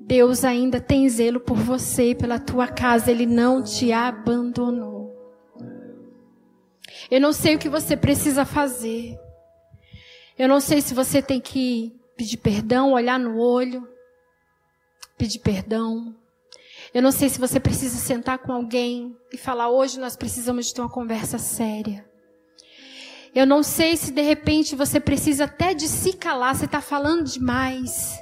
[0.00, 5.12] Deus ainda tem zelo por você e pela tua casa, Ele não te abandonou.
[7.08, 9.16] Eu não sei o que você precisa fazer.
[10.38, 13.86] Eu não sei se você tem que pedir perdão, olhar no olho,
[15.18, 16.14] pedir perdão.
[16.94, 20.74] Eu não sei se você precisa sentar com alguém e falar: hoje nós precisamos de
[20.74, 22.04] ter uma conversa séria.
[23.34, 27.24] Eu não sei se de repente você precisa até de se calar, você está falando
[27.24, 28.18] demais.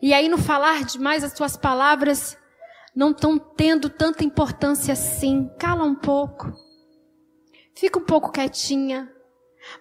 [0.00, 2.36] E aí, no falar demais, as suas palavras
[2.94, 5.50] não estão tendo tanta importância assim.
[5.58, 6.52] Cala um pouco.
[7.74, 9.10] Fica um pouco quietinha.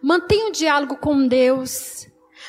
[0.02, 2.08] Mantenha um diálogo com Deus.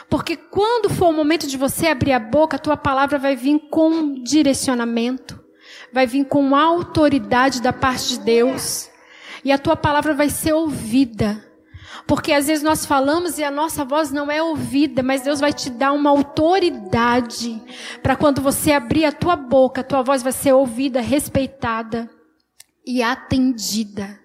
[0.08, 3.58] Porque quando for o momento de você abrir a boca, a tua palavra vai vir
[3.70, 5.42] com direcionamento,
[5.92, 8.90] vai vir com autoridade da parte de Deus,
[9.44, 11.44] e a tua palavra vai ser ouvida.
[12.06, 15.52] Porque às vezes nós falamos e a nossa voz não é ouvida, mas Deus vai
[15.52, 17.60] te dar uma autoridade
[18.02, 22.08] para quando você abrir a tua boca, a tua voz vai ser ouvida, respeitada
[22.86, 24.18] e atendida.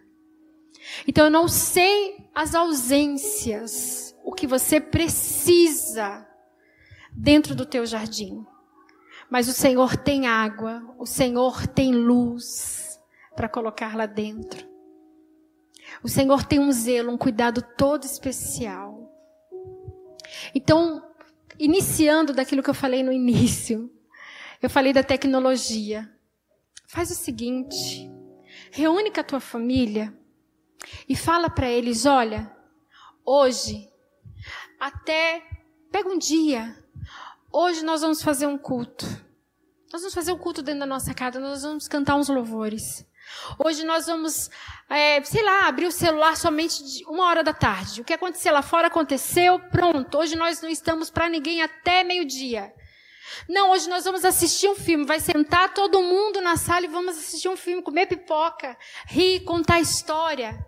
[1.07, 6.27] Então eu não sei as ausências o que você precisa
[7.11, 8.45] dentro do teu jardim.
[9.30, 12.99] Mas o Senhor tem água, o Senhor tem luz
[13.35, 14.68] para colocar lá dentro.
[16.01, 19.11] O Senhor tem um zelo, um cuidado todo especial.
[20.55, 21.03] Então,
[21.60, 23.91] iniciando daquilo que eu falei no início,
[24.61, 26.10] eu falei da tecnologia.
[26.88, 28.10] Faz o seguinte:
[28.72, 30.14] reúne com a tua família
[31.07, 32.51] e fala para eles: olha,
[33.26, 33.89] hoje
[34.80, 35.43] até
[35.91, 36.77] pega um dia.
[37.51, 39.05] Hoje nós vamos fazer um culto.
[39.91, 41.39] Nós vamos fazer um culto dentro da nossa casa.
[41.39, 43.05] Nós vamos cantar uns louvores.
[43.64, 44.49] Hoje nós vamos,
[44.89, 48.01] é, sei lá, abrir o celular somente de uma hora da tarde.
[48.01, 50.18] O que aconteceu lá fora aconteceu, pronto.
[50.18, 52.73] Hoje nós não estamos para ninguém até meio-dia.
[53.47, 55.05] Não, hoje nós vamos assistir um filme.
[55.05, 58.77] Vai sentar todo mundo na sala e vamos assistir um filme, comer pipoca,
[59.07, 60.65] rir, contar história.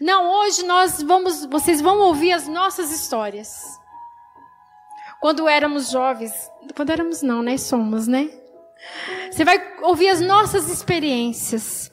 [0.00, 3.50] Não, hoje nós vamos, vocês vão ouvir as nossas histórias.
[5.20, 6.32] Quando éramos jovens,
[6.76, 7.56] quando éramos não, né?
[7.56, 8.30] Somos, né?
[9.30, 11.90] Você vai ouvir as nossas experiências.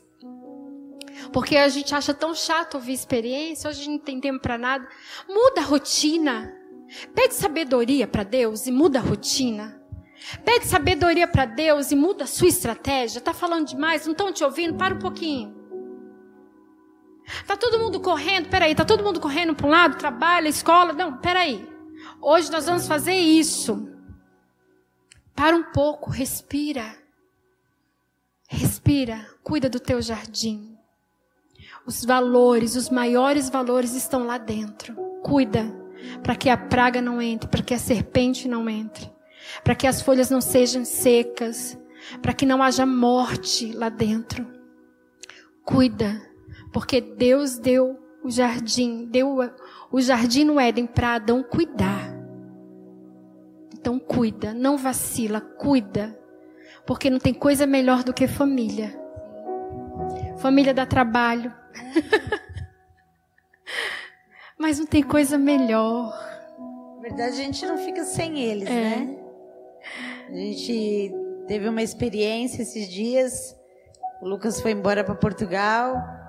[1.32, 4.58] Porque a gente acha tão chato ouvir experiência, hoje a gente não tem tempo para
[4.58, 4.88] nada.
[5.30, 6.54] Muda a rotina.
[7.16, 9.82] Pede sabedoria para Deus e muda a rotina.
[10.44, 13.20] Pede sabedoria para Deus e muda a sua estratégia.
[13.20, 14.06] Está falando demais?
[14.06, 14.78] Não estão te ouvindo?
[14.78, 15.61] Para um pouquinho.
[17.45, 20.94] Tá todo mundo correndo, peraí, tá todo mundo correndo para um lado, trabalho, escola.
[20.94, 21.68] Não, peraí.
[22.22, 23.90] Hoje nós vamos fazer isso.
[25.36, 26.95] Para um pouco, respira.
[28.48, 30.78] Respira, cuida do teu jardim.
[31.86, 34.94] Os valores, os maiores valores estão lá dentro.
[35.24, 35.82] Cuida
[36.22, 39.12] para que a praga não entre, para que a serpente não entre,
[39.64, 41.78] para que as folhas não sejam secas,
[42.22, 44.48] para que não haja morte lá dentro.
[45.64, 46.22] Cuida
[46.72, 49.38] porque Deus deu o jardim, deu
[49.91, 52.14] o jardim no Éden para Adão cuidar.
[53.73, 56.18] Então cuida, não vacila, cuida.
[56.85, 58.99] Porque não tem coisa melhor do que família.
[60.38, 61.53] Família dá trabalho.
[64.57, 66.11] Mas não tem coisa melhor.
[66.95, 68.73] Na verdade, a gente não fica sem eles, é.
[68.73, 69.18] né?
[70.30, 71.11] A gente
[71.48, 73.56] teve uma experiência esses dias.
[74.22, 76.20] O Lucas foi embora para Portugal.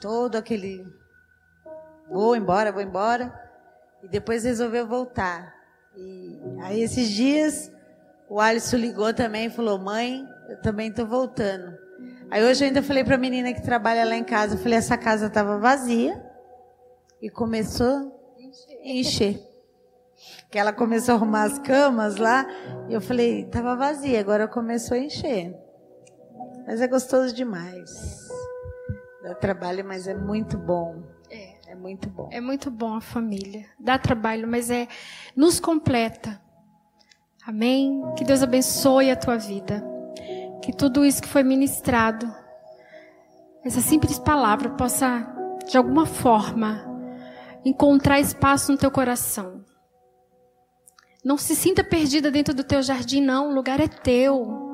[0.00, 0.86] Todo aquele
[2.08, 3.32] vou embora, vou embora.
[4.02, 5.54] E depois resolveu voltar.
[5.96, 7.72] E aí esses dias
[8.28, 11.76] o Alisson ligou também e falou: "Mãe, eu também tô voltando".
[12.30, 14.78] Aí hoje eu ainda falei para a menina que trabalha lá em casa, eu falei:
[14.78, 16.22] "Essa casa estava vazia".
[17.22, 18.12] E começou
[18.84, 19.40] a encher.
[20.50, 22.46] Que ela começou a arrumar as camas lá,
[22.88, 25.56] e eu falei: "Tava vazia, agora começou a encher".
[26.66, 28.25] Mas é gostoso demais.
[29.26, 31.02] Dá trabalho, mas é muito bom.
[31.28, 31.56] É.
[31.66, 32.28] É muito bom.
[32.30, 33.66] É muito bom a família.
[33.76, 34.86] Dá trabalho, mas é
[35.34, 36.40] nos completa.
[37.44, 38.00] Amém.
[38.16, 39.84] Que Deus abençoe a tua vida.
[40.62, 42.32] Que tudo isso que foi ministrado,
[43.64, 45.26] essa simples palavra possa
[45.68, 46.84] de alguma forma
[47.64, 49.64] encontrar espaço no teu coração.
[51.24, 53.50] Não se sinta perdida dentro do teu jardim, não.
[53.50, 54.65] O lugar é teu.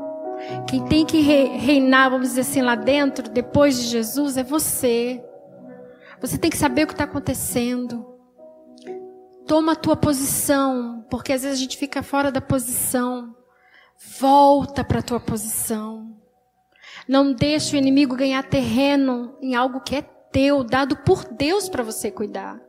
[0.69, 5.23] Quem tem que reinar, vamos dizer assim, lá dentro, depois de Jesus, é você.
[6.21, 8.07] Você tem que saber o que está acontecendo.
[9.47, 13.35] Toma a tua posição, porque às vezes a gente fica fora da posição.
[14.19, 16.17] Volta para a tua posição.
[17.09, 21.83] Não deixe o inimigo ganhar terreno em algo que é teu, dado por Deus para
[21.83, 22.61] você cuidar.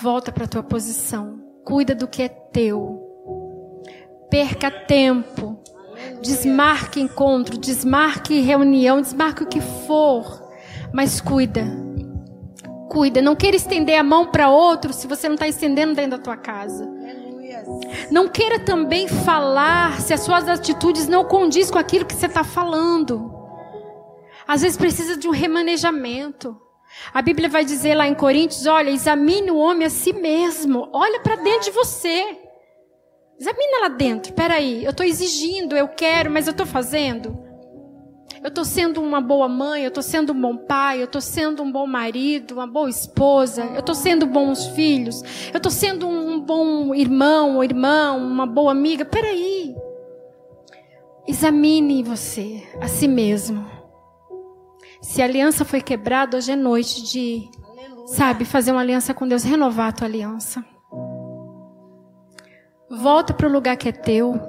[0.00, 1.42] Volta para a tua posição.
[1.64, 3.02] Cuida do que é teu.
[4.30, 5.62] Perca tempo.
[6.20, 10.42] Desmarque encontro, desmarque reunião, desmarque o que for.
[10.92, 11.64] Mas cuida.
[12.88, 13.20] Cuida.
[13.20, 16.36] Não queira estender a mão para outro se você não está estendendo dentro da tua
[16.36, 16.88] casa.
[18.10, 22.44] Não queira também falar se as suas atitudes não condiz com aquilo que você está
[22.44, 23.34] falando.
[24.46, 26.56] Às vezes precisa de um remanejamento.
[27.12, 30.88] A Bíblia vai dizer lá em Coríntios: olha, examine o homem a si mesmo.
[30.92, 32.45] Olha para dentro de você.
[33.38, 34.32] Examina lá dentro.
[34.32, 37.46] Peraí, eu estou exigindo, eu quero, mas eu estou fazendo.
[38.42, 41.62] Eu estou sendo uma boa mãe, eu estou sendo um bom pai, eu estou sendo
[41.62, 45.22] um bom marido, uma boa esposa, eu estou sendo bons filhos,
[45.52, 49.04] eu estou sendo um bom irmão ou irmã, uma boa amiga.
[49.04, 49.74] Peraí.
[51.26, 53.66] Examine você, a si mesmo.
[55.02, 58.06] Se a aliança foi quebrada, hoje é noite de, Aleluia.
[58.08, 60.64] sabe, fazer uma aliança com Deus, renovar a tua aliança.
[62.88, 64.40] Volta para o lugar que é teu.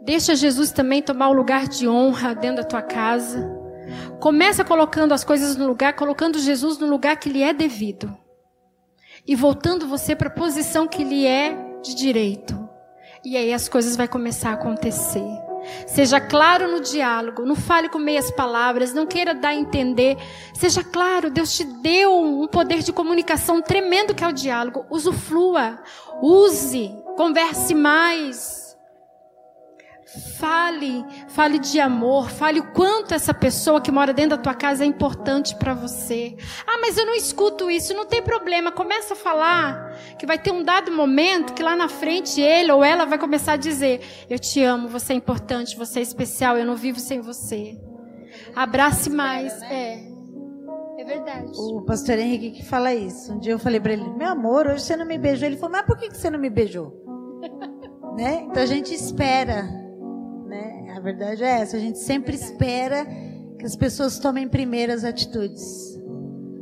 [0.00, 3.46] Deixa Jesus também tomar o lugar de honra dentro da tua casa.
[4.20, 8.16] Começa colocando as coisas no lugar, colocando Jesus no lugar que lhe é devido.
[9.26, 12.66] E voltando você para a posição que lhe é de direito.
[13.22, 15.26] E aí as coisas vão começar a acontecer.
[15.86, 20.16] Seja claro no diálogo, não fale com meias palavras, não queira dar a entender.
[20.54, 24.86] Seja claro, Deus te deu um poder de comunicação tremendo que é o diálogo.
[24.88, 25.78] Usufrua,
[26.22, 28.66] use, converse mais.
[30.38, 34.84] Fale, fale de amor, fale o quanto essa pessoa que mora dentro da tua casa
[34.84, 36.36] é importante para você.
[36.66, 38.70] Ah, mas eu não escuto isso, não tem problema.
[38.70, 42.84] Começa a falar que vai ter um dado momento que lá na frente ele ou
[42.84, 46.64] ela vai começar a dizer: "Eu te amo, você é importante, você é especial, eu
[46.64, 47.76] não vivo sem você".
[48.54, 50.00] Abrace mais, é.
[50.98, 51.50] É verdade.
[51.56, 53.32] O pastor Henrique que fala isso.
[53.32, 55.46] Um dia eu falei para ele: "Meu amor, hoje você não me beijou".
[55.46, 57.05] Ele falou: "Mas por que você não me beijou?"
[58.16, 58.46] Né?
[58.48, 59.86] Então a gente espera
[60.96, 61.76] a verdade é essa.
[61.76, 63.04] A gente sempre espera
[63.58, 66.00] que as pessoas tomem primeiras atitudes.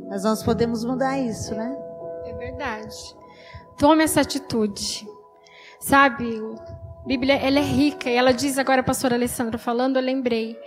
[0.09, 1.75] Mas nós podemos mudar isso, né?
[2.25, 2.95] É verdade.
[3.77, 5.07] Tome essa atitude.
[5.79, 6.37] Sabe,
[7.01, 8.09] a Bíblia ela é rica.
[8.09, 10.59] E ela diz agora, a pastora Alessandra falando, eu lembrei.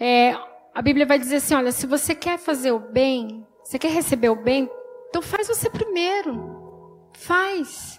[0.00, 0.34] É,
[0.74, 4.30] a Bíblia vai dizer assim: olha, se você quer fazer o bem, você quer receber
[4.30, 4.68] o bem,
[5.08, 7.08] então faz você primeiro.
[7.12, 7.95] Faz.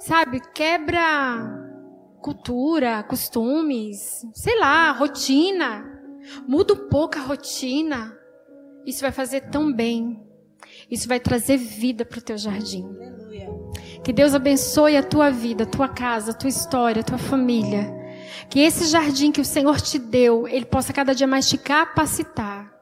[0.00, 1.60] Sabe, quebra
[2.22, 5.84] cultura, costumes, sei lá, rotina.
[6.48, 8.16] Muda um pouco a rotina.
[8.86, 10.18] Isso vai fazer tão bem.
[10.90, 12.88] Isso vai trazer vida para o teu jardim.
[14.02, 17.94] Que Deus abençoe a tua vida, a tua casa, a tua história, a tua família.
[18.48, 22.72] Que esse jardim que o Senhor te deu, ele possa cada dia mais te capacitar.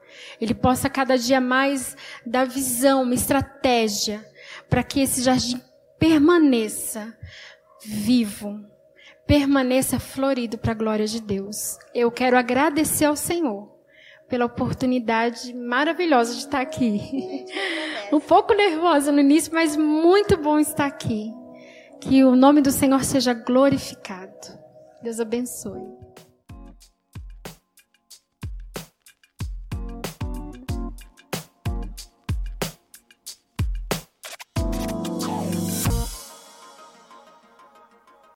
[0.40, 4.24] Ele possa cada dia mais dar visão, uma estratégia
[4.70, 5.60] para que esse jardim
[5.98, 7.16] permaneça
[7.84, 8.60] vivo
[9.28, 11.78] permaneça florido para a glória de Deus.
[11.94, 13.70] Eu quero agradecer ao Senhor
[14.26, 17.44] pela oportunidade maravilhosa de estar aqui.
[18.10, 21.30] um pouco nervosa no início, mas muito bom estar aqui.
[22.00, 24.58] Que o nome do Senhor seja glorificado.
[25.02, 25.97] Deus abençoe.